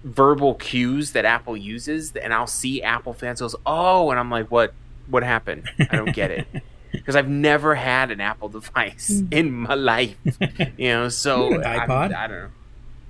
[0.05, 4.49] verbal cues that Apple uses, and I'll see Apple fans goes, "Oh," and I'm like,
[4.51, 4.75] "What?
[5.09, 5.69] What happened?
[5.91, 6.47] I don't get it."
[6.93, 9.32] Because I've never had an Apple device hmm.
[9.32, 10.16] in my life,
[10.77, 11.09] you know.
[11.09, 12.15] So an I- iPod?
[12.15, 12.48] I, don't know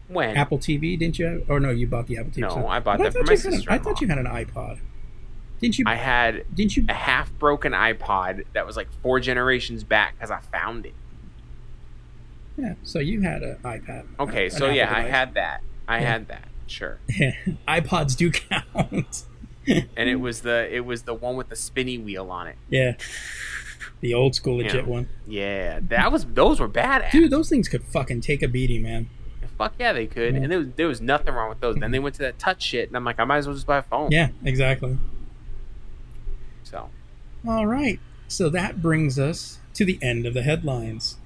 [0.08, 0.36] when.
[0.36, 1.44] Apple TV, didn't you?
[1.48, 2.38] Or no, you bought the Apple TV.
[2.38, 4.26] No, so- I bought But that for thought my an- I thought you had an
[4.26, 4.80] iPod.
[5.60, 5.84] Didn't you?
[5.88, 6.86] I had didn't you?
[6.88, 10.94] a half broken iPod that was like four generations back because I found it.
[12.56, 12.74] Yeah.
[12.82, 14.06] So you had an iPad.
[14.20, 15.62] Okay, an so Apple yeah, I had that.
[15.86, 16.06] I Yeah.
[16.12, 16.48] had that.
[16.66, 16.98] Sure.
[17.68, 19.24] iPods do count.
[19.66, 22.56] And it was the it was the one with the spinny wheel on it.
[22.68, 22.94] yeah.
[24.00, 24.90] The old school legit Yeah.
[24.90, 25.08] one.
[25.26, 27.10] Yeah, that was those were badass.
[27.10, 29.08] Dude, those things could fucking take a beating, man.
[29.56, 30.34] Fuck yeah, they could.
[30.34, 30.42] Yeah.
[30.42, 31.74] And there was there was nothing wrong with those.
[31.76, 33.66] Then they went to that touch shit, and I'm like, I might as well just
[33.66, 34.12] buy a phone.
[34.12, 34.96] Yeah, exactly.
[36.62, 36.90] So
[37.46, 37.98] All right.
[38.28, 41.16] So that brings us to the end of the headlines.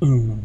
[0.00, 0.44] Mm.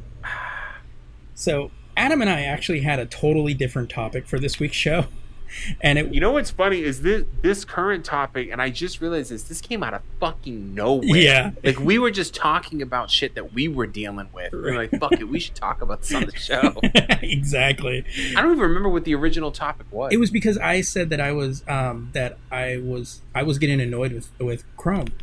[1.39, 5.05] So Adam and I actually had a totally different topic for this week's show,
[5.81, 9.31] and it you know what's funny is this this current topic, and I just realized
[9.31, 9.43] this.
[9.43, 11.17] This came out of fucking nowhere.
[11.17, 11.51] Yeah.
[11.63, 14.51] like we were just talking about shit that we were dealing with.
[14.51, 16.77] We We're like, fuck it, we should talk about this on the show.
[17.21, 18.03] exactly.
[18.35, 20.11] I don't even remember what the original topic was.
[20.11, 23.79] It was because I said that I was um, that I was I was getting
[23.79, 25.13] annoyed with with Chrome,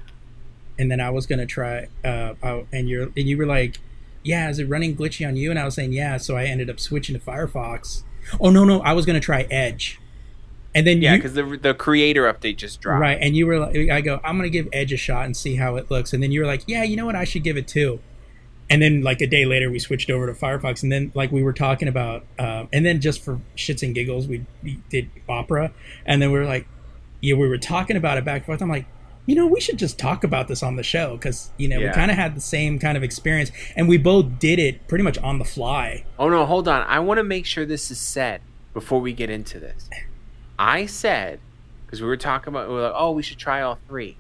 [0.79, 3.81] and then I was gonna try uh, out, and you're and you were like,
[4.27, 5.51] yeah, is it running glitchy on you?
[5.51, 8.03] And I was saying yeah, so I ended up switching to Firefox.
[8.41, 10.01] Oh no no, I was gonna try Edge,
[10.75, 13.01] and then yeah, because the the creator update just dropped.
[13.01, 15.57] right, and you were like, I go, I'm gonna give Edge a shot and see
[15.57, 17.57] how it looks, and then you were like, yeah, you know what, I should give
[17.57, 18.01] it too.
[18.69, 21.43] And then, like a day later, we switched over to Firefox, and then, like we
[21.45, 25.73] were talking about, um, and then just for shits and giggles, we, we did Opera,
[26.05, 26.67] and then we were like,
[27.21, 28.61] yeah, we were talking about it back and forth.
[28.61, 28.87] I'm like,
[29.27, 31.89] you know, we should just talk about this on the show because you know we
[31.91, 35.19] kind of had the same kind of experience, and we both did it pretty much
[35.19, 36.05] on the fly.
[36.19, 36.87] Oh no, hold on.
[36.87, 38.41] I want to make sure this is said
[38.73, 39.91] before we get into this.
[40.59, 41.41] I said
[41.85, 44.17] because we were talking about, we were like, oh, we should try all three,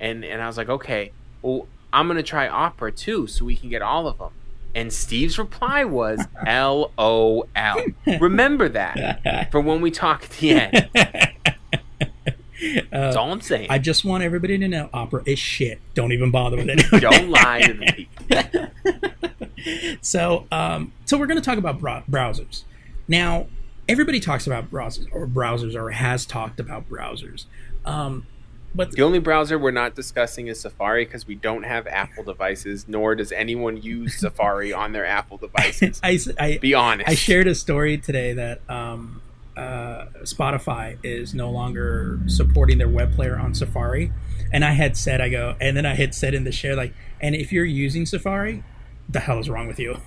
[0.00, 3.68] and and I was like, okay, well, I'm gonna try Opera too, so we can
[3.68, 4.32] get all of them.
[4.74, 7.84] And Steve's reply was L O L.
[8.20, 10.90] Remember that for when we talk at the end.
[12.90, 13.68] That's all I'm saying.
[13.70, 15.80] I just want everybody to know Opera is shit.
[15.94, 16.84] Don't even bother with it.
[17.00, 18.68] Don't lie to people.
[20.00, 22.64] so um, so we're going to talk about brow- browsers
[23.06, 23.46] now
[23.88, 27.46] everybody talks about browsers or browsers or has talked about browsers
[27.84, 28.26] um,
[28.74, 32.86] but The only browser we're not discussing is Safari because we don't have Apple devices,
[32.86, 35.98] nor does anyone use Safari on their Apple devices.
[36.02, 37.08] I, I, Be honest.
[37.08, 39.22] I shared a story today that um,
[39.58, 44.12] uh, Spotify is no longer supporting their web player on Safari,
[44.52, 46.94] and I had said, I go, and then I had said in the share like,
[47.20, 48.62] and if you're using Safari,
[49.08, 50.00] the hell is wrong with you?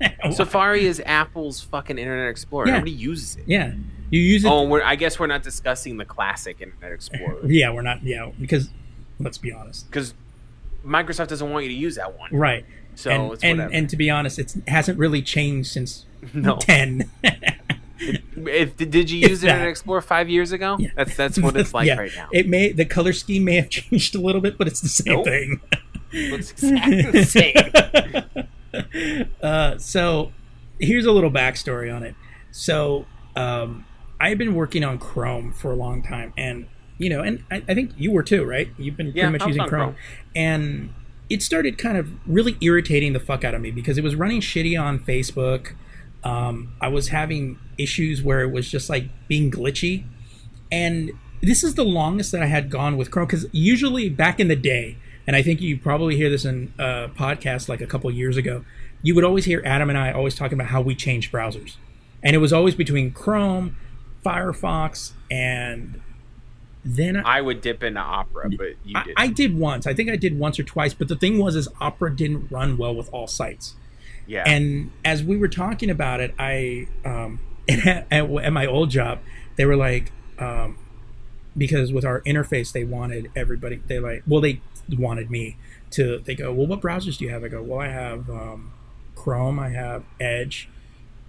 [0.32, 2.66] Safari is Apple's fucking Internet Explorer.
[2.66, 2.74] Yeah.
[2.74, 3.44] Nobody uses it.
[3.46, 3.74] yeah,
[4.10, 4.48] you use it.
[4.48, 8.02] Oh, we're, I guess we're not discussing the classic Internet Explorer Yeah, we're not.
[8.02, 8.70] Yeah, because
[9.20, 10.14] let's be honest, because
[10.84, 12.34] Microsoft doesn't want you to use that one.
[12.34, 12.64] right?
[12.96, 17.10] So and it's and, and to be honest, it hasn't really changed since no, ten.
[18.36, 19.48] If, did you use that.
[19.50, 20.76] Internet Explorer five years ago?
[20.78, 20.90] Yeah.
[20.96, 21.98] That's that's what it's like Yeah.
[21.98, 22.28] right now.
[22.32, 25.14] It may the color scheme may have changed a little bit, but it's the same
[25.16, 25.24] Nope.
[25.24, 25.60] thing.
[26.12, 27.24] It's exactly the
[28.72, 29.32] same.
[29.42, 30.32] uh, so
[30.78, 32.14] here's a little backstory on it.
[32.50, 33.06] So
[33.36, 33.84] um,
[34.20, 36.66] I've been working on Chrome for a long time, and
[36.98, 38.68] you know, and I, I think you were too, right?
[38.78, 39.94] You've been Yeah, pretty much using Chrome.
[39.94, 39.96] Chrome.
[40.36, 40.94] and
[41.30, 44.40] it started kind of really irritating the fuck out of me because it was running
[44.40, 45.72] shitty on Facebook.
[46.24, 50.04] Um, I was having issues where it was just like being glitchy,
[50.72, 54.48] and this is the longest that I had gone with Chrome because usually back in
[54.48, 54.96] the day,
[55.26, 58.64] and I think you probably hear this in a podcast like a couple years ago,
[59.02, 61.76] you would always hear Adam and I always talking about how we changed browsers,
[62.22, 63.76] and it was always between Chrome,
[64.24, 66.00] Firefox, and
[66.84, 69.14] then I would dip into Opera, but you I, did.
[69.16, 69.86] I did once.
[69.86, 72.76] I think I did once or twice, but the thing was, is Opera didn't run
[72.76, 73.74] well with all sites.
[74.26, 74.44] Yeah.
[74.46, 79.20] And as we were talking about it, I um, at, at my old job,
[79.56, 80.78] they were like, um,
[81.56, 83.80] because with our interface, they wanted everybody.
[83.86, 84.60] They like, well, they
[84.90, 85.56] wanted me
[85.92, 86.18] to.
[86.18, 87.44] They go, well, what browsers do you have?
[87.44, 88.72] I go, well, I have um,
[89.14, 89.58] Chrome.
[89.58, 90.68] I have Edge.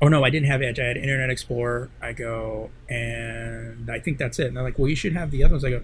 [0.02, 0.80] Oh no, I didn't have Edge.
[0.80, 1.90] I had Internet Explorer.
[2.02, 4.48] I go, and I think that's it.
[4.48, 5.64] And they're like, well, you should have the other ones.
[5.64, 5.84] I go,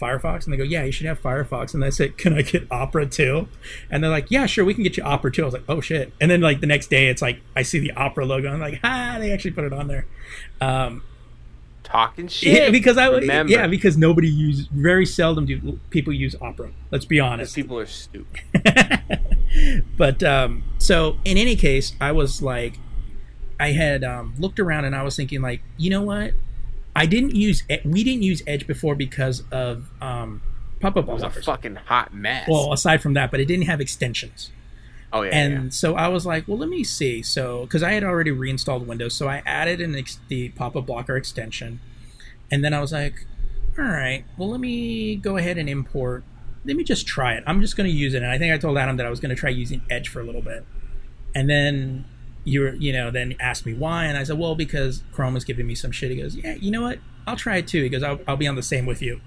[0.00, 1.74] Firefox, and they go, yeah, you should have Firefox.
[1.74, 3.48] And I said, can I get Opera too?
[3.90, 5.42] And they're like, yeah, sure, we can get you Opera too.
[5.42, 6.12] I was like, oh shit.
[6.20, 8.48] And then like the next day, it's like I see the Opera logo.
[8.52, 10.06] I'm like, ah, they actually put it on there.
[10.60, 11.02] Um,
[11.84, 12.54] Talking shit.
[12.54, 13.52] yeah, because I Remember.
[13.52, 16.70] yeah because nobody uses very seldom do people use Opera.
[16.90, 17.54] Let's be honest.
[17.54, 18.40] people are stupid.
[19.96, 22.78] but um, so in any case, I was like,
[23.60, 26.32] I had um, looked around and I was thinking like, you know what?
[26.94, 30.42] I didn't use we didn't use Edge before because of um,
[30.80, 32.48] pop-up It was a fucking hot mess.
[32.48, 34.50] Well, aside from that, but it didn't have extensions.
[35.12, 35.70] oh yeah, and yeah.
[35.70, 37.22] so I was like, well, let me see.
[37.22, 41.16] So, because I had already reinstalled Windows, so I added an ex- the pop-up blocker
[41.16, 41.80] extension,
[42.50, 43.26] and then I was like,
[43.78, 46.24] all right, well, let me go ahead and import.
[46.64, 47.42] Let me just try it.
[47.46, 49.18] I'm just going to use it, and I think I told Adam that I was
[49.18, 50.64] going to try using Edge for a little bit,
[51.34, 52.04] and then
[52.44, 55.44] you were, you know, then asked me why, and I said, well, because Chrome was
[55.44, 56.10] giving me some shit.
[56.10, 56.98] He goes, yeah, you know what?
[57.26, 57.82] I'll try it too.
[57.82, 59.20] He goes, I'll, I'll be on the same with you.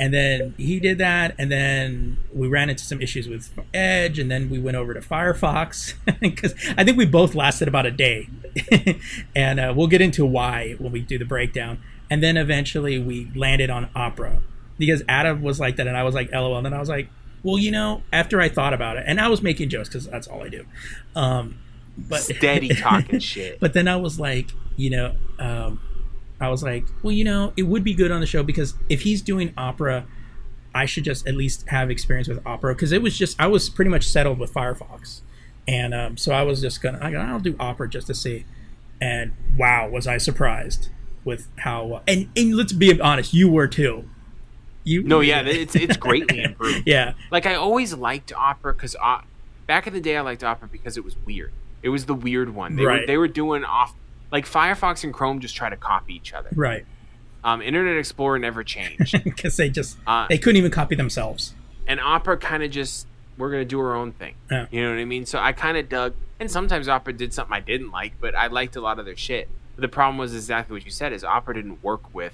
[0.00, 4.30] And then he did that, and then we ran into some issues with Edge, and
[4.30, 8.28] then we went over to Firefox because I think we both lasted about a day,
[9.34, 11.80] and uh, we'll get into why when we do the breakdown.
[12.10, 14.40] And then eventually we landed on Opera
[14.78, 17.08] because Adam was like that, and I was like LOL, and then I was like,
[17.42, 20.28] well, you know, after I thought about it, and I was making jokes because that's
[20.28, 20.64] all I do.
[21.16, 21.58] Um,
[22.08, 23.58] but Steady talking shit.
[23.60, 25.80] but then I was like, you know, um,
[26.40, 29.02] I was like, well, you know, it would be good on the show because if
[29.02, 30.06] he's doing opera,
[30.74, 33.68] I should just at least have experience with opera because it was just I was
[33.68, 35.22] pretty much settled with Firefox,
[35.66, 38.44] and um, so I was just gonna I go, I'll do opera just to see,
[39.00, 40.90] and wow, was I surprised
[41.24, 44.08] with how and and let's be honest, you were too.
[44.84, 46.84] You No, yeah, it's it's greatly improved.
[46.86, 49.22] yeah Like I always liked opera because uh,
[49.66, 51.52] back in the day I liked opera because it was weird.
[51.82, 52.76] It was the weird one.
[52.76, 53.94] They were they were doing off
[54.32, 56.50] like Firefox and Chrome just try to copy each other.
[56.54, 56.84] right
[57.44, 61.54] Um, Internet Explorer never changed, because they just Uh, they couldn't even copy themselves.
[61.86, 63.06] and Opera kind of just
[63.38, 64.34] we're gonna do our own thing.
[64.50, 64.66] Yeah.
[64.70, 65.24] You know what I mean?
[65.24, 68.48] So I kind of dug, and sometimes Opera did something I didn't like, but I
[68.48, 69.48] liked a lot of their shit.
[69.76, 72.32] But the problem was exactly what you said: is Opera didn't work with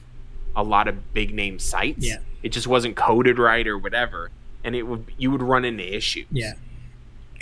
[0.56, 2.06] a lot of big name sites.
[2.06, 2.18] Yeah.
[2.42, 4.30] It just wasn't coded right or whatever,
[4.64, 6.26] and it would you would run into issues.
[6.30, 6.54] Yeah.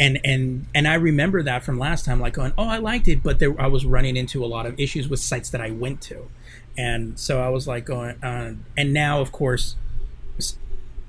[0.03, 3.23] And and and I remember that from last time, like going, oh, I liked it,
[3.23, 6.01] but there I was running into a lot of issues with sites that I went
[6.11, 6.29] to,
[6.77, 9.77] and so I was like going, uh, and now of course,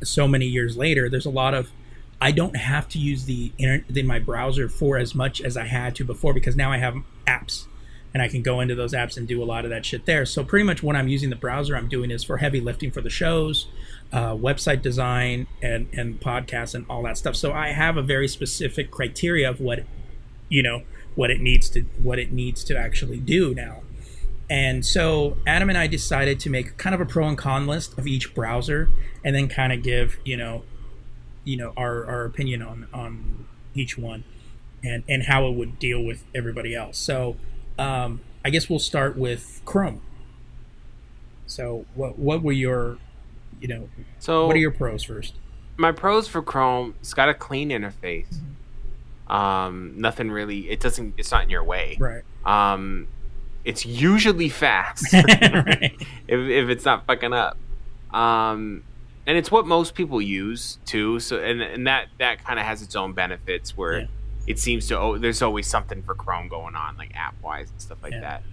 [0.04, 1.72] so many years later, there's a lot of,
[2.22, 5.66] I don't have to use the internet in my browser for as much as I
[5.66, 6.96] had to before because now I have
[7.26, 7.66] apps,
[8.14, 10.24] and I can go into those apps and do a lot of that shit there.
[10.24, 13.02] So pretty much when I'm using the browser, I'm doing is for heavy lifting for
[13.02, 13.66] the shows,
[14.14, 17.36] uh, website design, and and podcasts and all that stuff.
[17.36, 19.84] So I have a very specific criteria of what,
[20.50, 20.84] you know,
[21.16, 23.82] what it needs to what it needs to actually do now.
[24.50, 27.98] And so Adam and I decided to make kind of a pro and con list
[27.98, 28.90] of each browser,
[29.26, 30.64] and then kind of give you know,
[31.44, 34.24] you know our, our opinion on on each one,
[34.84, 37.00] and and how it would deal with everybody else.
[37.00, 37.36] So
[37.80, 40.02] um, I guess we'll start with Chrome.
[41.48, 42.98] So what what were your,
[43.64, 45.36] you know, So what are your pros first?
[45.78, 46.94] my pros for Chrome?
[47.00, 48.28] It's got a clean interface.
[48.28, 49.32] Mm-hmm.
[49.34, 50.70] Um, nothing really.
[50.70, 51.16] It doesn't.
[51.18, 51.98] It's not in your way.
[52.00, 52.24] Right.
[52.46, 53.08] Um,
[53.64, 55.14] it's usually fast.
[55.14, 55.24] right.
[56.28, 57.58] if, if it's not fucking up.
[58.14, 58.84] Um,
[59.26, 61.20] and it's what most people use too.
[61.22, 64.06] So and and that that kind of has its own benefits where Yeah.
[64.48, 67.82] it seems to oh, there's always something for Chrome going on like app wise and
[67.82, 68.20] stuff like Yeah.
[68.20, 68.44] that.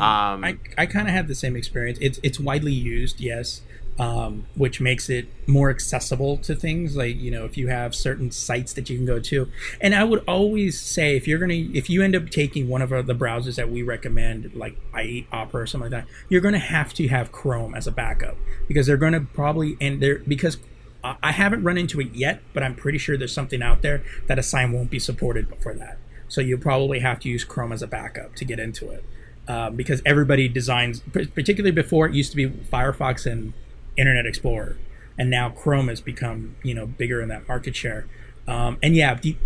[0.00, 1.98] Um, I, I kind of have the same experience.
[2.00, 3.60] It's it's widely used, yes.
[3.98, 6.96] Um, which makes it more accessible to things.
[6.96, 9.48] Like you know if you have certain sites that you can go to.
[9.80, 12.92] And i would always say if you're gonna if you end up taking one of
[12.92, 16.58] our, the browsers that we recommend like i8 opera or something like that you're gonna
[16.58, 18.36] have to have chrome as a backup.
[18.68, 20.58] Because they're gonna probably and there because
[21.04, 24.38] I haven't run into it yet, but I'm pretty sure there's something out there that
[24.38, 25.98] a sign won't be supported for that.
[26.28, 29.04] So you'll probably have to use Chrome as a backup to get into it,
[29.48, 33.52] uh, because everybody designs, particularly before it used to be Firefox and
[33.96, 34.76] Internet Explorer,
[35.18, 38.06] and now Chrome has become you know bigger in that market share.
[38.48, 39.36] Um, and yeah, the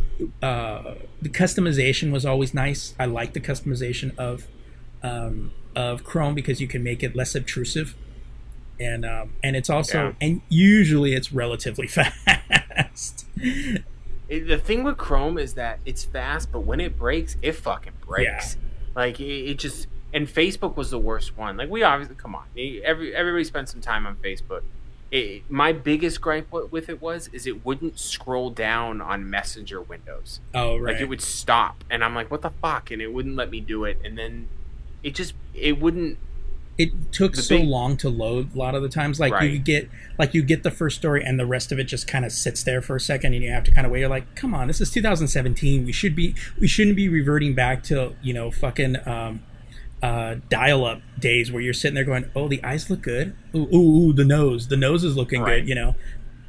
[0.43, 2.95] uh, the customization was always nice.
[2.99, 4.47] I like the customization of
[5.03, 7.95] um, of Chrome because you can make it less obtrusive,
[8.81, 10.13] and um, and it's also Yeah.
[10.21, 13.27] and usually it's relatively fast.
[14.29, 17.93] It, the thing with Chrome is that it's fast, but when it breaks, it fucking
[18.07, 18.57] breaks.
[18.95, 21.57] Like it, it just and Facebook was the worst one.
[21.57, 22.45] Like we obviously come on,
[22.85, 24.63] every everybody spent some time on Facebook.
[25.09, 30.41] It, my biggest gripe with it was is it wouldn't scroll down on Messenger windows.
[30.53, 30.95] oh right.
[30.95, 32.91] Like it would stop, and I'm like, what the fuck?
[32.91, 34.49] And it wouldn't let me do it, and then
[35.05, 36.19] it just it wouldn't.
[36.77, 39.51] it took so big- long to load a lot of the times like Right.
[39.51, 39.89] you get
[40.19, 42.65] like you get the first story and the rest of it just kind of sits
[42.65, 44.67] there for a second and you have to kind of wait you're like come on
[44.67, 48.97] this is 2017 we should be we shouldn't be reverting back to you know fucking
[49.07, 49.43] um
[50.03, 53.77] uh dial-up days where you're sitting there going oh the eyes look good ooh ooh,
[54.09, 55.61] ooh the nose the nose is looking Right.
[55.63, 55.95] good you know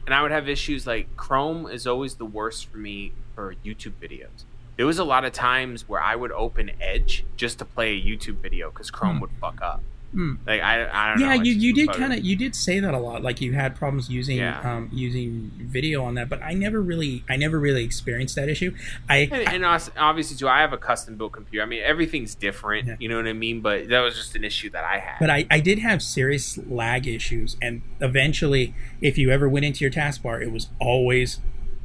[0.06, 3.92] and I would have issues like Chrome is always the worst for me for YouTube
[4.02, 4.46] videos.
[4.78, 8.02] There was a lot of times where I would open Edge just to play a
[8.02, 9.22] YouTube video because Chrome Hmm.
[9.24, 9.84] would fuck up.
[10.14, 10.36] Hmm.
[10.48, 11.26] Like I, I don't know.
[11.34, 13.52] yeah it you, you did kind of you did say that a lot like you
[13.54, 14.60] had problems using Yeah.
[14.78, 18.74] um using video on that but i never really i never really experienced that issue
[19.10, 19.66] i And, and
[19.98, 21.62] obviously, too, I have a custom built computer.
[21.62, 22.88] I mean, everything's different.
[22.88, 22.96] Yeah.
[23.00, 23.60] You know what I mean?
[23.60, 25.18] But that was just an issue that I had.
[25.20, 29.84] but I, I did have serious lag issues and eventually if you ever went into
[29.84, 31.40] your taskbar it was always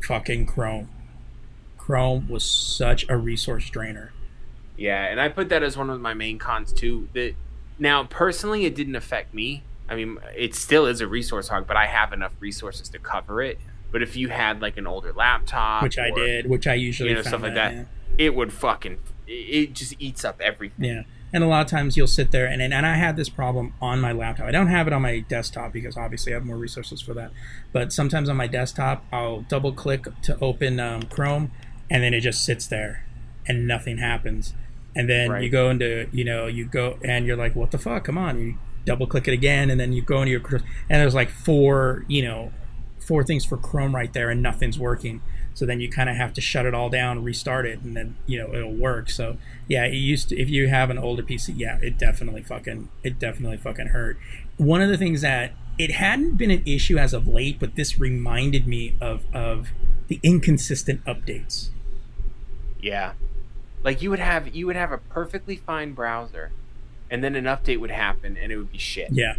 [0.06, 0.88] fucking chrome
[1.76, 4.12] chrome was such a resource drainer
[4.76, 7.08] Yeah, and I put that as one of my main cons too.
[7.14, 7.34] That
[7.78, 9.62] now personally, it didn't affect me.
[9.88, 13.42] I mean, it still is a resource hog, but I have enough resources to cover
[13.42, 13.58] it.
[13.90, 17.16] But if you had like an older laptop, which i did which i usually you
[17.16, 17.86] know, stuff like that, that,
[18.16, 20.84] it would fucking it just eats up everything.
[20.84, 20.92] yeah.
[20.94, 23.28] yeah and a lot of times you'll sit there and, and and i had this
[23.28, 26.44] problem on my laptop i don't have it on my desktop because obviously i have
[26.44, 27.30] more resources for that
[27.72, 31.50] but sometimes on my desktop i'll double click to open um, chrome
[31.90, 33.06] and then it just sits there
[33.46, 34.54] and nothing happens
[34.94, 35.42] and then Right.
[35.42, 38.04] you go into you know you go and you're like what the fuck?
[38.04, 38.38] Come on.
[38.40, 38.54] You
[38.84, 40.42] double click it again and then you go into your
[40.90, 42.52] and there's like four you know
[43.00, 45.20] four things for chrome right there and nothing's working.
[45.54, 48.16] So then you kind of have to shut it all down restart it and then
[48.26, 49.10] you know it'll work.
[49.10, 49.36] So
[49.68, 53.18] yeah it used to if you have an older pc yeah it definitely fucking it
[53.18, 54.18] definitely fucking hurt.
[54.56, 57.98] One of the things that it hadn't been an issue as of late but this
[57.98, 59.68] reminded me of of
[60.08, 61.70] the inconsistent updates.
[62.80, 63.12] Yeah,
[63.84, 66.52] like you would have you would have a perfectly fine browser,
[67.10, 69.08] and then an update would happen, and it would be shit.
[69.12, 69.34] yeah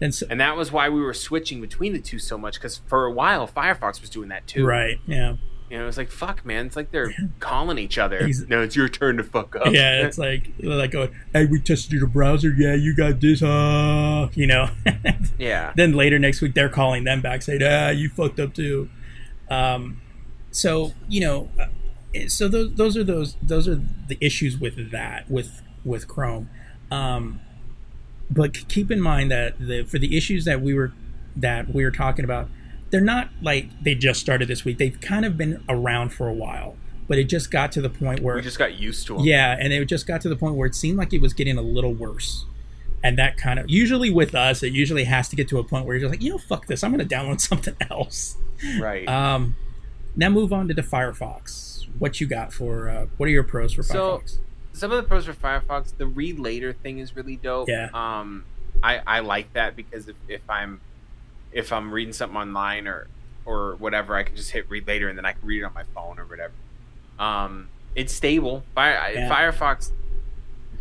[0.00, 2.78] and so And that was why we were switching between the two so much because
[2.88, 4.66] for a while Firefox was doing that too.
[4.66, 5.36] right yeah
[5.70, 6.66] You know, it was like fuck, man.
[6.66, 8.26] It's like they're calling each other.
[8.26, 9.72] He's- no, it's your turn to fuck up.
[9.72, 14.28] yeah it's like like going hey we tested your browser yeah you got this uh
[14.34, 14.68] you know
[15.38, 15.72] yeah.
[15.76, 18.88] then later next week they're calling them back saying ah you fucked up too
[19.48, 20.00] um,
[20.50, 21.48] so you know
[22.28, 26.48] so those those are those those are the issues with that with with chrome
[26.90, 27.40] um,
[28.30, 30.92] but keep in mind that the for the issues that we were
[31.36, 32.48] that we were talking about
[32.90, 36.32] they're not like they just started this week they've kind of been around for a
[36.34, 36.76] while
[37.06, 39.24] but it just got to the point where We just got used to them.
[39.26, 41.58] yeah, and it just got to the point where it seemed like it was getting
[41.58, 42.46] a little worse.
[43.02, 45.84] And that kind of usually with us, it usually has to get to a point
[45.84, 48.38] where you're just like, you know, fuck this, I'm gonna download something else.
[48.80, 49.06] Right.
[49.06, 49.56] Um,
[50.16, 51.86] now move on to the Firefox.
[51.98, 52.88] What you got for?
[52.88, 54.38] Uh, what are your pros for So- Firefox?
[54.72, 57.68] Some of the pros for Firefox, the read later thing is really dope.
[57.68, 57.90] Yeah.
[57.94, 58.44] Um,
[58.82, 60.80] I I like that because if, if I'm
[61.52, 63.06] if I'm reading something online or
[63.46, 65.74] or whatever, I can just hit read later and then I can read it on
[65.74, 66.54] my phone or whatever.
[67.20, 68.64] Um, it's stable.
[68.74, 69.30] Fire, Yeah.
[69.30, 69.92] Firefox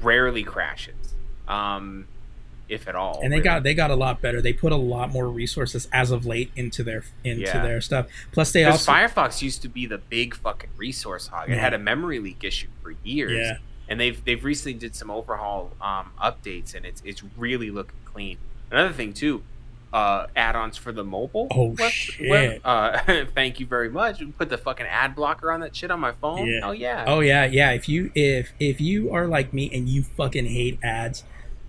[0.01, 1.13] rarely crashes,
[1.47, 2.07] um,
[2.73, 3.19] if at all.
[3.21, 3.43] and they really.
[3.43, 4.41] got they got a lot better.
[4.41, 7.61] They put a lot more resources as of late into their into Yeah.
[7.63, 8.07] their stuff.
[8.31, 11.49] Plus, they also Firefox used to be the big fucking resource hog.
[11.49, 11.61] It Yeah.
[11.61, 13.31] had a memory leak issue for years.
[13.37, 13.57] Yeah.
[13.87, 18.37] And they've they've recently did some overhaul um, updates and it's it's really looking clean.
[18.71, 19.43] Another thing too,
[19.91, 21.47] uh, add-ons for the mobile.
[21.51, 22.27] Oh, shit.
[22.29, 22.97] web- uh,
[23.35, 24.19] thank you very much.
[24.21, 26.47] We put the fucking ad blocker on that shit on my phone.
[26.47, 26.59] Yeah.
[26.61, 27.03] Hell yeah.
[27.07, 27.71] Oh yeah, yeah.
[27.71, 31.23] If you if if you are like me and you fucking hate ads,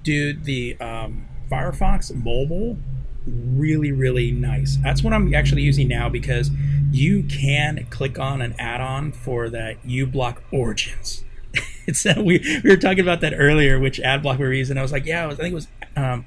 [0.05, 2.79] dude, the um, Firefox mobile
[3.27, 4.77] really really nice.
[4.83, 6.51] That's what I'm actually using now because
[6.91, 11.25] you can click on an add-on for that uBlock Origins.
[11.87, 14.79] it's that we we were talking about that earlier, which ad block we were using.
[14.79, 16.27] I was like, yeah, was, I think it was um,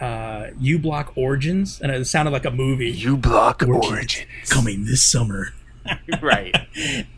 [0.00, 2.94] uh, uBlock Origins, and it sounded like a movie.
[3.00, 4.26] uBlock Origins.
[4.50, 5.54] coming this summer.
[6.22, 6.54] right.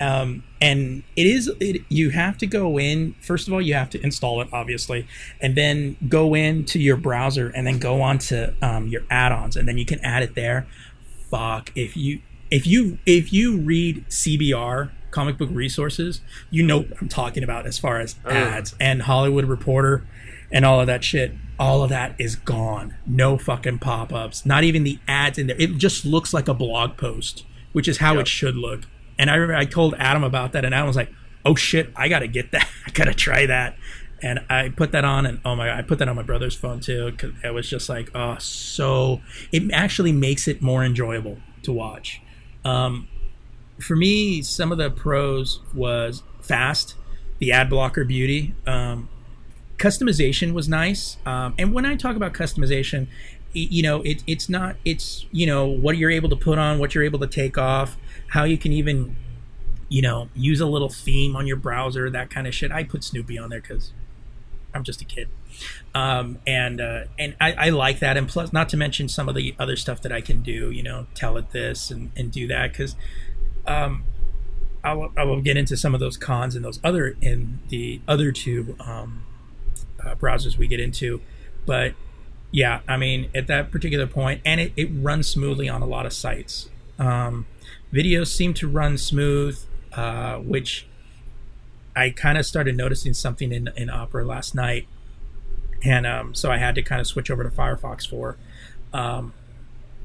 [0.00, 3.90] um, and it is it, you have to go in first of all you have
[3.90, 5.06] to install it obviously
[5.40, 9.68] and then go into your browser and then go on to um, your add-ons and
[9.68, 10.66] then you can add it there.
[11.30, 12.20] Fuck if you
[12.50, 16.20] if you if you read cbr comic book resources
[16.50, 20.06] you know what i'm talking about as far as ads and hollywood reporter
[20.54, 21.32] and all of that shit.
[21.58, 22.96] All of that is gone.
[23.06, 24.46] No fucking pop-ups.
[24.46, 25.56] Not even the ads in there.
[25.58, 28.22] It just looks like a blog post which is how Yep.
[28.22, 28.80] it should look
[29.18, 31.12] and I remember I told Adam about that, and Adam was like,
[31.44, 32.68] "Oh shit, I gotta get that.
[32.86, 33.76] I gotta try that."
[34.22, 36.56] And I put that on, and oh my god, I put that on my brother's
[36.56, 37.12] phone too.
[37.18, 39.20] Cause it was just like, oh, so
[39.52, 42.22] it actually makes it more enjoyable to watch.
[42.64, 43.08] Um,
[43.78, 46.94] for me, some of the pros was fast,
[47.38, 48.54] the ad blocker beauty.
[48.66, 49.08] Um,
[49.76, 51.18] customization was nice.
[51.26, 53.08] Um, and when I talk about customization,
[53.54, 56.94] you know, it, it's not, it's, you know, what you're able to put on, what
[56.94, 57.96] you're able to take off,
[58.28, 59.16] how you can even,
[59.88, 62.72] you know, use a little theme on your browser, that kind of shit.
[62.72, 63.92] I put Snoopy on there because
[64.74, 65.28] I'm just a kid.
[65.94, 68.16] Um, and uh, and I, I like that.
[68.16, 70.82] And plus, not to mention some of the other stuff that I can do, you
[70.82, 72.96] know, tell it this and, and do that because
[73.66, 74.04] um,
[74.82, 78.32] I'll, I will get into some of those cons and those other in the other
[78.32, 79.22] two um,
[80.04, 81.20] uh, browsers we get into.
[81.66, 81.94] But
[82.54, 86.06] yeah, I mean, at that particular point, and it, it runs smoothly on a lot
[86.06, 86.68] of sites.
[87.00, 87.46] Um,
[87.92, 89.58] videos seem to run smooth,
[89.92, 90.86] uh, which
[91.96, 94.86] I kind of started noticing something in, in Opera last night.
[95.82, 98.36] And um, so I had to kind of switch over to Firefox for.
[98.92, 99.34] Um,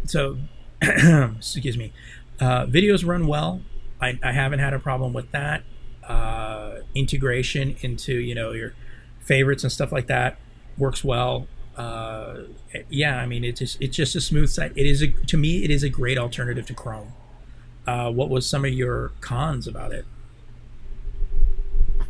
[0.06, 0.40] so,
[0.82, 1.94] excuse me.
[2.40, 3.62] Uh, videos run well.
[4.02, 5.62] I, I haven't had a problem with that.
[6.04, 8.74] Uh, integration into you know your
[9.20, 10.40] favorites and stuff like that
[10.80, 11.48] works well.
[11.80, 12.44] Uh,
[12.90, 14.74] yeah, I mean it's just, it's just a smooth site.
[14.76, 17.14] It is a, to me it is a great alternative to Chrome.
[17.88, 20.06] Uh, what was some of your cons about it?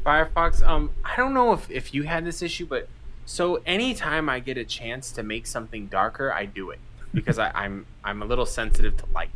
[0.06, 0.68] Firefox.
[0.68, 2.88] Um, I don't know if if you had this issue, but
[3.26, 6.80] so anytime I get a chance to make something darker, I do it
[7.14, 9.30] because I, I'm I'm a little sensitive to light.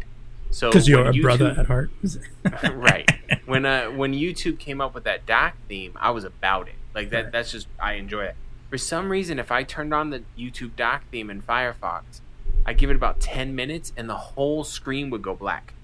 [0.50, 1.92] So Because you're a brother at heart.
[2.74, 3.10] right.
[3.46, 6.76] When uh when YouTube came up with that doc theme, I was about it.
[6.96, 7.32] Like that Right.
[7.32, 8.36] that's just I enjoy it.
[8.74, 12.22] For some reason if I turned on the YouTube doc theme in Firefox,
[12.66, 15.76] I give it about 10 minutes and the whole screen would go black.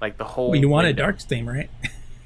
[0.00, 1.70] Like the whole Well, you want a dark theme, right?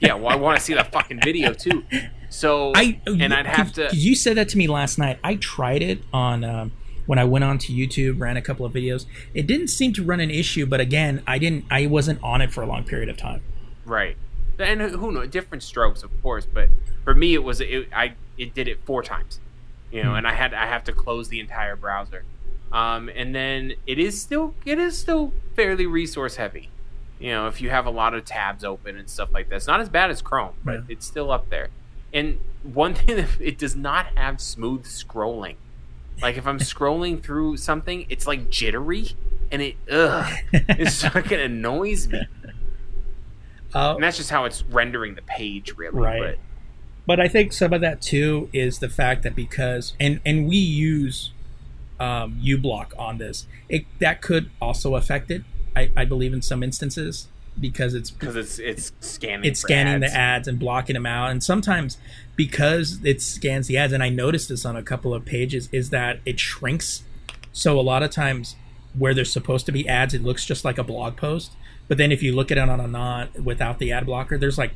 [0.00, 1.84] Yeah, well I want to see the fucking video too.
[2.30, 5.18] So I and I'd have to You said that to me last night.
[5.22, 6.72] I tried it on um,
[7.04, 9.04] when I went onto YouTube, ran a couple of videos.
[9.34, 11.66] It didn't seem to run an issue, but again, I didn't.
[11.70, 13.42] I wasn't on it for a long period of time.
[13.84, 14.16] Right.
[14.58, 15.28] And who knows?
[15.28, 16.46] Different strokes, of course.
[16.46, 16.70] But
[17.04, 17.88] for me, it was it.
[17.94, 19.38] I it did it four times,
[19.92, 20.16] you know, Hmm.
[20.16, 22.24] and I had I have to close the entire browser.
[22.72, 26.70] Um, and then it is still it is still fairly resource heavy.
[27.20, 29.66] You know, if you have a lot of tabs open and stuff like that, it's
[29.66, 30.80] not as bad as Chrome, but Yeah.
[30.88, 31.68] it's still up there.
[32.12, 35.56] And one thing that it does not have smooth scrolling.
[36.20, 39.10] Like if I'm scrolling through something, it's like jittery,
[39.50, 42.22] and it ugh, it fucking annoys me.
[43.74, 46.00] Uh, And that's just how it's rendering the page, really.
[46.00, 46.20] Right.
[46.20, 46.38] but
[47.20, 51.32] I think some of that too is the fact that because and and we use
[51.98, 55.42] um, uBlock on this, it that could also affect it.
[55.74, 59.44] I, I believe in some instances because it's Because it's it's scanning.
[59.50, 60.12] it's scanning ads.
[60.12, 61.98] the ads and blocking them out and sometimes
[62.34, 65.90] because it scans the ads and i noticed this on a couple of pages is
[65.90, 67.02] that it shrinks
[67.52, 68.56] so a lot of times
[68.98, 71.52] where there's supposed to be ads it looks just like a blog post
[71.88, 74.56] but then if you look at it on a non without the ad blocker there's
[74.56, 74.72] like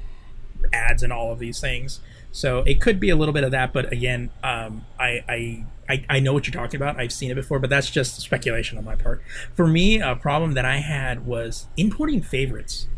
[0.71, 2.01] ads and all of these things
[2.37, 6.05] so it could be a little bit of that but again um, I, I I,
[6.11, 6.99] I know what you're talking about.
[6.99, 9.23] I've seen it before, but that's just speculation on my part.
[9.55, 12.89] For me, a problem that I had was importing favorites.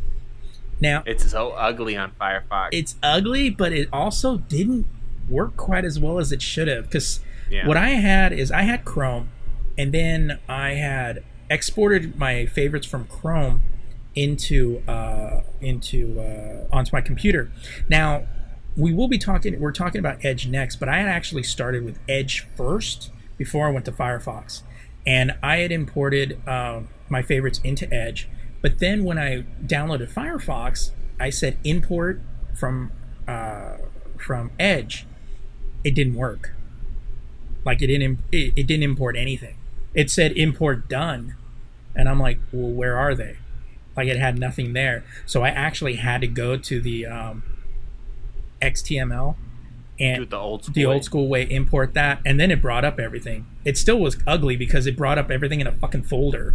[0.81, 2.69] Now, It's so ugly on Firefox.
[2.73, 4.87] it's ugly, but it also didn't
[5.29, 6.85] work quite as well as it should have.
[6.85, 7.21] Because
[7.51, 7.69] Yeah.
[7.69, 9.29] what I had is I had Chrome,
[9.77, 13.61] and then I had exported my favorites from Chrome
[14.15, 17.51] into uh, into uh, onto my computer.
[17.91, 18.23] Now
[18.77, 19.59] we will be talking.
[19.59, 23.71] We're talking about Edge next, but I had actually started with Edge first before I
[23.71, 24.63] went to Firefox,
[25.07, 28.29] and I had imported um, my favorites into Edge.
[28.61, 30.91] But then when I downloaded Firefox,
[31.21, 32.21] I said import
[32.59, 32.93] from
[33.27, 33.77] uh,
[34.19, 35.07] from Edge.
[35.85, 36.55] It didn't work.
[37.65, 39.57] Like it didn't it, it didn't import anything.
[39.95, 41.35] it said import done,
[41.95, 43.39] and I'm like, well, where are they?
[43.97, 47.43] Like it had nothing there, so I actually had to go to the um,
[48.61, 49.37] XTML
[50.01, 50.75] and the old school.
[50.75, 50.95] the way.
[50.95, 53.47] old school way, import that, and then it brought up everything.
[53.65, 56.55] It still was ugly because it brought up everything in a fucking folder.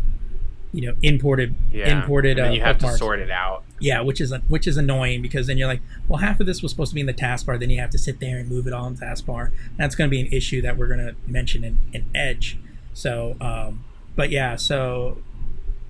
[0.72, 2.02] You know, imported, Yeah.
[2.02, 2.40] imported.
[2.40, 3.64] And then uh, you have to sort it out.
[3.80, 6.72] Yeah, which is which is annoying because then you're like, well, half of this was
[6.72, 8.74] supposed to be in the taskbar, then you have to sit there and move it
[8.74, 9.52] all in taskbar.
[9.78, 12.58] That's going to be an issue that we're going to mention in, in Edge.
[12.94, 13.84] So, um,
[14.16, 15.22] but yeah, so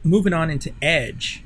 [0.04, 1.44] moving on into Edge,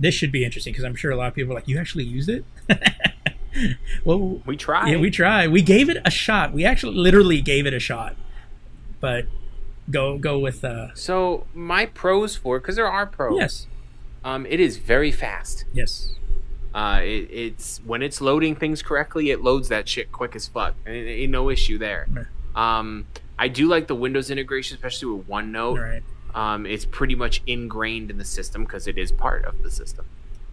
[0.00, 2.04] this should be interesting because I'm sure a lot of people are like, you actually
[2.04, 2.44] use it.
[4.04, 4.90] well, We tried.
[4.90, 5.50] yeah, we tried.
[5.50, 6.52] We gave it a shot.
[6.52, 8.16] We actually literally gave it a shot.
[9.00, 9.26] But
[9.90, 13.38] go go with uh So my pros for because there are pros.
[13.38, 13.66] yes.
[14.24, 15.64] Um, it is very fast.
[15.72, 16.14] Yes.
[16.74, 20.74] Uh, it, it's when it's loading things correctly, it loads that shit quick as fuck,
[20.84, 22.06] and it, ain't no issue there.
[22.54, 23.06] Um,
[23.38, 25.80] I do like the Windows integration, especially with OneNote.
[25.80, 26.02] Right.
[26.34, 30.04] Um, it's pretty much ingrained in the system because it is part of the system.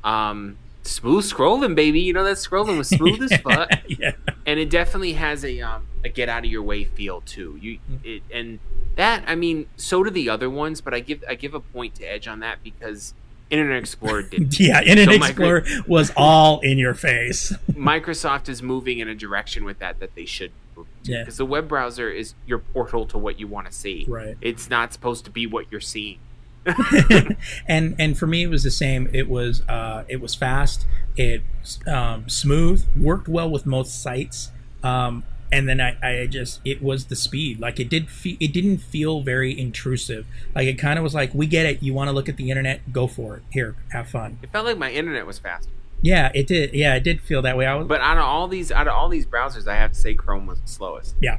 [0.03, 1.99] Um, smooth scrolling, baby.
[2.01, 4.11] You know that scrolling was smooth as fuck, yeah.
[4.45, 7.57] and it definitely has a um, a get out of your way feel too.
[7.61, 8.59] You it, and
[8.95, 11.95] that I mean, so do the other ones, but I give I give a point
[11.95, 13.13] to Edge on that because
[13.49, 14.59] Internet Explorer did.
[14.59, 17.53] Yeah, Internet So Explorer was all in your face.
[17.71, 21.19] Microsoft is moving in a direction with that that they should move to Yeah.
[21.21, 24.05] because the web browser is your portal to what you want to see.
[24.07, 24.37] Right.
[24.41, 26.19] It's not supposed to be what you're seeing.
[27.67, 29.09] and and for me it was the same.
[29.13, 30.85] It was uh it was fast,
[31.15, 31.41] it
[31.87, 34.51] um smooth, worked well with most sites.
[34.83, 38.51] Um and then I, I just it was the speed like it did fe- it
[38.51, 40.25] didn't feel very intrusive
[40.55, 42.49] like it kind of was like we get it you want to look at the
[42.49, 45.69] internet go for it here have fun It felt like my internet was fast.
[46.01, 48.47] yeah it did yeah it did feel that way I was But out of all
[48.47, 51.15] these, out of all these browsers, I have to say Chrome was the slowest.
[51.21, 51.37] Yeah,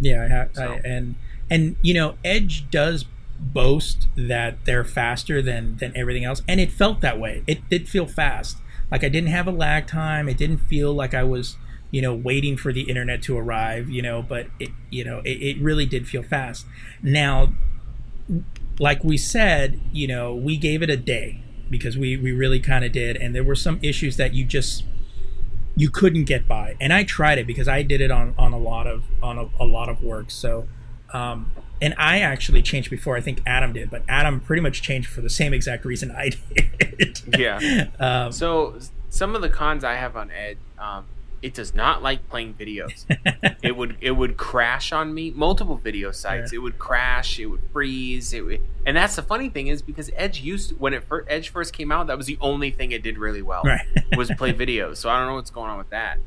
[0.00, 0.72] yeah, I ha- So.
[0.72, 1.14] I, and
[1.50, 3.04] and you know, Edge does
[3.40, 7.42] boast that they're faster than than everything else, and it felt that way.
[7.46, 8.58] It did feel fast.
[8.90, 10.28] Like I didn't have a lag time.
[10.28, 11.56] It didn't feel like I was
[11.90, 13.88] you know waiting for the internet to arrive.
[13.88, 16.66] You know, but it you know it, it really did feel fast.
[17.02, 17.52] Now,
[18.78, 22.84] like we said, you know, we gave it a day because we we really kind
[22.84, 24.84] of did, and there were some issues that you just
[25.78, 28.58] you couldn't get by and i tried it because i did it on on a
[28.58, 30.66] lot of on a, a lot of work so
[31.12, 35.08] um and i actually changed before i think adam did but adam pretty much changed
[35.08, 36.30] for the same exact reason i
[36.98, 37.88] did Yeah.
[38.00, 38.78] um, So
[39.10, 41.04] some of the cons I have on Edge, um,
[41.40, 43.04] it does not like playing videos.
[43.62, 45.30] it would it would crash on me.
[45.30, 46.56] Multiple video sites, Yeah.
[46.58, 47.38] it would crash.
[47.38, 48.32] It would freeze.
[48.34, 51.48] It would, and that's the funny thing is because Edge used when it fir- Edge
[51.50, 53.62] first came out, that was the only thing it did really well.
[53.64, 53.86] right
[54.16, 54.96] was play videos.
[54.98, 56.18] So I don't know what's going on with that.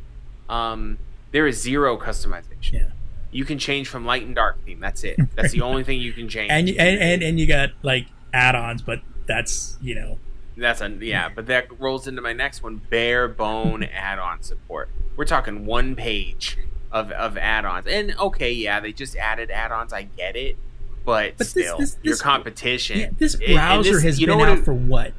[0.50, 0.98] Um,
[1.32, 2.74] there is zero customization.
[2.74, 2.88] Yeah.
[3.32, 4.80] You can change from light and dark theme.
[4.80, 5.18] That's it.
[5.36, 6.52] That's the only thing you can change.
[6.52, 10.18] and, and and and you got like add-ons but that's you know
[10.58, 14.90] That's a yeah, but that rolls into my next one: bare bone add-on support.
[15.16, 16.58] We're talking one page
[16.92, 19.94] of of add-ons, and okay, yeah, they just added add-ons.
[19.94, 20.58] I get it,
[21.06, 23.00] but, But still, this- your competition.
[23.00, 25.14] yeah, this browser this- has you know been out it- for what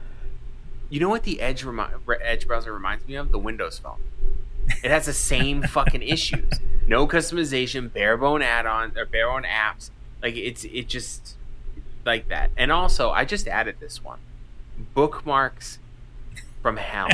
[0.91, 1.89] You know what the Edge remi-
[2.23, 3.33] Edge browser reminds me of?
[3.33, 4.01] The Windows Phone.
[4.83, 6.53] It has the same fucking issues.
[6.87, 9.91] No customization, barebone add-on or barebone apps.
[10.23, 11.37] Like it's it just
[12.05, 12.51] like that.
[12.57, 14.19] And also, I just added this one:
[14.95, 15.79] bookmarks
[16.63, 17.09] from hell.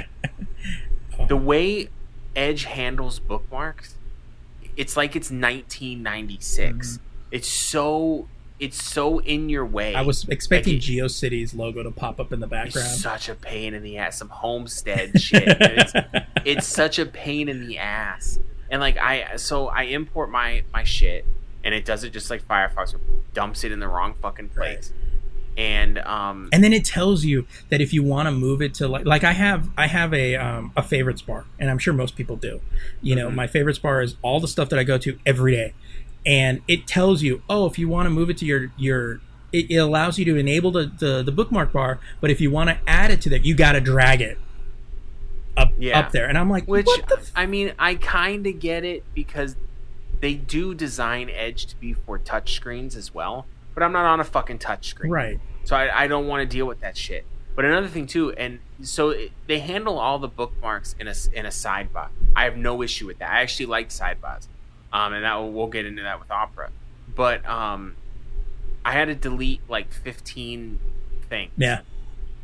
[1.28, 1.88] the way
[2.36, 3.96] Edge handles bookmarks,
[4.76, 6.88] it's like it's 1996.
[6.88, 7.04] Mm-hmm.
[7.30, 8.28] It's so
[8.60, 9.94] it's so in your way.
[9.94, 13.28] i was expecting Like it- geocities logo to pop up in the It's background such
[13.28, 14.18] a pain in the ass.
[14.18, 15.44] Some homestead shit.
[15.46, 15.92] It's,
[16.44, 18.38] it's such a pain in the ass.
[18.70, 21.24] And like I, so I import my my shit,
[21.64, 22.94] and it does it just like Firefox,
[23.32, 24.92] dumps it in the wrong fucking place.
[25.56, 28.86] And um, and then it tells you that if you want to move it to
[28.86, 32.14] like like I have I have a um, a favorites bar and I'm sure most
[32.14, 32.60] people do.
[33.02, 33.34] You know, Mhm.
[33.34, 35.72] my favorites bar is all the stuff that I go to every day.
[36.28, 39.20] And it tells you, "Oh, if you want to move it to your your
[39.52, 42.68] it, it allows you to enable the, the the bookmark bar, but if you want
[42.70, 44.36] to add it to that, you got to drag it
[45.56, 45.98] up Yeah.
[45.98, 48.84] up there." And I'm like, which "What the f- I mean, I kind of get
[48.84, 49.56] it because
[50.20, 53.46] they do design Edge to be for touch screens as well.
[53.74, 55.12] But I'm not on a fucking touch screen.
[55.12, 55.40] right.
[55.64, 57.24] So I, I don't want to deal with that shit.
[57.54, 61.46] But another thing too, and so it, they handle all the bookmarks in a in
[61.46, 62.08] a sidebar.
[62.36, 63.30] I have no issue with that.
[63.30, 64.46] I actually like sidebars,
[64.92, 66.70] um, and that will, we'll get into that with Opera.
[67.14, 67.96] But um,
[68.84, 70.78] I had to delete like 15
[71.28, 71.52] things.
[71.56, 71.80] Yeah.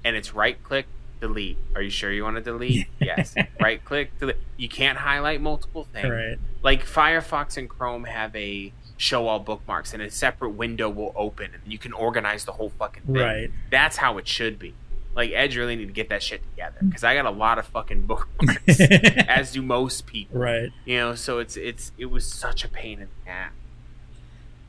[0.04, 0.86] And it's right click,
[1.20, 1.56] delete.
[1.74, 2.86] Are you sure you want to delete?
[3.00, 3.34] yes.
[3.60, 4.36] Right click, delete.
[4.56, 6.38] You can't highlight multiple things Right.
[6.62, 11.50] like Firefox and Chrome have a show all bookmarks and a separate window will open
[11.52, 13.14] and you can organize the whole fucking thing.
[13.14, 13.50] Right.
[13.70, 14.74] That's how it should be.
[15.15, 17.66] Like Edge really need to get that shit together because I got a lot of
[17.66, 18.81] fucking bookmarks,
[19.28, 20.41] as do most people.
[20.41, 20.70] right.
[20.85, 23.53] You know, so it's it's it was such a pain in the ass.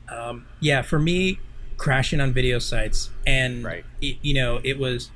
[0.08, 1.40] um, yeah, for me,
[1.76, 3.84] crashing on video sites, and Right.
[4.00, 5.10] it, you know, it was,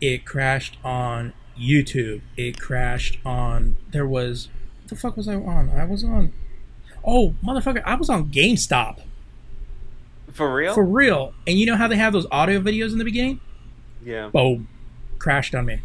[0.00, 2.20] it crashed on YouTube.
[2.36, 3.76] It crashed on.
[3.90, 4.48] There was,
[4.82, 5.70] what the fuck was I on?
[5.70, 6.32] I was on.
[7.04, 7.82] Oh, motherfucker!
[7.84, 9.00] I was on GameStop
[10.32, 10.74] For real?
[10.74, 11.34] for real.
[11.46, 13.40] And you know how they have those audio videos in the beginning?
[14.04, 14.28] yeah.
[14.28, 14.68] Boom,
[15.18, 15.80] crashed on me.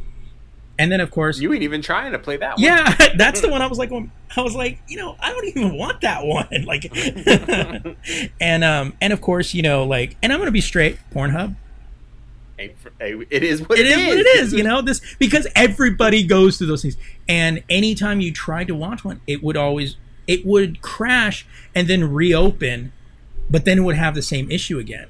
[0.80, 2.64] And then of course, You ain't even trying to play that one.
[2.64, 5.78] yeah, that's the one I was like, I was like, you know, I don't even
[5.78, 6.48] want that one.
[6.66, 6.90] Like,
[8.42, 11.56] and um, and of course, you know, like, and I'm gonna be straight, Pornhub.
[12.58, 14.82] Hey, f- hey, it is what It is what it is, you know.
[14.82, 16.98] This because everybody goes through those things,
[17.28, 19.98] and anytime you tried to watch one, it would always
[20.28, 21.46] it would crash
[21.76, 22.94] and then reopen,
[23.50, 25.08] but then it would have the same issue again.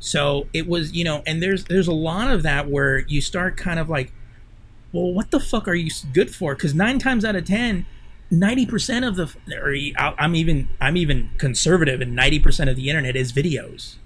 [0.00, 3.56] So it was, you know, and there's there's a lot of that where you start
[3.56, 4.12] kind of like,
[4.92, 6.54] well, what the fuck are you good for?
[6.54, 7.84] Because nine times out of ten,
[8.30, 9.74] ninety percent of the, or
[10.18, 13.96] I'm even I'm even conservative, and ninety percent of the internet is videos.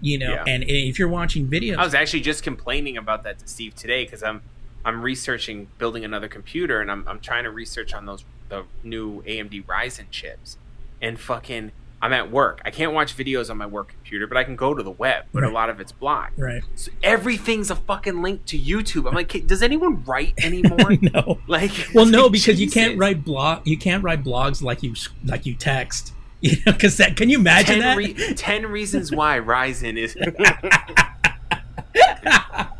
[0.00, 0.44] You know, Yeah.
[0.46, 4.04] and if you're watching videos, I was actually just complaining about that to Steve today
[4.04, 4.42] because I'm
[4.84, 9.22] I'm researching building another computer and I'm I'm trying to research on those the new
[9.22, 10.58] AMD Ryzen chips
[11.02, 11.72] and fucking
[12.04, 12.60] I'm at work.
[12.66, 15.24] I can't watch videos on my work computer, but I can go to the web,
[15.32, 15.50] but Right.
[15.50, 16.38] a lot of it's blocked.
[16.38, 16.62] right?
[16.74, 19.08] So everything's a fucking link to YouTube.
[19.08, 20.92] I'm like, does anyone write anymore?
[21.00, 21.38] no.
[21.46, 23.66] like, Well, no, because you can't write blog.
[23.66, 24.94] You can't write blogs like you
[25.24, 26.12] like you text.
[26.44, 27.16] You know, because that.
[27.16, 27.96] Can you imagine ten, that?
[27.96, 30.14] re- 10 reasons why Ryzen is.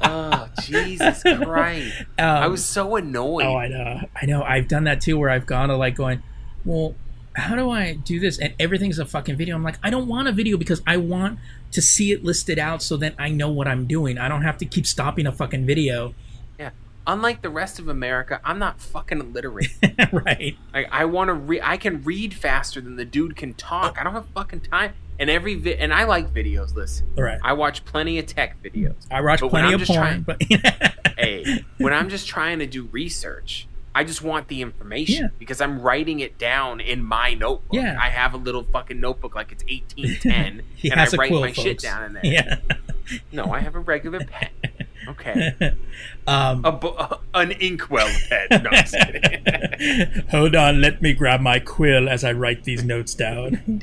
[0.02, 1.94] oh Jesus Christ!
[2.18, 3.46] Um, I was so annoyed.
[3.46, 4.00] Oh, I know.
[4.20, 4.42] I know.
[4.42, 6.22] I've done that too, where I've gone to like going,
[6.66, 6.94] well,
[7.34, 8.38] how do I do this?
[8.38, 9.54] And everything's a fucking video.
[9.56, 11.38] I'm like, I don't want a video because I want
[11.72, 14.18] to see it listed out so that I know what I'm doing.
[14.18, 16.14] I don't have to keep stopping a fucking video.
[16.58, 16.70] Yeah.
[17.06, 19.68] Unlike the rest of America, I'm not fucking illiterate.
[20.12, 20.56] right.
[20.72, 21.60] like I want to read.
[21.64, 23.98] I can read faster than the dude can talk.
[23.98, 24.92] I don't have fucking time.
[25.18, 26.74] And every vi- and I like videos.
[26.74, 27.38] Listen, Right.
[27.42, 28.94] I watch plenty of tech videos.
[29.10, 30.42] I watch But plenty of porn, trying- but
[31.18, 35.28] hey, when I'm just trying to do research, I just want the information Yeah.
[35.38, 37.72] because I'm writing it down in my notebook.
[37.72, 37.96] Yeah.
[38.00, 40.62] I have a little fucking notebook like it's 1810,
[40.92, 42.26] and I write quill, my shit down in there.
[42.26, 42.56] Yeah.
[43.30, 44.48] No, I have a regular pen.
[45.06, 45.52] Okay.
[46.26, 48.62] um, A bo- an inkwell pen.
[48.62, 50.22] No, I'm kidding.
[50.30, 53.60] Hold on, let me grab my quill as I write these notes down.
[53.66, 53.80] Oh,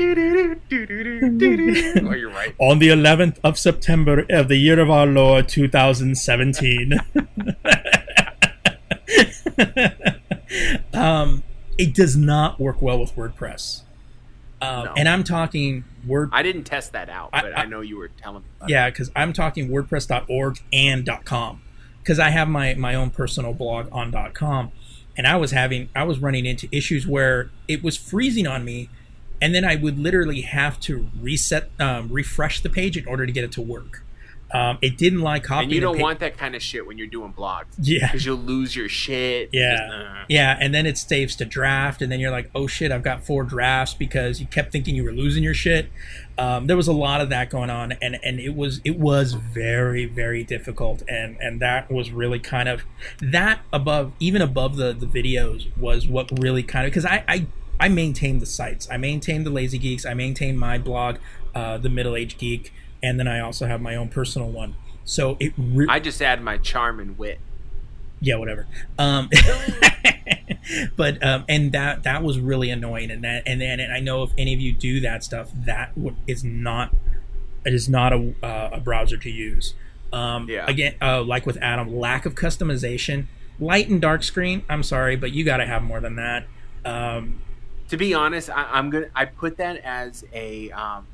[2.15, 2.55] you're right.
[2.57, 6.93] On the 11th of September of the year of our Lord 2017.
[10.93, 11.43] um,
[11.77, 13.81] it does not work well with WordPress.
[14.61, 14.93] Um, No.
[14.95, 16.29] And I'm talking Word.
[16.31, 18.49] I didn't test that out, I- but I, I- know you were telling me.
[18.57, 21.61] About Yeah, because I'm talking WordPress.org and .com,
[22.01, 24.71] because I have my my own personal blog on .com,
[25.17, 28.89] and I was having I was running into issues where it was freezing on me,
[29.41, 33.31] and then I would literally have to reset um, refresh the page in order to
[33.31, 34.03] get it to work.
[34.53, 35.63] Um, it didn't like copy.
[35.63, 37.67] And you don't pa- want that kind of shit when you're doing blogs.
[37.79, 38.07] yeah.
[38.07, 39.49] Because you'll lose your shit.
[39.53, 39.77] Yeah.
[39.77, 40.25] Just, uh.
[40.27, 43.25] Yeah, and then it saves to draft, and then you're like, oh shit, I've got
[43.25, 45.89] four drafts because you kept thinking you were losing your shit.
[46.37, 49.33] Um, there was a lot of that going on, and and it was it was
[49.33, 52.83] very very difficult, and and that was really kind of
[53.21, 57.47] that above even above the the videos was what really kind of because I I
[57.79, 61.17] I maintained the sites, I maintained the Lazy Geeks, I maintained my blog,
[61.53, 62.73] uh, the Middle Age Geek,
[63.03, 64.75] and then I also have my own personal one.
[65.05, 67.39] So it re- I just add my charm and wit.
[68.23, 68.67] yeah whatever
[68.99, 69.27] um
[70.95, 74.21] but um and that that was really annoying and that and then and i know
[74.23, 75.91] if any of you do that stuff that
[76.27, 76.93] is not
[77.65, 79.73] it is not a, uh, a browser to use
[80.13, 80.65] um Yeah.
[80.67, 83.25] again uh, like with adam lack of customization
[83.59, 86.45] light and dark screen i'm sorry but you got to have more than that
[86.85, 87.41] um
[87.89, 89.07] To be honest, I, I'm gonna.
[89.13, 91.05] I put that as a um,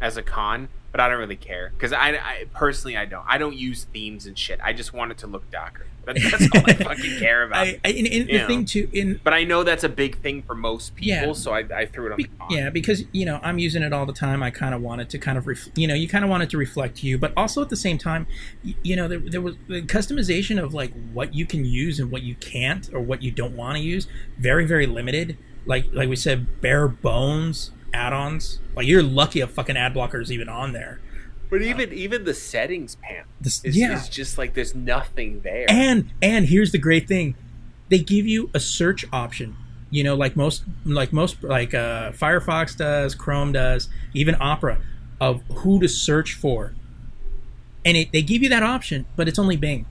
[0.00, 3.24] as a con, but I don't really care because I, I personally I don't.
[3.26, 4.60] I don't use themes and shit.
[4.62, 5.86] I just want it to look darker.
[6.04, 7.64] That, that's all I fucking care about.
[7.66, 8.46] I, I, and, and the know.
[8.48, 11.32] thing too in but I know that's a big thing for most people, Yeah.
[11.32, 14.04] so I, I threw it on Be- yeah, because you know I'm using it all
[14.04, 14.42] the time.
[14.42, 16.58] I kind of wanted to kind of, ref- you know, you kind of wanted to
[16.58, 18.26] reflect you, but also at the same time,
[18.64, 22.10] y- you know, there, there was the customization of like what you can use and
[22.10, 24.08] what you can't, or what you don't want to use.
[24.38, 25.38] Very, very limited.
[25.64, 28.58] Like like we said, bare bones add-ons.
[28.74, 31.00] Like you're lucky a fucking ad blocker is even on there.
[31.50, 35.66] But even even the settings panel This, is, yeah, is just like there's nothing there.
[35.68, 37.34] and and here's the great thing,
[37.90, 39.56] they give you a search option
[39.92, 44.78] you know, like most like most like uh, Firefox does, Chrome does, even Opera,
[45.20, 46.72] of who to search for,
[47.84, 49.84] and it, they give you that option, but it's only Bing.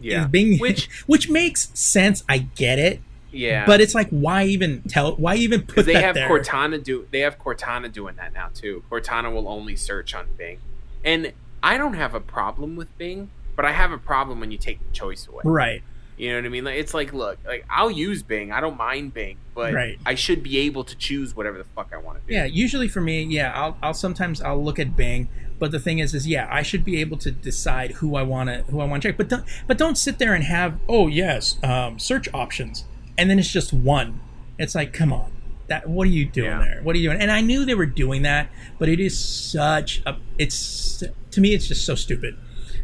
[0.00, 0.26] Yeah.
[0.26, 2.24] Bing, Which which makes sense.
[2.26, 3.02] I get it,
[3.34, 3.66] yeah.
[3.66, 5.16] but it's like why even tell?
[5.16, 6.28] Why even put they that have there?
[6.28, 8.82] Cortana do they have Cortana doing that now too.
[8.90, 10.58] Cortana will only search on Bing,
[11.04, 11.32] and
[11.62, 14.84] I don't have a problem with Bing, but I have a problem when you take
[14.84, 15.42] the choice away.
[15.44, 15.82] Right.
[16.16, 16.64] You know what I mean?
[16.64, 18.52] Like it's like, look, like I'll use Bing.
[18.52, 19.98] I don't mind Bing, but Right.
[20.06, 22.34] I should be able to choose whatever the fuck I want to do.
[22.34, 25.28] Yeah, usually for me, yeah, I'll, I'll sometimes I'll look at Bing,
[25.58, 28.48] but the thing is, is yeah, I should be able to decide who I want
[28.48, 29.16] to who I want to check.
[29.16, 32.84] But don't, but don't sit there and have oh yes, um, search options,
[33.18, 34.20] and then it's just one.
[34.58, 35.32] It's like, come on,
[35.68, 36.58] that what are you doing Yeah.
[36.58, 36.80] there?
[36.82, 37.20] What are you doing?
[37.20, 41.54] And I knew they were doing that, but it is such a it's to me
[41.54, 42.36] it's just so stupid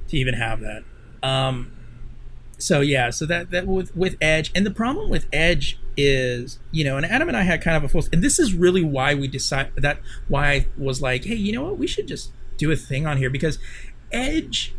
[0.09, 0.83] to even have that.
[1.23, 1.73] Um,
[2.59, 6.85] so yeah, so that that with with Edge, and the problem with Edge is, you
[6.85, 9.15] know, and Adam and I had kind of a full, and this is really why
[9.15, 9.99] we decided that
[10.29, 13.17] why I was like, hey, you know what, we should just do a thing on
[13.19, 13.59] here because
[14.13, 14.75] Edge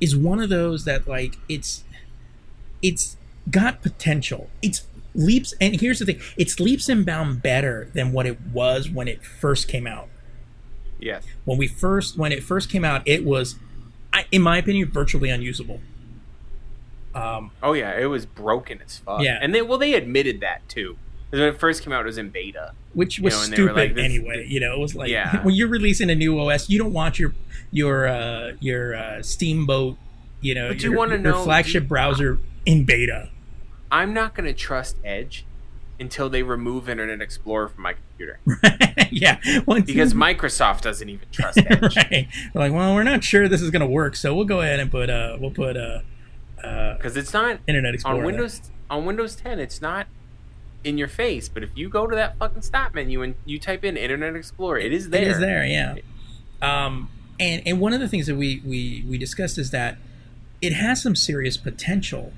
[0.00, 1.84] is one of those that like it's
[2.82, 3.16] it's
[3.50, 4.50] got potential.
[4.62, 8.90] It's leaps, and here's the thing: it's leaps and bound better than what it was
[8.90, 10.08] when it first came out
[10.98, 11.24] Yes.
[11.44, 13.56] when we first when it first came out it was
[14.12, 15.80] I, in my opinion virtually unusable
[17.14, 19.22] um Oh yeah, it was broken as fuck.
[19.22, 19.38] Yeah.
[19.40, 20.96] And they well they admitted that too
[21.30, 22.72] When it first came out, it was in beta.
[22.92, 25.42] which was know, they were stupid like, anyway you know it was like Yeah.
[25.44, 27.34] when you're releasing a new os you don't want your
[27.72, 29.96] your uh your uh steamboat
[30.40, 32.38] you know But you your, wanna your know- flagship browser
[32.70, 33.30] in beta
[33.92, 35.44] I'm not going to trust Edge
[35.98, 38.38] until they remove Internet Explorer from my computer
[39.10, 41.96] yeah once because you- Microsoft doesn't even trust Edge.
[41.96, 44.80] right We're like well we're not sure this is gonna work so we'll go ahead
[44.80, 46.00] and put uh we'll put uh
[46.62, 48.26] uh Because it's not internet explorer on there.
[48.26, 49.58] Windows on Windows 10.
[49.60, 50.06] It's not
[50.82, 51.48] in your face.
[51.48, 54.78] But if you go to that fucking stop menu and you type in Internet Explorer,
[54.78, 55.22] it is there.
[55.22, 55.94] It is there, yeah.
[56.60, 59.98] Um, and and one of the things that we we we discussed is that
[60.60, 62.32] it has some serious potential,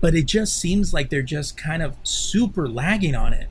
[0.00, 3.48] but it just seems like they're just kind of super lagging on it.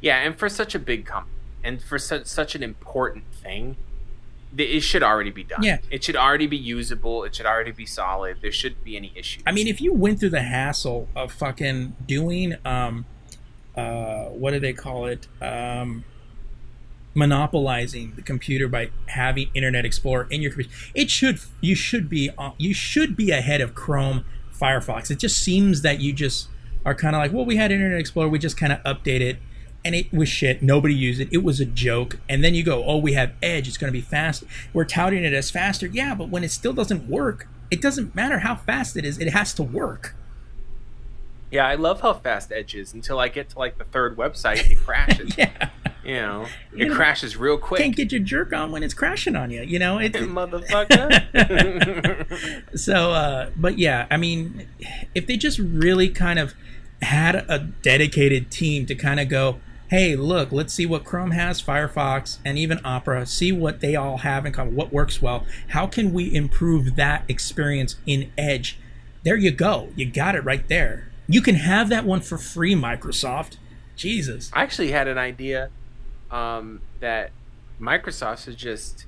[0.00, 3.76] Yeah, and for such a big company and for such such an important thing,
[4.56, 5.62] th- it should already be done.
[5.62, 5.78] Yeah.
[5.90, 7.24] it should already be usable.
[7.24, 8.38] It should already be solid.
[8.42, 9.42] There shouldn't be any issues.
[9.46, 13.06] I mean, if you went through the hassle of fucking doing um,
[13.76, 15.26] uh, what do they call it?
[15.40, 16.04] Um,
[17.14, 22.30] monopolizing the computer by having Internet Explorer in your computer, it should you should be
[22.58, 24.24] you should be ahead of Chrome,
[24.62, 25.10] Firefox.
[25.10, 26.48] It just seems that you just
[26.84, 29.38] are kind of like, well, we had Internet Explorer, we just kind of update it,
[29.84, 30.62] and it was shit.
[30.62, 31.28] Nobody used it.
[31.32, 32.20] It was a joke.
[32.28, 33.66] And then you go, oh, we have Edge.
[33.66, 34.44] It's going to be fast.
[34.72, 35.86] We're touting it as faster.
[35.86, 39.18] Yeah, but when it still doesn't work, it doesn't matter how fast it is.
[39.18, 40.14] It has to work.
[41.50, 44.62] yeah, I love how fast Edge is until I get to like the third website
[44.62, 45.36] and it crashes.
[45.36, 45.70] Yeah.
[46.04, 47.80] You know, You it know, crashes real quick.
[47.80, 49.62] Can't get your jerk on when it's crashing on you.
[49.62, 50.12] You know it.
[50.32, 51.22] motherfucker.
[52.78, 54.66] so uh but yeah i mean
[55.14, 56.54] if they just really kind of
[57.02, 59.60] had a dedicated team to kind of go
[59.90, 64.18] hey look let's see what chrome has firefox and even opera see what they all
[64.18, 68.78] have in common what works well how can we improve that experience in edge
[69.24, 72.74] there you go you got it right there you can have that one for free
[72.74, 73.56] microsoft
[73.96, 75.70] jesus I actually had an idea
[76.32, 77.30] um, that
[77.80, 79.06] Microsoft should just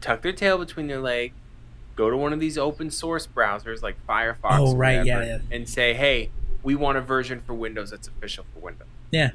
[0.00, 1.34] tuck their tail between their legs,
[1.96, 5.56] go to one of these open source browsers like Firefox, Oh, right, yeah, whatever, yeah.
[5.56, 6.30] and say, "Hey,
[6.62, 9.30] we want a version for Windows that's official for Windows," yeah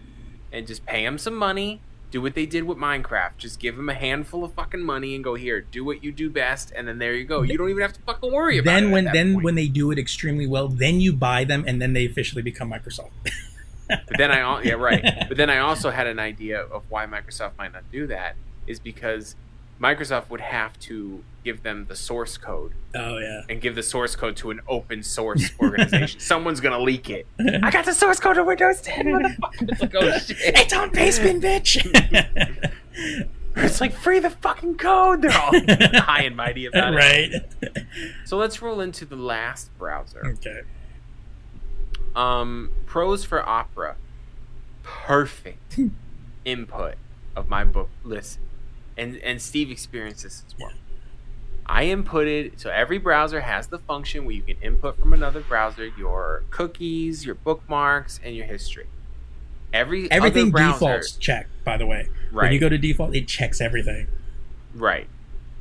[0.51, 1.79] and just pay them some money.
[2.09, 3.37] Do what they did with Minecraft.
[3.37, 5.61] Just give them a handful of fucking money and go here.
[5.61, 7.43] Do what you do best, and then there you go.
[7.43, 8.73] You don't even have to fucking worry about it.
[8.73, 9.43] then at when then point.
[9.45, 12.71] when they do it extremely well then you buy them and then they officially become
[12.71, 13.11] microsoft
[13.89, 15.03] But then I yeah right.
[15.27, 18.35] But then I also had an idea of why Microsoft might not do that
[18.67, 19.35] is because
[19.81, 24.13] Microsoft would have to give them the source code oh yeah and give the source
[24.15, 26.19] code to an open source organization.
[26.33, 27.25] Someone's gonna leak it.
[27.63, 29.69] I got the source code of Windows 10, motherfucker.
[29.69, 30.37] It's like, oh shit.
[30.39, 32.71] It's on basement, bitch.
[33.55, 35.21] It's like free the fucking code.
[35.21, 35.51] They're all
[36.01, 36.97] high and mighty about it.
[36.97, 37.31] right.
[38.25, 40.25] So let's roll into the last browser.
[40.25, 40.61] Okay.
[42.19, 43.95] Um, pros for Opera.
[44.83, 45.79] Perfect
[46.45, 46.95] input
[47.35, 48.39] of my book list,
[48.97, 50.73] and and Steve experienced this as well.
[51.65, 55.85] I inputted so every browser has the function where you can input from another browser
[55.85, 58.87] your cookies, your bookmarks, and your history.
[59.71, 61.47] Every Everything browser, defaults check.
[61.63, 62.09] by the way.
[62.31, 64.07] When you go to default, it checks everything.
[64.73, 65.07] Right.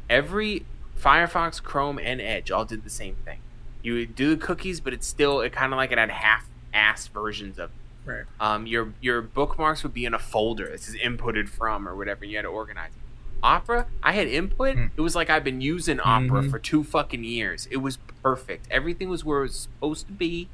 [0.08, 0.64] Every
[0.98, 3.40] Firefox, Chrome, and Edge all did the same thing.
[3.82, 7.10] You would do the cookies, but it's still it kind of like it had half-assed
[7.10, 7.70] versions of.
[7.70, 8.10] it.
[8.10, 8.24] Right.
[8.40, 10.66] Um, your your bookmarks would be in a folder.
[10.66, 12.24] This is inputted from or whatever.
[12.24, 12.90] You had to organize.
[12.90, 12.94] it.
[13.42, 14.76] Opera, I had input.
[14.76, 14.90] Mm.
[14.96, 16.50] It was like I've been using Opera Mhm.
[16.50, 17.68] for two fucking years.
[17.70, 18.66] It was perfect.
[18.70, 20.48] Everything was where it was supposed to be.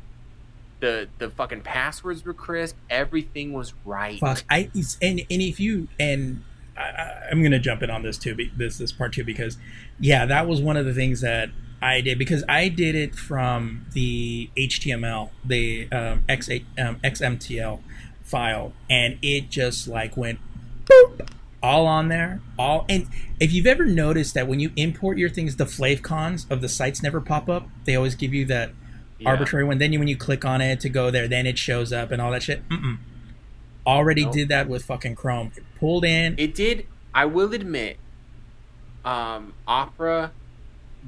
[0.81, 2.77] The the fucking passwords were crisp.
[2.91, 4.19] Everything was right.
[4.19, 4.43] Fuck.
[4.51, 4.71] I
[5.01, 6.43] and and if you and
[6.77, 8.35] I- I, I'm gonna jump in on this too.
[8.35, 9.57] be- This this part too because
[10.01, 11.51] yeah, that was one of the things that
[11.85, 16.49] I did because I did it from the HTML, the um, X
[16.79, 17.81] um, XMTL
[18.23, 20.39] file, and it just like went
[20.87, 21.29] boop
[21.63, 23.07] all on there all and
[23.41, 27.03] if you've ever noticed that when you import your things the favicons of the sites
[27.03, 28.71] never pop up they always give you that
[29.19, 29.31] Yeah.
[29.31, 31.91] arbitrary one then you, when you click on it to go there then it shows
[31.91, 32.99] up and all that shit Mm-mm.
[33.87, 34.35] already Nope.
[34.35, 36.87] did that with fucking chrome it pulled in It did.
[37.15, 37.97] I will admit,
[39.03, 40.33] um, Opera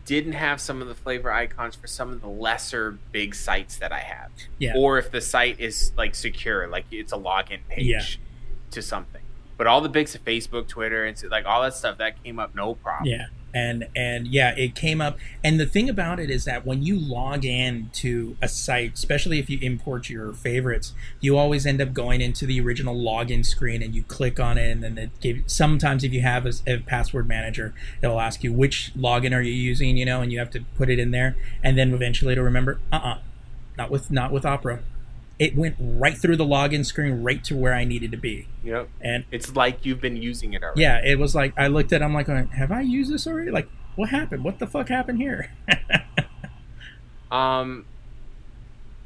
[0.06, 3.92] didn't have some of the flavor icons for some of the lesser big sites that
[3.92, 4.30] I have.
[4.58, 4.72] Yeah.
[4.76, 8.00] Or if the site is like secure, like it's a login page Yeah.
[8.70, 9.22] to something.
[9.56, 12.38] But all the bigs of Facebook, Twitter, and so- like all that stuff that came
[12.38, 13.08] up no problem.
[13.08, 13.26] Yeah.
[13.54, 15.16] And and yeah, it came up.
[15.42, 19.38] And the thing about it is that when you log in to a site, especially
[19.38, 23.82] if you import your favorites, you always end up going into the original login screen
[23.82, 25.54] and you click on it, and then it gives.
[25.54, 27.72] Sometimes if you have a, a password manager,
[28.02, 30.90] it'll ask you which login are you using, you know, and you have to put
[30.90, 32.78] it in there, and then eventually it'll remember.
[32.92, 33.18] Uh uh
[33.78, 34.80] not with not with Opera.
[35.38, 38.88] It went right through the login screen, right to where I needed to be, Yep.
[39.02, 40.80] and It's like you've been using it already.
[40.80, 42.00] yeah, it was like I looked at.
[42.00, 43.50] it, I'm like, have I used this already?
[43.50, 44.44] Like, what happened?
[44.44, 45.50] What the fuck happened here?
[47.30, 47.86] Um,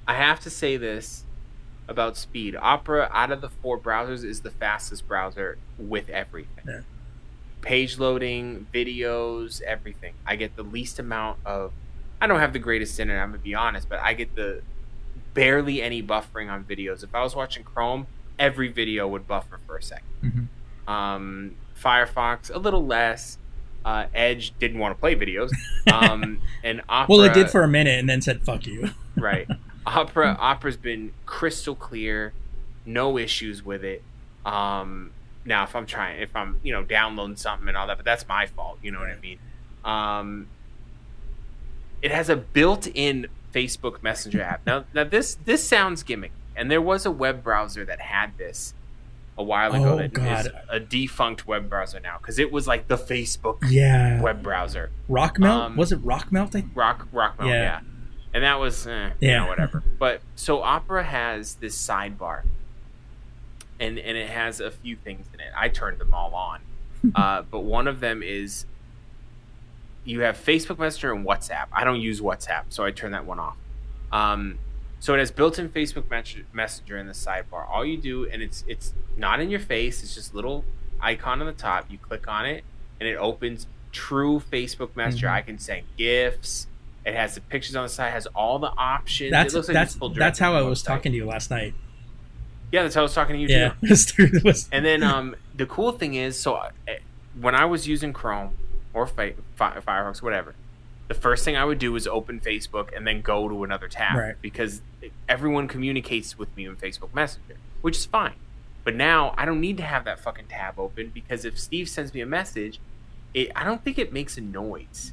[0.07, 1.25] I have to say this
[1.89, 2.55] about speed.
[2.61, 6.65] Opera, out of the four browsers, is the fastest browser with everything.
[6.67, 6.81] Yeah.
[7.63, 10.15] Page loading, videos, everything.
[10.27, 11.73] I get the least amount of.
[12.21, 13.23] I don't have the greatest internet.
[13.23, 14.63] I'm gonna be honest, but I get the
[15.35, 17.03] barely any buffering on videos.
[17.05, 18.07] If I was watching Chrome,
[18.39, 20.91] every video would buffer for a 2nd Mhm.
[20.93, 23.39] Um, Firefox, a little less.
[23.85, 25.51] Uh, Edge didn't want to play videos.
[25.91, 27.15] Um, and Opera.
[27.17, 29.49] well, it did for a minute, and then said "fuck you." right.
[29.87, 32.35] Opera Opera's been crystal clear,
[32.85, 34.03] no issues with it.
[34.45, 35.13] Um,
[35.47, 38.29] now if I'm trying, if I'm you know downloading something and all that, but that's
[38.29, 38.79] my fault.
[38.83, 39.39] You know what I mean?
[39.85, 40.49] Um,
[42.03, 44.67] it has a built-in Facebook Messenger app.
[44.67, 48.75] Now, now this this sounds gimmicky, and there was a web browser that had this
[49.39, 49.95] a while ago.
[49.95, 50.53] Oh, that is God.
[50.69, 54.91] a defunct web browser now because it was like the Facebook Yeah, web browser.
[55.09, 56.55] Rockmelt Um, was it Rockmelt?
[56.55, 57.63] I- Rock Rockmelt, Yeah.
[57.63, 57.81] yeah.
[58.33, 59.39] And that was eh, you Yeah.
[59.41, 59.83] know, whatever.
[59.99, 62.43] But so Opera has this sidebar.
[63.79, 65.51] And and it has a few things in it.
[65.57, 66.61] I turned them all on.
[67.15, 68.67] uh, but one of them is
[70.05, 71.67] you have Facebook Messenger and WhatsApp.
[71.73, 73.57] I don't use WhatsApp, so I turn that one off.
[74.13, 74.59] Um,
[74.99, 76.05] so it has built-in Facebook
[76.53, 77.69] Messenger in the sidebar.
[77.71, 80.03] All you do, and it's it's not in your face.
[80.03, 80.65] It's just a little
[81.01, 81.87] icon on the top.
[81.91, 82.65] You click on it,
[82.99, 85.27] and it opens true Facebook Messenger.
[85.29, 85.33] Mhm.
[85.33, 86.67] I can send gifts.
[87.07, 88.11] It has the pictures on the side.
[88.13, 89.31] Has all the options.
[89.31, 90.87] That's it looks like that's that's how I was website.
[90.87, 91.73] talking to you last night.
[92.73, 93.49] Yeah, that's how I was talking to you.
[93.49, 96.71] Yeah, it it was- And then um, the cool thing is, so uh,
[97.41, 98.51] when I was using Chrome
[98.95, 100.55] or Fi- Fi- Firefox, whatever,
[101.09, 104.17] the first thing I would do is open Facebook and then go to another tab
[104.17, 104.35] Right.
[104.41, 104.81] because
[105.29, 108.35] everyone communicates with me in Facebook Messenger, which is fine.
[108.85, 112.15] But now I don't need to have that fucking tab open because if Steve sends
[112.15, 112.81] me a message,
[113.35, 115.13] it I don't think it makes a noise,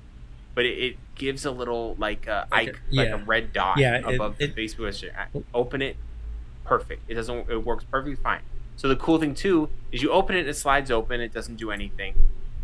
[0.56, 3.78] but it, it gives a little like a Like a- ic- like a red dot
[3.78, 5.16] Yeah, above it- the Facebook Messenger.
[5.18, 5.98] I open it,
[6.64, 7.04] perfect.
[7.10, 7.50] It doesn't.
[7.50, 8.42] It works perfectly fine.
[8.76, 11.20] So the cool thing too is you open it, and it slides open.
[11.22, 12.16] It doesn't do anything.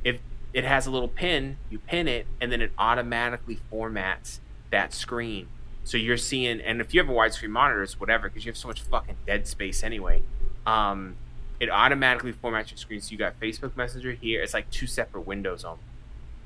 [0.04, 0.20] If
[0.54, 4.40] it has a little pin, you pin it, and then it automatically formats
[4.72, 5.48] that screen.
[5.84, 8.58] So you're seeing, and if you have a widescreen monitor, it's whatever, because you have
[8.58, 10.22] so much fucking dead space anyway.
[10.66, 11.16] Um,
[11.60, 13.02] it automatically formats your screen.
[13.02, 14.42] So you got Facebook Messenger here.
[14.42, 15.78] It's like two separate windows on.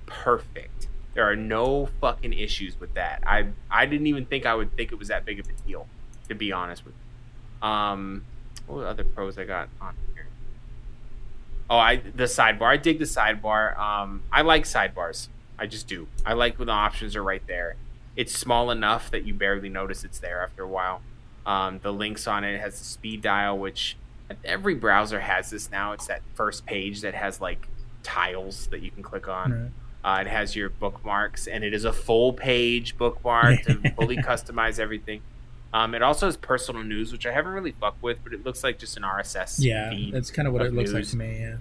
[0.06, 0.88] Perfect.
[1.14, 3.24] There are no fucking issues with that.
[3.26, 5.88] I I didn't even think I would think it was that big of a deal,
[6.30, 7.68] to be honest with you.
[7.68, 8.24] Um,
[8.68, 9.96] what were other pros I got on?
[11.70, 12.68] Oh, I the sidebar.
[12.68, 13.78] I dig the sidebar.
[13.78, 15.28] Um, I like sidebars.
[15.60, 16.08] I just do.
[16.26, 17.76] I like when the options are right there.
[18.16, 21.02] It's small enough that you barely notice it's there after a while.
[21.46, 23.98] Um, the links on it has the speed dial, which
[24.44, 25.94] every browser has this now.
[25.94, 27.68] It's that first page that has like
[28.04, 29.52] tiles that you can click on.
[29.52, 29.72] Right.
[30.20, 34.80] Uh, it has your bookmarks, and it is a full page bookmark to fully customize
[34.80, 35.22] everything.
[35.74, 38.64] Um, it also has personal news, which I haven't really fucked with, but it looks
[38.64, 41.40] like just an RSS yeah, that's kind of what of it looks like to me.
[41.40, 41.56] Yeah,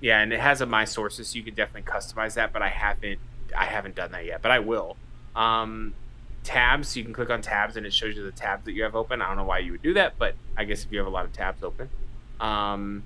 [0.00, 2.52] Yeah, and it has a my sources, so you can definitely customize that.
[2.52, 3.20] But I haven't,
[3.56, 4.96] I haven't done that yet, but I will.
[5.36, 5.94] Um,
[6.44, 6.88] tabs.
[6.88, 8.94] So you can click on tabs and it shows you the tabs that you have
[8.94, 9.20] open.
[9.20, 11.10] I don't know why you would do that, but I guess if you have a
[11.10, 11.88] lot of tabs open,
[12.38, 13.02] um,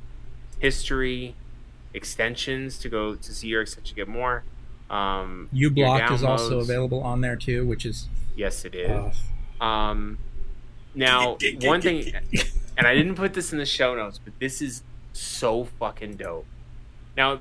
[0.58, 1.34] history,
[1.94, 4.44] extensions to go to see your extension get more.
[4.90, 9.16] Um, uBlock is also available on there too, which is Yes, it is.
[9.60, 10.18] Um,
[10.98, 12.12] now, one thing,
[12.76, 16.46] and I didn't put this in the show notes, but this is so fucking dope.
[17.16, 17.40] Now,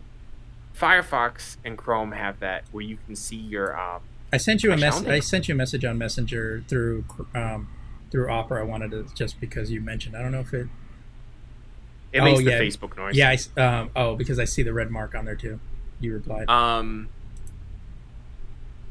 [0.76, 3.78] Firefox and Chrome have that where you can see your.
[3.80, 4.02] Um,
[4.32, 4.96] I sent you a I mess.
[4.96, 5.12] found it.
[5.12, 7.68] I sent you a message on Messenger through um,
[8.12, 8.62] through Opera.
[8.62, 10.16] I wanted to just because you mentioned.
[10.16, 10.68] I don't know if it.
[12.14, 12.58] it Oh, makes yeah.
[12.60, 13.16] the Facebook noise.
[13.16, 13.30] Yeah.
[13.30, 15.60] I s um, oh, because I see the red mark on there too.
[16.00, 16.48] You replied.
[16.50, 17.10] Um,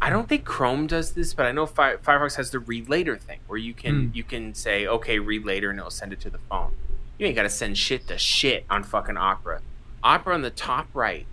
[0.01, 3.16] I don't think Chrome does this, but I know Fi- Firefox has the read later
[3.16, 4.10] thing where you can Hmm.
[4.14, 6.73] you can say okay read later and it'll send it to the phone.
[7.18, 9.62] You ain't got to send shit to shit on fucking Opera.
[10.02, 11.27] Opera on the top right.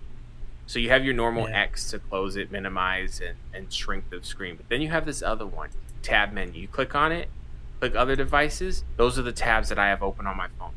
[0.66, 1.62] So you have your normal Yeah.
[1.64, 4.56] X to close it, minimize, and, and shrink the screen.
[4.56, 5.70] But then you have this other one,
[6.02, 6.62] tab menu.
[6.62, 7.28] You click on it,
[7.82, 8.86] click other devices.
[8.96, 10.72] Those are the tabs that I have open on my phone.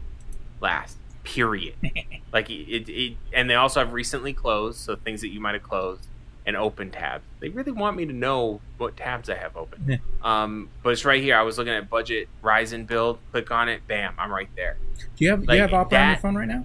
[0.61, 1.77] Last, period.
[2.33, 5.63] like it, it, and they also have recently closed, so things that you might have
[5.63, 6.09] closed,
[6.47, 7.25] and open tabs.
[7.41, 9.83] They really want me to know what tabs I have open.
[9.87, 9.97] Yeah.
[10.23, 11.37] Um, but it's right here.
[11.37, 13.19] I was looking at budget Ryzen build.
[13.33, 13.87] Click on it.
[13.89, 14.77] Bam, I'm right there.
[15.17, 16.65] do you have do like you have Opera on your phone right now?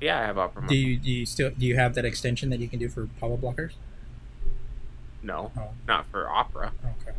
[0.00, 0.66] Yeah, I have Opera.
[0.68, 3.08] Do you do you still do you have that extension that you can do for
[3.20, 3.72] Pablo blockers?
[5.22, 6.72] No, Oh, not for Opera.
[7.02, 7.16] okay.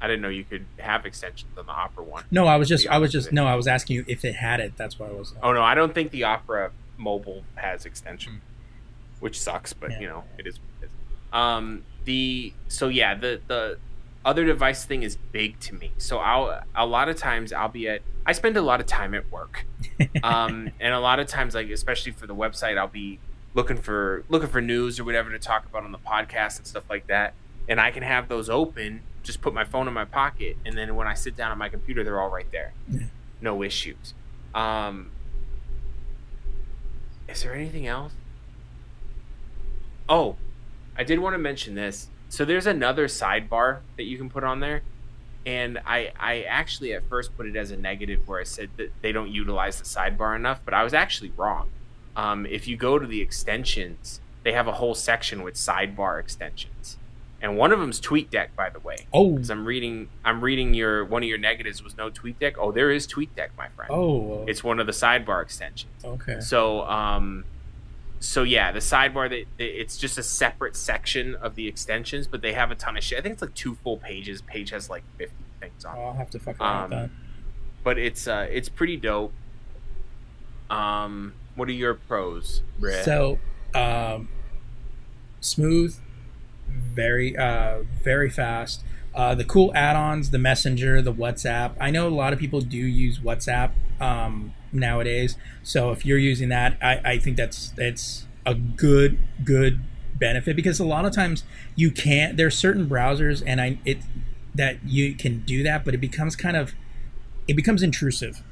[0.00, 2.24] I didn't know you could have extensions on the Opera one.
[2.30, 4.60] No, I was just I was just no, I was asking you if it had
[4.60, 4.74] it.
[4.76, 5.34] That's why I was.
[5.42, 8.40] Oh no, I don't think the Opera mobile has extension,
[9.20, 9.72] which sucks.
[9.72, 10.00] But Yeah.
[10.00, 10.56] you know, it is.
[10.80, 10.90] It is.
[11.32, 13.78] Um, the so yeah, the the
[14.24, 15.92] other device thing is big to me.
[15.98, 19.14] So I'll a lot of times I'll be at I spend a lot of time
[19.14, 19.66] at work,
[20.22, 23.18] um, and a lot of times like especially for the website I'll be
[23.54, 26.84] looking for looking for news or whatever to talk about on the podcast and stuff
[26.90, 27.34] like that.
[27.68, 30.94] And I can have those open, just put my phone in my pocket, and then
[30.94, 32.72] when I sit down on my computer, they're all right there,
[33.40, 34.14] no issues.
[34.54, 35.10] Um,
[37.28, 38.12] is there anything else?
[40.08, 40.36] Oh,
[40.96, 42.08] I did want to mention this.
[42.28, 44.82] So there's another sidebar that you can put on there.
[45.44, 48.90] And I, I actually at first put it as a negative where I said that
[49.00, 51.68] they don't utilize the sidebar enough, but I was actually wrong.
[52.16, 56.96] Um, if you go to the extensions, they have a whole section with sidebar extensions,
[57.42, 59.06] and one of them's TweetDeck, by the way.
[59.12, 62.54] Oh, Because I'm reading, I'm reading your one of your negatives was no TweetDeck.
[62.58, 63.90] Oh, there is TweetDeck, my friend.
[63.92, 66.04] oh, It's one of the sidebar extensions.
[66.04, 66.40] okay.
[66.40, 67.44] So, um,
[68.20, 72.52] so yeah, the sidebar that it's just a separate section of the extensions, but they
[72.54, 73.18] have a ton of shit.
[73.18, 74.42] I think it's like two full pages.
[74.42, 76.00] Page has like fifty things on, it.
[76.00, 77.16] I'll have to fuck around Um, with that.
[77.84, 79.32] but it's uh, it's pretty dope.
[80.70, 83.04] Um, what are your pros, Brett?
[83.04, 83.38] So,
[83.74, 84.28] um,
[85.40, 85.96] smooth,
[86.68, 88.82] very, uh, very fast.
[89.14, 91.74] Uh, the cool add-ons, the Messenger, the WhatsApp.
[91.80, 93.70] I know a lot of people do use WhatsApp
[94.00, 95.36] um, nowadays.
[95.62, 99.80] So if you're using that, I, I think that's it's a good good
[100.14, 101.44] benefit because a lot of times
[101.74, 102.36] you can't.
[102.36, 103.98] There's certain browsers and I it
[104.54, 106.74] that you can do that, but it becomes kind of
[107.48, 108.42] it becomes intrusive.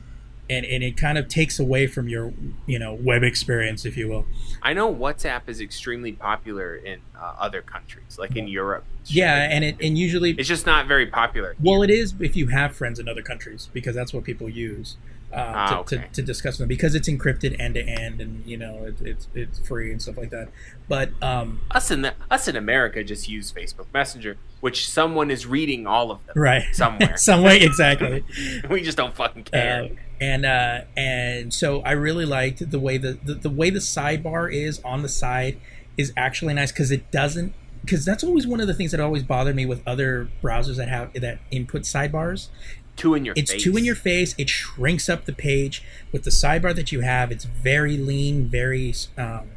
[0.51, 2.35] And, and it kind of takes away from your
[2.66, 4.27] you know web experience if you will
[4.65, 8.85] I know WhatsApp is extremely popular in uh, other countries, like in Europe.
[9.05, 11.55] Yeah, and it and usually it's just not very popular.
[11.62, 14.97] well, it is if you have friends in other countries because that's what people use
[15.35, 15.97] uh, Ah, to, okay.
[15.97, 19.28] to, to discuss them because it's encrypted end to end and you know it, it's
[19.35, 20.48] it's free and stuff like that.
[20.89, 25.47] But um, us in the, us in America just use Facebook Messenger, which someone is
[25.47, 27.16] reading all of them right somewhere.
[27.16, 28.24] some way exactly.
[28.70, 29.85] we just don't fucking care.
[29.85, 29.89] Uh,
[30.20, 34.52] and uh, and so I really liked the way the, the the way the sidebar
[34.52, 35.61] is on the side
[35.97, 39.23] is actually nice because it doesn't because that's always one of the things that always
[39.23, 42.48] bothered me with other browsers that have that input sidebars
[42.97, 43.62] two in your it's face.
[43.62, 44.35] two in your face.
[44.39, 45.83] It shrinks up the page.
[46.12, 49.51] With the sidebar that you have it's very lean very um,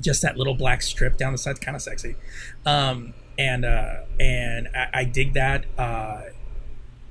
[0.00, 2.16] just that little black strip down the side kind of sexy.
[2.64, 6.22] Um, and uh, and I, I dig that uh,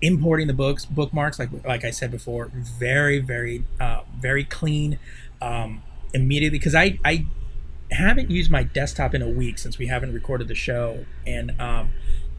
[0.01, 4.99] importing the books bookmarks like like I said before very very uh, very clean
[5.41, 5.83] um,
[6.13, 7.25] immediately because I I
[7.91, 11.05] haven't used my desktop in a week since we haven't recorded the show.
[11.27, 11.91] And um,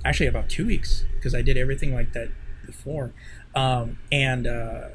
[0.04, 2.28] actually about two weeks because I did everything like that
[2.66, 3.12] before.
[3.54, 4.88] Um, and uh,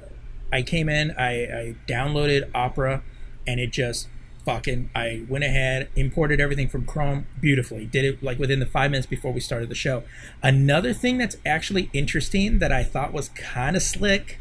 [0.51, 3.03] I came in I, I downloaded Opera
[3.45, 4.07] and it just
[4.45, 7.85] fucking I went ahead imported everything from Chrome beautifully.
[7.85, 10.03] Did it like within the five minutes before we started the show.
[10.41, 14.39] Another thing that's actually interesting that I thought was kind of slick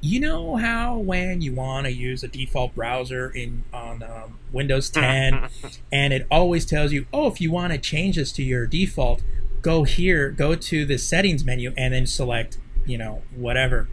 [0.00, 4.90] you know how when you want to use a default browser in on um, Windows
[4.90, 5.48] 10
[5.92, 9.22] and it always tells you oh if you want to change this to your default
[9.62, 13.88] go here, go to the settings menu, and then select, you know, whatever.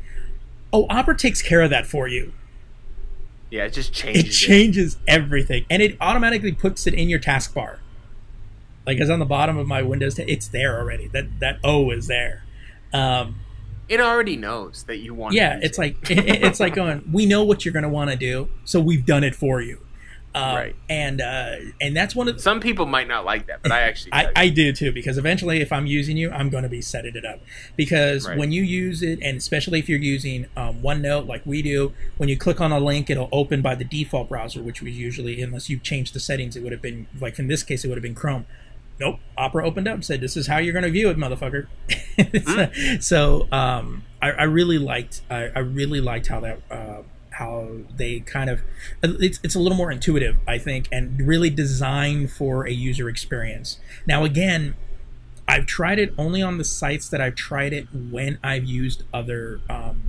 [0.74, 2.34] Oh, Opera takes care of that for you.
[3.52, 4.24] Yeah, it just changes.
[4.24, 4.40] It changes.
[4.40, 7.78] changes everything, and it automatically puts it in your taskbar.
[8.86, 11.08] Like it's on the bottom of my Windows, it's there already.
[11.08, 12.44] That that O is there.
[12.94, 13.38] Um,
[13.88, 15.36] It already knows that you want.
[15.36, 15.82] yeah, it's it.
[15.82, 17.08] like it, it's like going.
[17.12, 19.85] We know what you're going to want to do, so we've done it for you.
[20.36, 20.76] Um, Right.
[20.90, 23.82] And uh, and that's one of the, some people might not like that, but I
[23.82, 24.14] actually.
[24.14, 24.32] I.
[24.36, 27.24] I do too because eventually if i'm using you i'm going to be setting it
[27.26, 27.40] up
[27.76, 28.38] because Right.
[28.38, 32.28] when you use it and especially if you're using um, onenote like we do when
[32.30, 35.70] you click on a link it'll open by the default browser which was usually unless
[35.70, 38.04] you change the settings it would have been like in this case it would have
[38.04, 38.46] been chrome
[39.00, 41.68] nope opera opened up and said this is how you're going to view it motherfucker
[42.18, 43.00] Hmm.
[43.00, 47.02] so um, I, I really liked I, I really liked how that uh,
[47.36, 48.62] how they kind of
[49.04, 53.80] it's, it's a little more intuitive i think and really designed for a user experience.
[54.06, 54.76] Now again
[55.48, 59.62] i've tried it only on the sites that i've tried it when i've used other
[59.70, 60.02] um,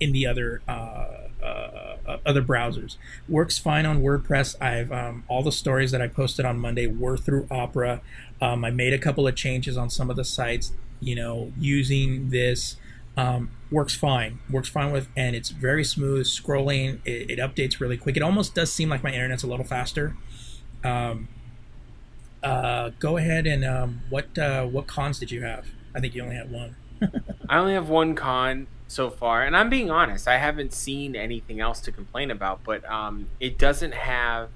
[0.00, 1.06] in the other uh,
[1.42, 2.96] uh, other browsers.
[3.28, 4.60] Works fine on wordpress.
[4.60, 8.00] I've um, all the stories that i posted on monday were through opera.
[8.40, 12.30] Um, i made a couple of changes on some of the sites you know using
[12.30, 12.76] this
[13.18, 17.96] um, works fine works fine with and it's very smooth scrolling it, it updates really
[17.96, 20.16] quick it almost does seem like my internet's a little faster
[20.84, 21.28] um,
[22.42, 26.22] uh, go ahead and um, what uh, what cons did you have i think you
[26.22, 26.76] only had one
[27.48, 30.26] I only have one con so far, and I'm being honest.
[30.26, 34.50] I haven't seen anything else to complain about, but um, it doesn't have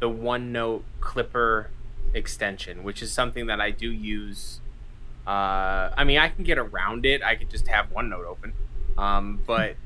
[0.00, 1.70] the OneNote Clipper
[2.14, 4.60] extension, which is something that I do use.
[5.28, 7.22] Uh, I mean, I can get around it.
[7.22, 8.54] I could just have OneNote open,
[8.96, 9.76] um, but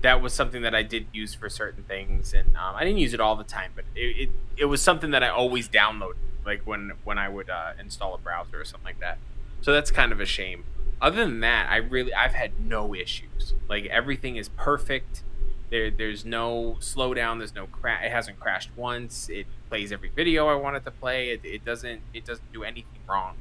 [0.00, 3.14] that was something that I did use for certain things, and um, I didn't use
[3.14, 3.70] it all the time.
[3.76, 7.48] But it, it, it was something that I always downloaded, like when when I would
[7.48, 9.18] uh, install a browser or something like that.
[9.60, 10.64] So that's kind of a shame
[11.02, 13.54] other than that, I really I've had no issues.
[13.68, 15.24] Like everything is perfect.
[15.68, 17.38] There there's no slowdown.
[17.38, 18.04] There's no crash.
[18.04, 19.28] It hasn't crashed once.
[19.28, 21.30] It plays every video I want it to play.
[21.30, 23.34] It, it doesn't it doesn't do anything wrong.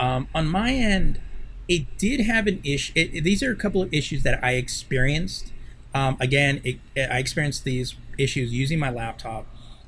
[0.00, 1.20] Um, on my end,
[1.68, 2.92] it did have an issue.
[2.96, 5.52] It, these are a couple of issues that I experienced.
[5.94, 9.46] Um, again, it, I experienced these issues using my laptop,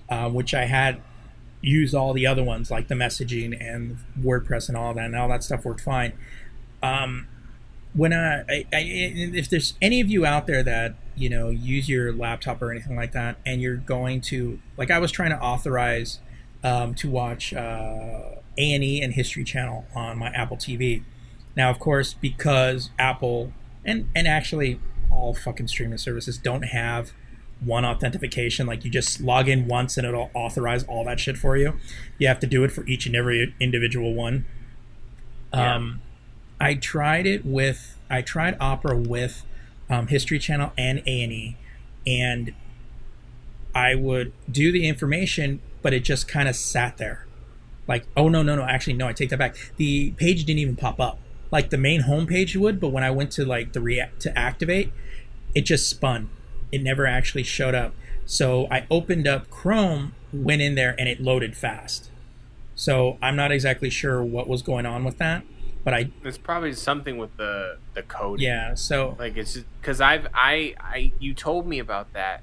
[0.09, 1.01] uh, which I had
[1.61, 5.29] used all the other ones like the messaging and WordPress and all that, and all
[5.29, 6.13] that stuff worked fine.
[6.83, 7.29] Um,
[7.95, 11.89] when I, I, I, if there's any of you out there that you know use
[11.89, 15.41] your laptop or anything like that, and you're going to like, I was trying to
[15.41, 16.21] authorize
[16.65, 21.03] um, to watch uh, A and E and History Channel on my Apple TV.
[21.57, 23.53] Now, of course, because Apple
[23.85, 24.81] and and actually
[25.11, 27.13] all fucking streaming services don't have
[27.61, 28.67] one authentication.
[28.67, 31.75] Like you just log in once and it'll authorize all that shit for you.
[32.19, 34.47] You have to do it for each and every individual one.
[35.53, 35.75] Yeah.
[35.75, 36.01] Um,
[36.61, 39.45] I tried it with I tried Opera with
[39.91, 41.57] um, History Channel and A and E,
[42.07, 42.55] and
[43.75, 47.27] I would do the information, but it just kind of sat there.
[47.89, 49.57] Like, oh no, no, no, actually no, I take that back.
[49.77, 51.19] The page didn't even pop up.
[51.51, 54.93] Like the main homepage would, but when I went to like the react to activate,
[55.55, 56.31] it just spun.
[56.71, 57.95] It never actually showed up.
[58.25, 62.09] So I opened up Chrome, went in there, and it loaded fast.
[62.75, 65.45] So I'm not exactly sure what was going on with that,
[65.85, 68.41] but I It's probably something with the the code.
[68.41, 68.75] yeah.
[68.75, 72.43] So Like it's because I've I I you told me about that,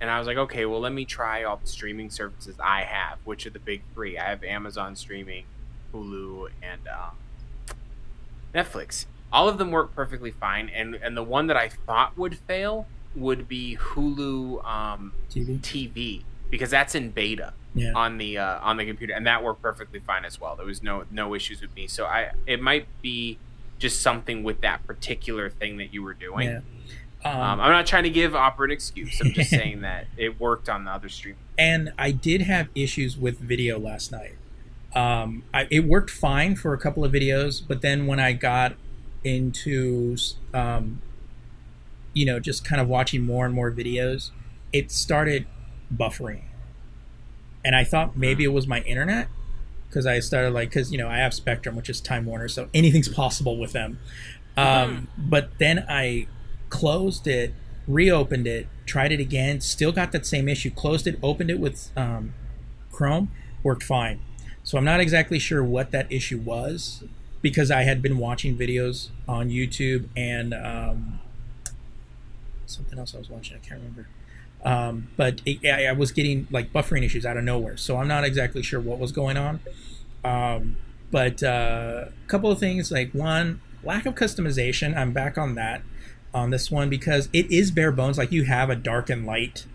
[0.00, 3.18] and I was like, okay, well let me try all the streaming services I have,
[3.24, 4.18] which are the big three.
[4.18, 5.44] I have Amazon streaming,
[5.92, 7.16] Hulu, and um,
[8.54, 9.06] Netflix.
[9.32, 12.86] All of them work perfectly fine, and and the one that I thought would fail
[13.14, 15.60] would be Hulu um, TV.
[15.60, 17.92] TV because that's in beta Yeah.
[17.94, 20.54] on the uh, on the computer, and that worked perfectly fine as well.
[20.56, 21.86] There was no no issues with me.
[21.86, 23.38] So I it might be
[23.78, 26.48] just something with that particular thing that you were doing.
[26.48, 26.60] Yeah.
[27.26, 29.20] Um, I'm not trying to give Opera an excuse.
[29.20, 31.36] I'm just saying that it worked on the other stream.
[31.58, 34.36] and I did have issues with video last night.
[34.94, 38.74] Um, I, it worked fine for a couple of videos, but then when I got
[39.24, 40.16] into,
[40.54, 41.02] um,
[42.14, 44.30] you know, just kind of watching more and more videos,
[44.72, 45.46] it started
[45.94, 46.42] buffering.
[47.64, 49.28] And I thought maybe it was my internet
[49.88, 52.68] because I started like, because, you know, I have Spectrum, which is Time Warner, so
[52.72, 53.98] anything's possible with them.
[54.56, 56.28] Um, But then I
[56.68, 57.54] closed it,
[57.86, 60.70] reopened it, tried it again, still got that same issue.
[60.70, 62.34] Closed it, opened it with um,
[62.90, 63.30] Chrome,
[63.62, 64.20] worked fine.
[64.62, 67.04] So I'm not exactly sure what that issue was
[67.40, 71.20] because I had been watching videos on YouTube and um,
[72.66, 73.56] something else I was watching.
[73.56, 74.08] I can't remember.
[74.64, 77.76] Um, but it, I, I was getting like buffering issues out of nowhere.
[77.76, 79.60] So I'm not exactly sure what was going on.
[80.24, 80.76] Um,
[81.12, 84.96] but uh, a couple of things like one lack of customization.
[84.96, 85.82] I'm back on that
[86.36, 88.18] on this one because it is bare bones.
[88.18, 89.66] Like you have a dark and light.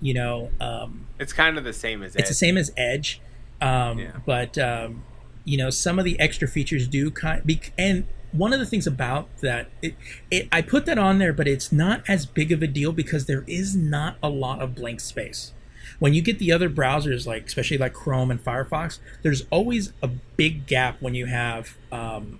[0.00, 3.20] You know, um, It's kind of the same as it's the same as Edge,
[3.60, 4.12] um, Yeah.
[4.24, 5.02] but um,
[5.44, 7.44] you know some of the extra features do kind.
[7.44, 9.96] Be, and one of the things about that, it,
[10.30, 13.26] it, I put that on there, but it's not as big of a deal because
[13.26, 15.52] there is not a lot of blank space.
[15.98, 20.06] When you get the other browsers, like especially like Chrome and Firefox, there's always a
[20.36, 22.38] big gap when you have um,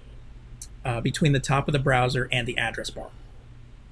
[0.85, 3.11] uh, between the top of the browser and the address bar.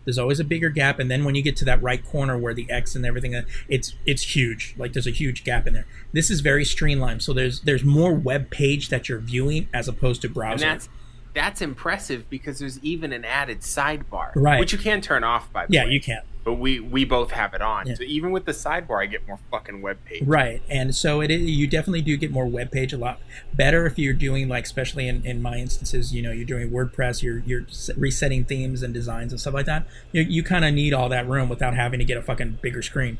[0.07, 2.55] There's always a bigger gap, and then when you get to that right corner where
[2.55, 4.75] the X and everything, uh, it's it's huge.
[4.79, 5.87] Like there's a huge gap in there.
[6.13, 10.23] This is very streamlined, so there's there's more web page that you're viewing as opposed
[10.23, 10.65] to and browser.
[10.65, 10.89] that's
[11.35, 14.59] that's impressive because there's even an added sidebar, Right.
[14.59, 15.91] Which you can turn off by the yeah, way.
[15.91, 16.23] you can.
[16.47, 17.95] But we we both have it on, Yeah.
[17.97, 20.23] so even with the sidebar, I get more fucking web page.
[20.25, 23.19] Right, and so it you definitely do get more web page a lot
[23.53, 27.21] better if you're doing like especially in, in my instances, you know, you're doing WordPress,
[27.21, 27.67] you're you're
[27.97, 29.89] resetting themes and designs and stuff like that.
[30.13, 32.81] You, you kind of need all that room without having to get a fucking bigger
[32.81, 33.19] screen.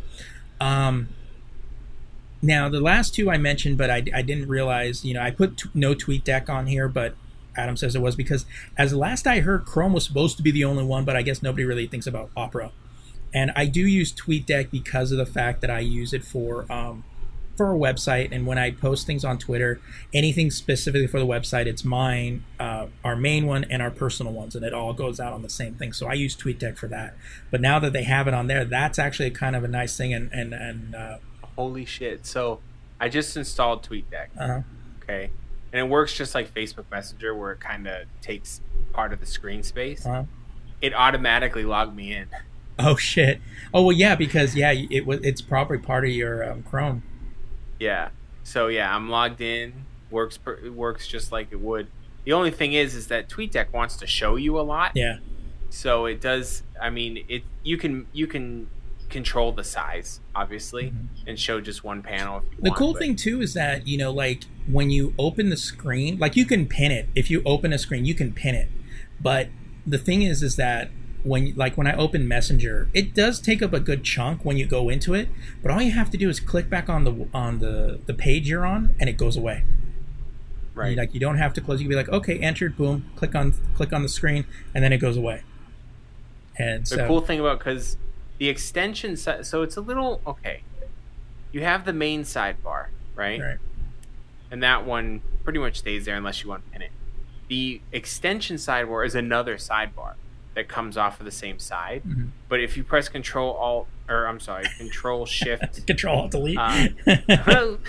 [0.61, 1.09] Um,
[2.41, 5.59] now the last two I mentioned, but I, I didn't realize, you know, I put
[5.59, 7.17] t- no tweet deck on here, but
[7.57, 8.47] Adam says it was because
[8.79, 11.43] as last I heard, Chrome was supposed to be the only one, but I guess
[11.43, 12.71] nobody really thinks about Opera.
[13.37, 17.05] And I do use TweetDeck because of the fact that I use it for um,
[17.57, 18.29] for a website.
[18.33, 19.81] And when I post things on Twitter,
[20.13, 24.55] anything specifically for the website, it's mine, uh, our main one, and our personal ones,
[24.57, 25.93] and it all goes out on the same thing.
[25.93, 27.15] So I use TweetDeck for that.
[27.51, 30.13] But now that they have it on there, that's actually kind of a nice thing.
[30.15, 31.19] And and and uh,
[31.57, 32.27] Holy shit!
[32.27, 32.61] So
[33.01, 34.29] I just installed TweetDeck.
[34.41, 34.61] uh,
[35.03, 35.31] Okay,
[35.73, 38.61] and it works just like Facebook Messenger, where it kind of takes
[38.93, 40.05] part of the screen space.
[40.07, 40.25] uh,
[40.81, 42.29] It automatically logged me in.
[42.79, 43.41] oh shit.
[43.75, 47.03] Oh well, yeah, because yeah, it was it's probably part of your um, Chrome.
[47.79, 48.11] Yeah.
[48.45, 49.85] So yeah, I'm logged in.
[50.11, 51.89] Works per, works just like it would.
[52.25, 54.93] The only thing is, is that TweetDeck wants to show you a lot.
[54.95, 55.19] Yeah.
[55.71, 56.63] So it does.
[56.81, 58.69] I mean, it you can you can
[59.09, 60.93] control the size obviously
[61.29, 62.63] and show just one panel if you Mm-hmm.
[62.65, 62.79] The want.
[62.79, 66.35] cool but- thing too is that you know, like when you open the screen, like
[66.37, 67.09] you can pin it.
[67.15, 68.69] If you open a screen, you can pin it.
[69.21, 69.49] But
[69.87, 70.91] the thing is, is that
[71.27, 74.67] when like when I open Messenger, it does take up a good chunk when you
[74.67, 75.29] go into it.
[75.63, 78.49] But all you have to do is click back on the on the the page
[78.49, 79.65] you're on, and it goes away.
[80.75, 80.97] right?
[80.97, 81.81] Like you don't have to close.
[81.81, 84.93] You can be like, okay, entered, boom, click on click on the screen, and then
[84.93, 85.43] it goes away.
[86.59, 87.97] And so, the cool thing about because
[88.39, 90.63] the extension so it's a little okay
[91.53, 93.41] you have the main sidebar right?
[93.41, 93.59] Right.
[94.51, 96.93] and that one pretty much stays there unless you want to pin it
[97.49, 100.15] the extension sidebar is another sidebar
[100.57, 102.31] that comes off of the same side Mhm.
[102.49, 106.59] but if you press control alt or i'm sorry control shift Control Alt Delete.
[106.59, 106.89] uh,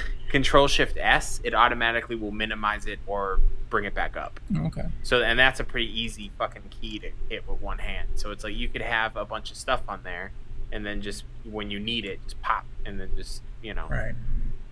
[0.30, 4.86] control shift s it automatically will minimize it or bring it back up okay.
[5.04, 8.08] so and that's a pretty easy fucking key to hit with one hand.
[8.16, 10.32] So it's like you could have a bunch of stuff on there,
[10.72, 14.14] and then just when you need it, just pop, and then just you know, Right.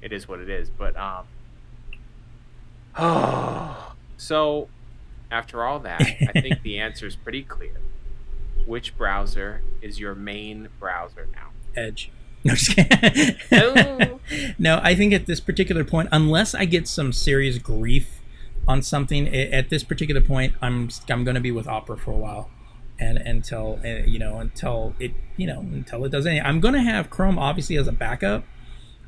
[0.04, 0.70] it is what it is.
[0.70, 1.26] But um,
[2.98, 4.68] oh, so
[5.32, 7.74] after all that, I think the answer is pretty clear.
[8.66, 11.50] Which browser is your main browser now?
[11.76, 12.12] Edge.
[12.46, 13.74] No.
[13.74, 14.20] No.
[14.60, 18.22] no, I think at this particular point, unless I get some serious grief
[18.68, 22.18] on something, at this particular point, I'm I'm going to be with Opera for a
[22.18, 22.52] while,
[23.00, 26.46] and until uh, you know until it you know until it does anything.
[26.46, 28.44] I'm going to have Chrome obviously as a backup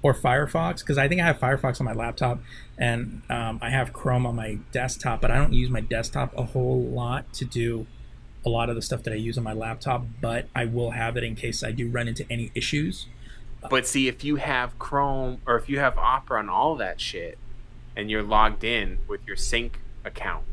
[0.01, 2.39] or Firefox because I think I have Firefox on my laptop
[2.77, 6.43] and um, I have Chrome on my desktop, but I don't use my desktop a
[6.43, 7.87] whole lot to do
[8.45, 10.05] a lot of the stuff that I use on my laptop.
[10.21, 13.07] But I will have it in case I do run into any issues.
[13.69, 17.37] But see, if you have Chrome or if you have Opera and all that shit,
[17.95, 20.45] and you're logged in with your sync account,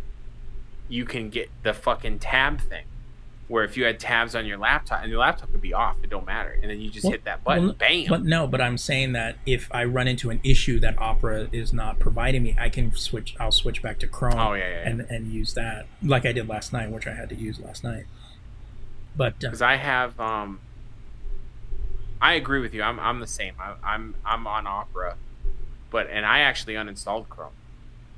[0.88, 2.86] you can get the fucking tab thing.
[3.46, 6.08] Where if you had tabs on your laptop and your laptop could be off, it
[6.08, 8.06] don't matter, and then you just Well- hit that button, well, bam.
[8.08, 11.72] But no, but I'm saying that if I run into an issue that Opera is
[11.72, 13.36] not providing me, I can switch.
[13.38, 14.38] I'll switch back to Chrome.
[14.38, 14.88] Oh, yeah, yeah, yeah.
[14.88, 17.84] and and use that like I did last night, which I had to use last
[17.84, 18.06] night.
[19.16, 20.60] But uh, because I have um
[22.20, 22.82] I agree with you.
[22.82, 23.54] I'm I'm the same.
[23.60, 25.16] I, I'm I'm on Opera,
[25.90, 27.52] but and I actually uninstalled Chrome,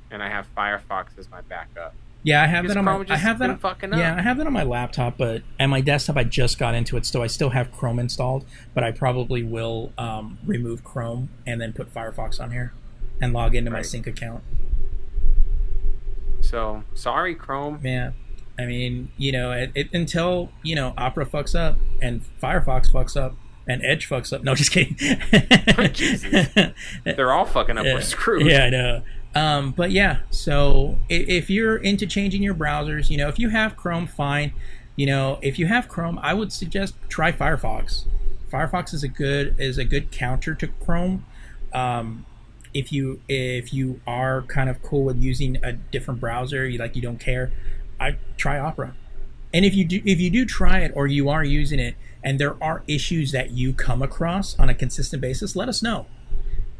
[0.09, 1.93] and I have Firefox as my backup.
[2.23, 3.13] Yeah, I have Because that on my.
[3.13, 3.59] I have that.
[3.59, 3.99] fucking up.
[3.99, 6.17] Yeah, I have that on my laptop, but and my desktop.
[6.17, 8.45] I just got into it, so I still have Chrome installed.
[8.73, 12.73] But I probably will um, remove Chrome and then put Firefox on here,
[13.21, 14.43] and log into my sync account.
[16.41, 17.79] So sorry, Chrome.
[17.83, 18.11] Yeah.
[18.59, 23.15] I mean, you know, it, it, until you know Opera fucks up and Firefox fucks
[23.15, 23.35] up
[23.67, 24.43] and Edge fucks up.
[24.43, 24.95] No, just kidding.
[25.93, 26.47] Jesus.
[27.03, 27.85] They're all fucking up.
[27.85, 27.93] yeah.
[27.95, 28.47] We're screwed.
[28.47, 29.03] Yeah, I know.
[29.37, 33.49] Um, but yeah, so if, if you're into changing your browsers, you know, if you
[33.49, 34.51] have Chrome, fine.
[34.95, 38.05] You know, if you have Chrome, I would suggest try Firefox.
[38.51, 41.23] Firefox is a good is a good counter to Chrome.
[41.71, 42.25] Um,
[42.73, 46.95] if you if you are kind of cool with using a different browser, you like
[46.95, 47.51] you don't care,
[47.99, 48.95] I try Opera.
[49.53, 51.93] And if you do if you do try it or you are using it
[52.23, 56.07] and there are issues that you come across on a consistent basis, let us know.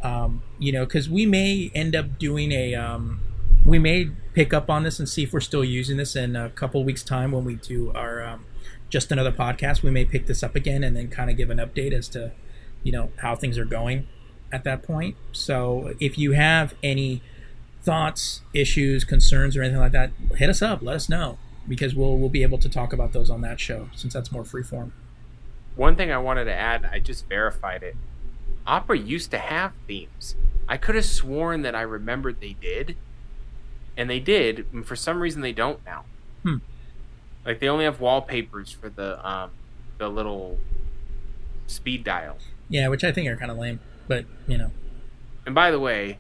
[0.02, 3.20] Um, you know, because we may end up doing a um,
[3.66, 6.50] we may pick up on this and see if we're still using this in a
[6.52, 8.46] couple weeks time when we do our um,
[8.90, 9.84] just another podcast.
[9.84, 12.32] We may pick this up again and then kind of give an update as to
[12.84, 14.08] you know how things are going
[14.52, 15.16] at that point.
[15.32, 17.22] So if you have any
[17.82, 20.82] thoughts, issues, concerns, or anything like that, hit us up.
[20.82, 23.90] Let us know because we'll we'll be able to talk about those on that show
[23.96, 24.92] since that's more freeform.
[25.76, 27.96] One thing I wanted to add, I just verified it.
[28.68, 30.36] Opera used to have themes.
[30.68, 32.98] I could have sworn that I remembered they did,
[33.96, 34.68] and they did.
[34.74, 36.04] And for some reason, they don't now.
[36.44, 36.58] Hmm.
[37.46, 39.52] Like they only have wallpapers for the um,
[39.98, 40.60] the little
[41.66, 42.38] speed dial.
[42.70, 44.72] Yeah, which I think are kind of lame, but you know.
[45.46, 46.18] And by the way,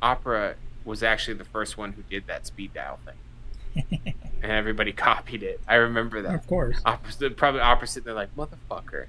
[0.00, 0.54] Opera
[0.84, 5.60] was actually the first one who did that speed dial thing, and everybody copied it.
[5.66, 6.34] I remember that.
[6.36, 6.80] Of course.
[6.84, 9.06] Opera, probably Opera sitting there like motherfucker.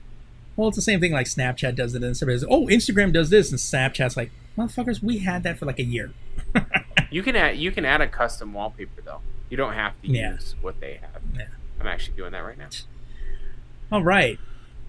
[0.60, 3.30] Well, it's the same thing like Snapchat does it, and somebody says, "Oh, Instagram does
[3.30, 6.12] this," and Snapchat's like, "Motherfuckers, we had that for like a year."
[7.12, 9.22] You can add you can add a custom wallpaper though.
[9.50, 10.34] You don't have to Yeah.
[10.34, 11.22] use what they have.
[11.36, 11.46] Yeah.
[11.80, 12.68] I'm actually doing that right now.
[13.92, 14.38] All right.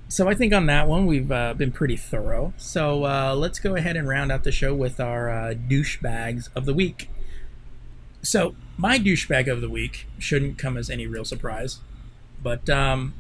[0.09, 2.53] So I think on that one we've uh, been pretty thorough.
[2.59, 6.67] So uh, let's go ahead and round out the show with our uh, douchebags of
[6.67, 7.09] the week.
[8.21, 11.79] So my douchebag of the week shouldn't come as any real surprise,
[12.43, 13.15] but um,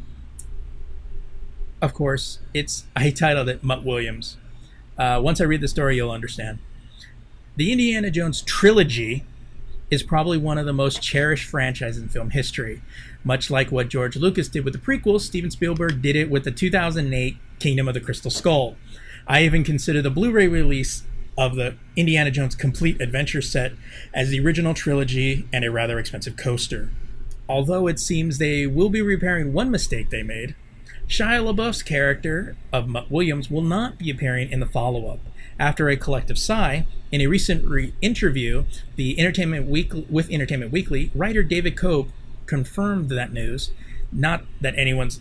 [1.83, 4.37] of course it's I titled it Mutt Williams.
[4.99, 6.59] Uh, once I read the story, you'll understand.
[7.57, 9.25] The Indiana Jones trilogy
[9.91, 12.81] is probably one of the most cherished franchises in film history.
[13.25, 16.53] Much like what George Lucas did with the prequels, Steven Spielberg did it with the
[16.53, 18.77] 2008 Kingdom of the Crystal Skull.
[19.27, 21.03] I even consider the Blu ray release
[21.37, 23.73] of the Indiana Jones Complete Adventure set
[24.15, 26.91] as the original trilogy and a rather expensive coaster.
[27.49, 30.55] Although it seems they will be repairing one mistake they made,
[31.11, 35.19] Shia LaBeouf's character of Williams will not be appearing in the follow up.
[35.59, 38.65] After a collective sigh, in a recent re- interview,
[38.95, 42.11] the Entertainment Week with Entertainment Weekly, writer David Koepp
[42.47, 43.73] confirmed that news.
[44.13, 45.21] Not that anyone's,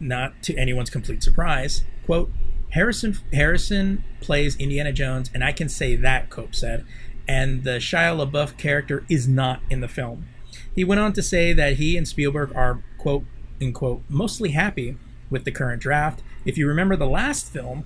[0.00, 1.84] not to anyone's complete surprise.
[2.04, 2.32] "Quote:
[2.70, 6.84] Harrison Harrison plays Indiana Jones, and I can say that," Koepp said.
[7.28, 10.26] And the Shia LaBeouf character is not in the film.
[10.74, 13.24] He went on to say that he and Spielberg are quote
[13.60, 14.96] unquote mostly happy
[15.30, 16.22] with the current draft.
[16.44, 17.84] If you remember, the last film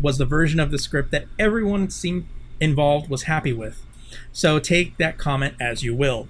[0.00, 2.26] was the version of the script that everyone seemed
[2.60, 3.84] involved was happy with.
[4.32, 6.28] So take that comment as you will.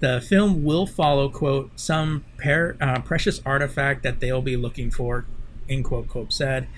[0.00, 5.26] The film will follow, quote, some per, uh, precious artifact that they'll be looking for,
[5.68, 6.68] end quote, Koepp said,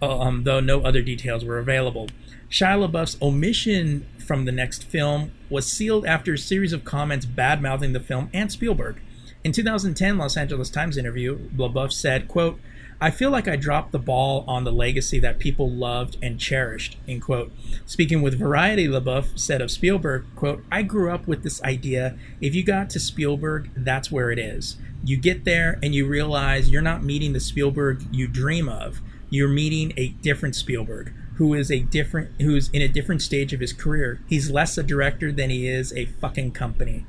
[0.00, 2.08] um, though no other details were available.
[2.50, 7.60] Shia LaBeouf's omission from the next film was sealed after a series of comments bad
[7.60, 9.00] mouthing the film and Spielberg.
[9.44, 12.58] In 2010 Los Angeles Times interview, LaBeouf said, quote,
[12.98, 16.96] I feel like I dropped the ball on the legacy that people loved and cherished,
[17.06, 17.52] end quote.
[17.84, 22.54] Speaking with Variety, LaBeouf said of Spielberg, quote, I grew up with this idea, if
[22.54, 24.78] you got to Spielberg, that's where it is.
[25.04, 29.02] You get there and you realize you're not meeting the Spielberg you dream of.
[29.28, 33.60] You're meeting a different Spielberg who is a different who's in a different stage of
[33.60, 34.20] his career.
[34.26, 37.04] He's less a director than he is a fucking company.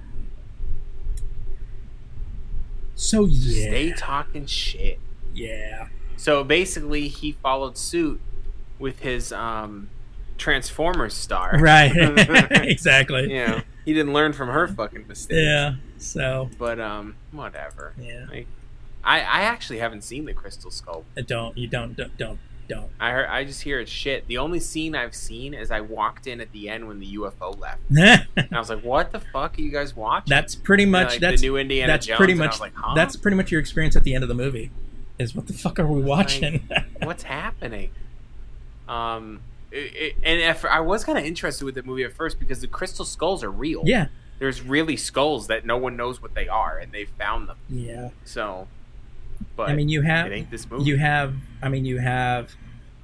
[3.06, 3.68] So yeah.
[3.70, 5.00] Stay talking shit.
[5.34, 5.88] Yeah.
[6.18, 8.20] So basically, he followed suit
[8.80, 9.90] with his um,
[10.38, 11.58] Transformers star.
[11.60, 11.92] Right.
[12.52, 13.32] exactly.
[13.34, 15.38] you know, he didn't learn from her fucking mistakes.
[15.40, 15.76] Yeah.
[15.98, 17.94] So But um, whatever.
[18.00, 18.26] yeah.
[18.30, 18.48] Like,
[19.04, 21.06] I I actually haven't seen the Crystal Skull.
[21.18, 22.90] Uh, Don't you don't don't don't don't.
[23.00, 24.28] I heard I just hear it's shit.
[24.28, 27.58] The only scene I've seen is I walked in at the end when the UFO
[27.60, 31.14] left, and I was like, "What the fuck are you guys watching?" that's pretty much
[31.14, 32.18] like, that's the new Indiana that's Jones.
[32.18, 32.94] pretty much like, huh?
[32.96, 34.72] that's pretty much your experience at the end of the movie.
[35.18, 36.68] Is what the fuck are we watching?
[37.04, 37.92] what's happening.
[38.88, 42.40] Um, it, it, and if, I was kind of interested with the movie at first
[42.40, 43.82] because the crystal skulls are real.
[43.86, 44.08] yeah.
[44.40, 47.58] there's really skulls that no one knows what they are, and they found them.
[47.70, 48.10] Yeah.
[48.26, 48.68] So,
[49.56, 50.84] but I mean, you have it ain't this movie.
[50.86, 52.56] you have I mean you have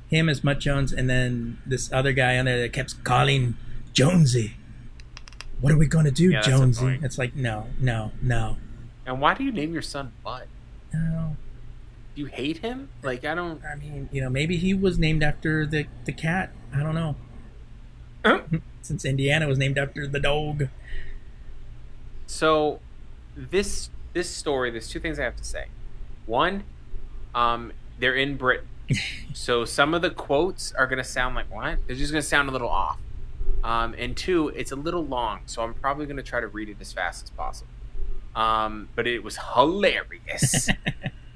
[0.08, 3.56] him as Mutt Jones and then this other guy on there that kept calling
[3.94, 4.56] Jonesy.
[5.62, 7.00] What are we going to do, Yeah, Jonesy?
[7.04, 8.58] It's like no, no, no,
[9.06, 10.48] and why do you name your son Bud?
[10.94, 11.38] no.
[12.14, 12.90] Do you hate him?
[13.04, 13.62] Like I don't.
[13.64, 16.52] I mean, you know, maybe he was named after the the cat.
[16.76, 17.16] I don't know.
[18.82, 20.68] since Indiana was named after the dog.
[22.28, 22.80] So,
[23.36, 25.68] this this story, there's two things I have to say.
[26.26, 26.64] One,
[27.34, 28.68] um, they're in Britain,
[29.34, 31.80] so some of the quotes are gonna sound like what?
[31.88, 33.00] They're just gonna sound a little off.
[33.64, 36.78] Um, and two, it's a little long, so I'm probably gonna try to read it
[36.80, 37.72] as fast as possible.
[38.36, 40.70] Um, but it was hilarious.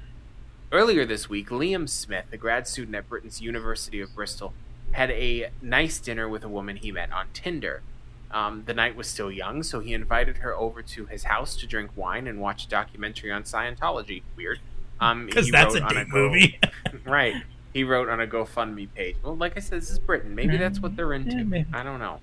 [0.72, 4.52] Earlier this week, Liam Smith, a grad student at Britain's University of Bristol,
[4.92, 7.82] had a nice dinner with a woman he met on Tinder.
[8.30, 11.66] Um, the night was still young, so he invited her over to his house to
[11.66, 14.22] drink wine and watch a documentary on Scientology.
[14.36, 14.58] Weird.
[15.00, 16.58] Um, Because that's a wrote on movie.
[17.04, 17.34] right.
[17.72, 19.16] He wrote on a GoFundMe page.
[19.22, 20.34] Well, like I said, this is Britain.
[20.34, 21.44] Maybe that's what they're into.
[21.44, 21.64] Yeah.
[21.72, 22.20] I don't know.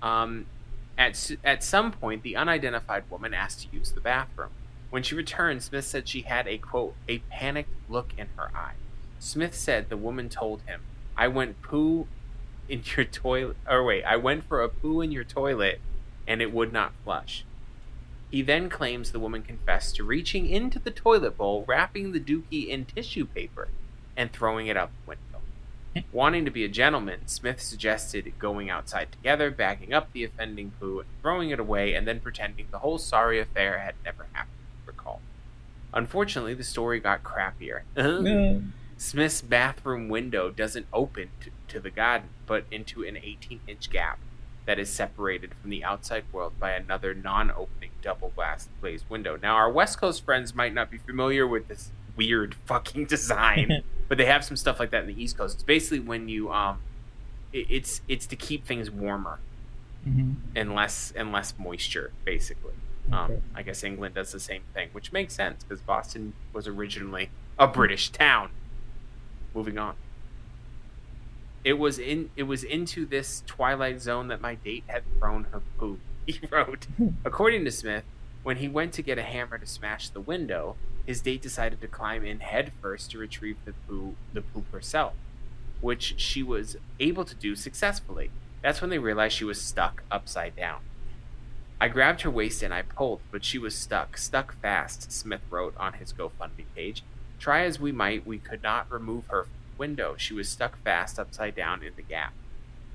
[0.00, 0.46] Um,
[0.96, 4.50] at at some point, the unidentified woman asked to use the bathroom.
[4.90, 8.74] When she returned, Smith said she had a quote a panicked look in her eye.
[9.18, 10.80] Smith said the woman told him,
[11.16, 12.06] "I went poo
[12.68, 15.80] in your toilet." Or wait, I went for a poo in your toilet,
[16.26, 17.44] and it would not flush.
[18.30, 22.68] He then claims the woman confessed to reaching into the toilet bowl, wrapping the dookie
[22.68, 23.68] in tissue paper,
[24.16, 26.04] and throwing it out the window.
[26.12, 31.00] Wanting to be a gentleman, Smith suggested going outside together, bagging up the offending poo,
[31.00, 34.52] and throwing it away, and then pretending the whole sorry affair had never happened.
[34.86, 35.20] Recall.
[35.94, 37.82] Unfortunately, the story got crappier.
[37.96, 38.62] No.
[38.98, 44.18] Smith's bathroom window doesn't open to, to the garden, but into an 18 inch gap
[44.68, 49.38] that is separated from the outside world by another non opening double glass glazed window.
[49.42, 54.18] Now, our West Coast friends might not be familiar with this weird fucking design, but
[54.18, 55.54] they have some stuff like that in the East Coast.
[55.54, 56.80] It's basically when you, um,
[57.52, 59.38] it, it's it's to keep things warmer
[60.08, 60.36] Mhm.
[60.54, 62.74] and less and less moisture, basically.
[63.12, 63.40] Um, Okay.
[63.54, 67.66] I guess England does the same thing, which makes sense because Boston was originally a
[67.66, 68.50] British town.
[69.54, 69.96] Moving on.
[71.64, 75.60] It was in it was into this twilight zone that my date had thrown her
[75.78, 75.98] poo.
[76.28, 76.86] He wrote,
[77.24, 78.04] according to Smith,
[78.42, 80.76] when he went to get a hammer to smash the window,
[81.06, 85.14] his date decided to climb in headfirst to retrieve the poo the poop herself,
[85.80, 88.30] which she was able to do successfully.
[88.60, 90.80] That's when they realized she was stuck upside down.
[91.80, 95.74] I grabbed her waist and I pulled, but she was stuck, stuck fast, Smith wrote
[95.78, 97.04] on his GoFundMe page.
[97.38, 99.46] Try as we might, we could not remove her
[99.78, 100.14] window.
[100.18, 102.34] She was stuck fast upside down in the gap.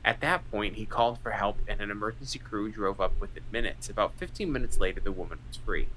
[0.06, 3.90] At that point, he called for help and an emergency crew drove up within minutes.
[3.90, 5.88] About 15 minutes later, the woman was free.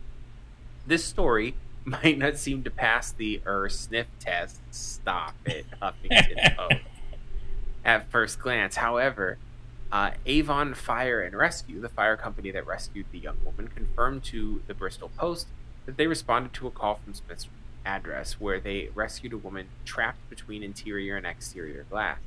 [0.86, 1.54] This story
[1.84, 4.60] might not seem to pass the er sniff test.
[4.70, 6.82] Stop it, Huffington Post.
[7.84, 9.38] At first glance, however,
[9.92, 14.62] uh, Avon Fire and Rescue, the fire company that rescued the young woman, confirmed to
[14.66, 15.46] the Bristol Post
[15.86, 17.48] that they responded to a call from Smith's
[17.84, 22.18] address where they rescued a woman trapped between interior and exterior glass.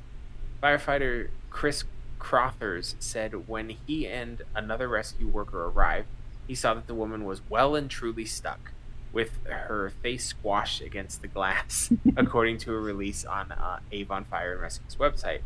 [0.62, 1.84] Firefighter Chris
[2.18, 6.08] Crothers said when he and another rescue worker arrived,
[6.46, 8.72] he saw that the woman was well and truly stuck,
[9.12, 14.52] with her face squashed against the glass, according to a release on uh, Avon Fire
[14.52, 15.40] and Rescue's website.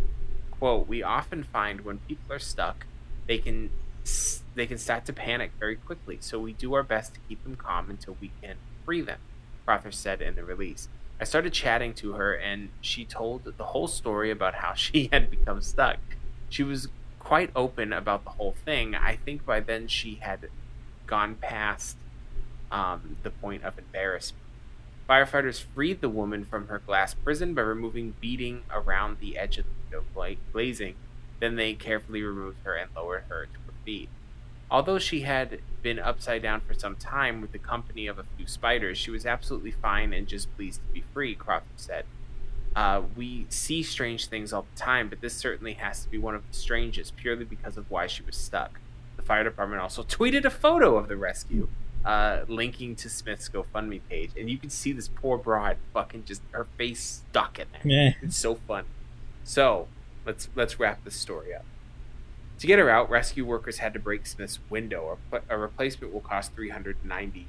[0.51, 2.87] Quote we often find when people are stuck
[3.27, 3.71] they can
[4.55, 7.57] they can start to panic very quickly so we do our best to keep them
[7.57, 9.19] calm until we can free them
[9.65, 10.89] Crothers said in the release
[11.21, 15.31] i started chatting to her and she told the whole story about how she had
[15.31, 15.99] become stuck
[16.49, 20.49] she was quite open about the whole thing i think by then she had
[21.07, 21.97] gone past
[22.71, 24.45] um, the point of embarrassment
[25.09, 29.67] Firefighters freed the woman from her glass prison by removing beading around the edge of
[29.67, 30.95] the window bla- glazing.
[31.41, 34.09] Then they carefully removed her and lowered her to her feet.
[34.71, 38.47] Although she had been upside down for some time with the company of a few
[38.47, 42.05] spiders, she was absolutely fine and just pleased to be free, Crothers said.
[42.75, 46.35] Uh, we see strange things all the time, but this certainly has to be one
[46.35, 48.81] of the strangest, purely because of why she was stuck.
[49.17, 51.69] The fire department also tweeted a photo of the rescue,
[52.05, 56.43] uh, linking to Smith's GoFundMe page, and you can see this poor broad fucking just
[56.51, 57.81] her face stuck in there.
[57.85, 58.13] Yeah.
[58.23, 58.87] It's so fun.
[59.45, 59.87] So
[60.27, 61.65] let's let's wrap this story up.
[62.65, 65.19] To get her out, rescue workers had to break Smith's window.
[65.51, 67.47] A, replacement will cost three hundred ninety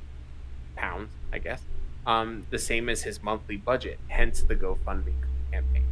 [0.76, 1.62] pounds, I guess.
[2.06, 3.98] Um, the same as his monthly budget.
[4.10, 5.14] Hence the GoFundMe
[5.54, 5.86] campaign.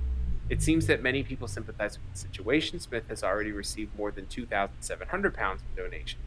[0.49, 2.81] It seems that many people sympathize with the situation.
[2.81, 6.19] Smith has already received more than two thousand seven hundred pounds in donation.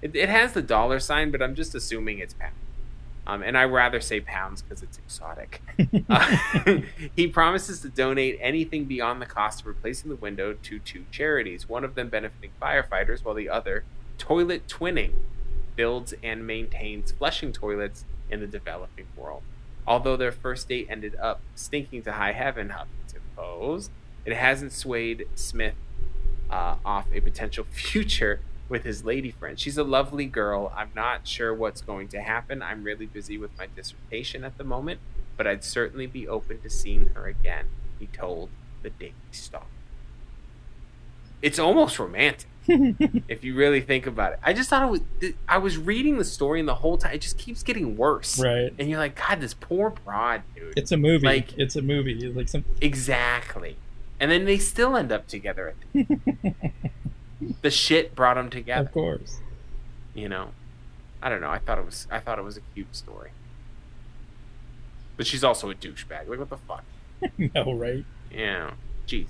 [0.00, 2.54] It, it has the dollar sign, but I'm just assuming it's pounds.
[3.26, 5.62] Um, and I rather say pounds because it's exotic.
[6.08, 6.36] Uh,
[7.16, 11.68] he promises to donate anything beyond the cost of replacing the window to two charities,
[11.68, 13.84] one of them benefiting firefighters, while the other,
[14.18, 15.12] Toilet Twinning,
[15.74, 19.42] builds and maintains flushing toilets in the developing world.
[19.86, 23.90] Although their first date ended up stinking to high heaven, Huffington Post,
[24.24, 25.74] it hasn't swayed Smith
[26.50, 29.58] uh, off a potential future with his lady friend.
[29.58, 30.72] She's a lovely girl.
[30.76, 32.62] I'm not sure what's going to happen.
[32.62, 35.00] I'm really busy with my dissertation at the moment,
[35.36, 37.66] but I'd certainly be open to seeing her again,
[37.98, 38.48] he told
[38.82, 39.62] the Daily Star.
[41.42, 44.38] It's almost romantic if you really think about it.
[44.42, 45.32] I just thought it was.
[45.48, 48.40] I was reading the story, and the whole time it just keeps getting worse.
[48.40, 48.72] Right.
[48.78, 50.74] And you're like, God, this poor broad dude.
[50.76, 51.26] It's a movie.
[51.26, 52.14] Like- it's a movie.
[52.14, 52.64] Like some.
[52.80, 53.76] exactly.
[54.18, 55.74] And then they still end up together.
[57.60, 58.86] The, shit brought them together.
[58.86, 59.40] Of course.
[60.14, 60.50] You know.
[61.22, 61.50] I don't know.
[61.50, 62.06] I thought it was.
[62.10, 63.30] I thought it was a cute story.
[65.16, 66.28] But she's also a douchebag.
[66.28, 66.84] Like what the fuck?
[67.54, 68.04] no, right?
[68.30, 68.72] Yeah.
[69.06, 69.28] Jeez.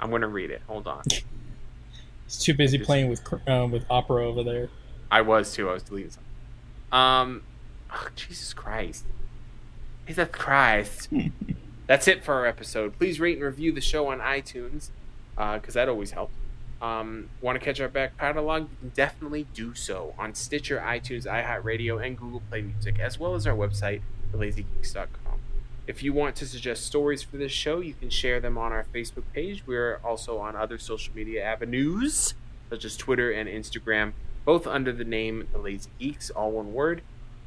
[0.00, 0.62] I'm gonna read it.
[0.66, 1.02] Hold on.
[2.24, 4.68] He's too busy playing with uh, with opera over there.
[5.10, 5.68] I was too.
[5.68, 6.28] I was deleting something.
[6.92, 7.42] Um,
[7.90, 9.04] oh, Jesus Christ.
[10.06, 11.08] Jesus Christ.
[11.88, 12.98] That's it for our episode.
[12.98, 14.90] Please rate and review the show on iTunes,
[15.34, 16.34] because that always helps.
[16.82, 18.64] Um, want to catch our back catalog?
[18.64, 23.34] You can definitely do so on Stitcher, iTunes, iHeartRadio, and Google Play Music, as well
[23.34, 24.02] as our website,
[24.32, 25.38] thelazygeeks.com.
[25.86, 28.84] If you want to suggest stories for this show, you can share them on our
[28.94, 29.66] Facebook page.
[29.66, 32.34] We're also on other social media avenues,
[32.68, 34.12] such as Twitter and Instagram,
[34.44, 37.00] both under the name The Lazy Geeks, all one word.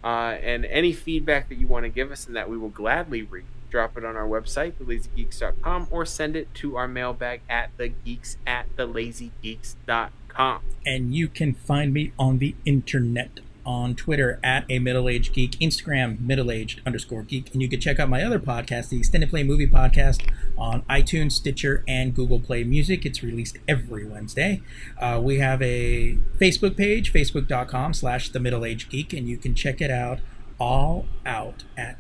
[0.03, 3.21] Uh, and any feedback that you want to give us and that we will gladly
[3.21, 8.35] read, drop it on our website, thelazygeeks.com, or send it to our mailbag at thegeeks
[8.45, 10.61] at thelazygeeks.com.
[10.85, 15.51] And you can find me on the internet on Twitter at a middle aged geek,
[15.59, 19.29] Instagram middle aged underscore geek, and you can check out my other podcast, the Extended
[19.29, 20.27] Play Movie Podcast,
[20.57, 23.05] on iTunes, Stitcher, and Google Play Music.
[23.05, 24.61] It's released every Wednesday.
[24.99, 29.53] Uh, we have a Facebook page, facebook.com slash the middle aged geek, and you can
[29.55, 30.19] check it out
[30.59, 31.97] all out at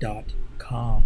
[0.00, 1.04] themiddleagedgeek.com.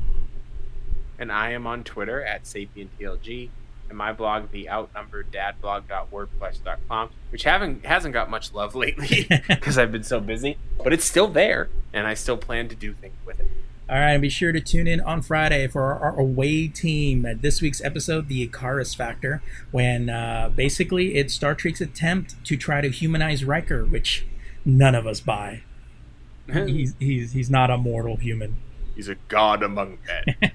[1.19, 3.51] And I am on Twitter at sapientlg
[3.89, 9.91] and my blog, the outnumbered dadblog.wordpress.com, which haven't hasn't got much love lately because I've
[9.91, 13.41] been so busy, but it's still there, and I still plan to do things with
[13.41, 13.49] it.
[13.89, 17.25] All right, and be sure to tune in on Friday for our, our away team
[17.25, 22.59] at this week's episode, The Icarus Factor, when uh, basically it's Star Trek's attempt to
[22.59, 24.27] try to humanize Riker, which
[24.63, 25.63] none of us buy.
[26.53, 28.57] he's, he's, he's not a mortal human.
[28.99, 30.51] He's a god among men.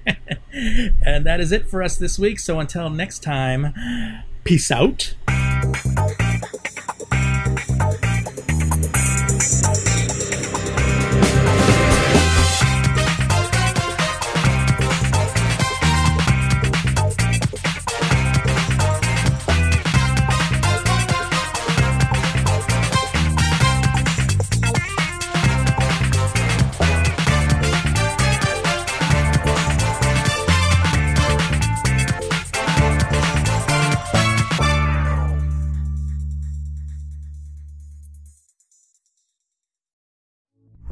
[1.02, 2.38] and that is it for us this week.
[2.38, 3.72] So until next time,
[4.44, 5.14] peace out.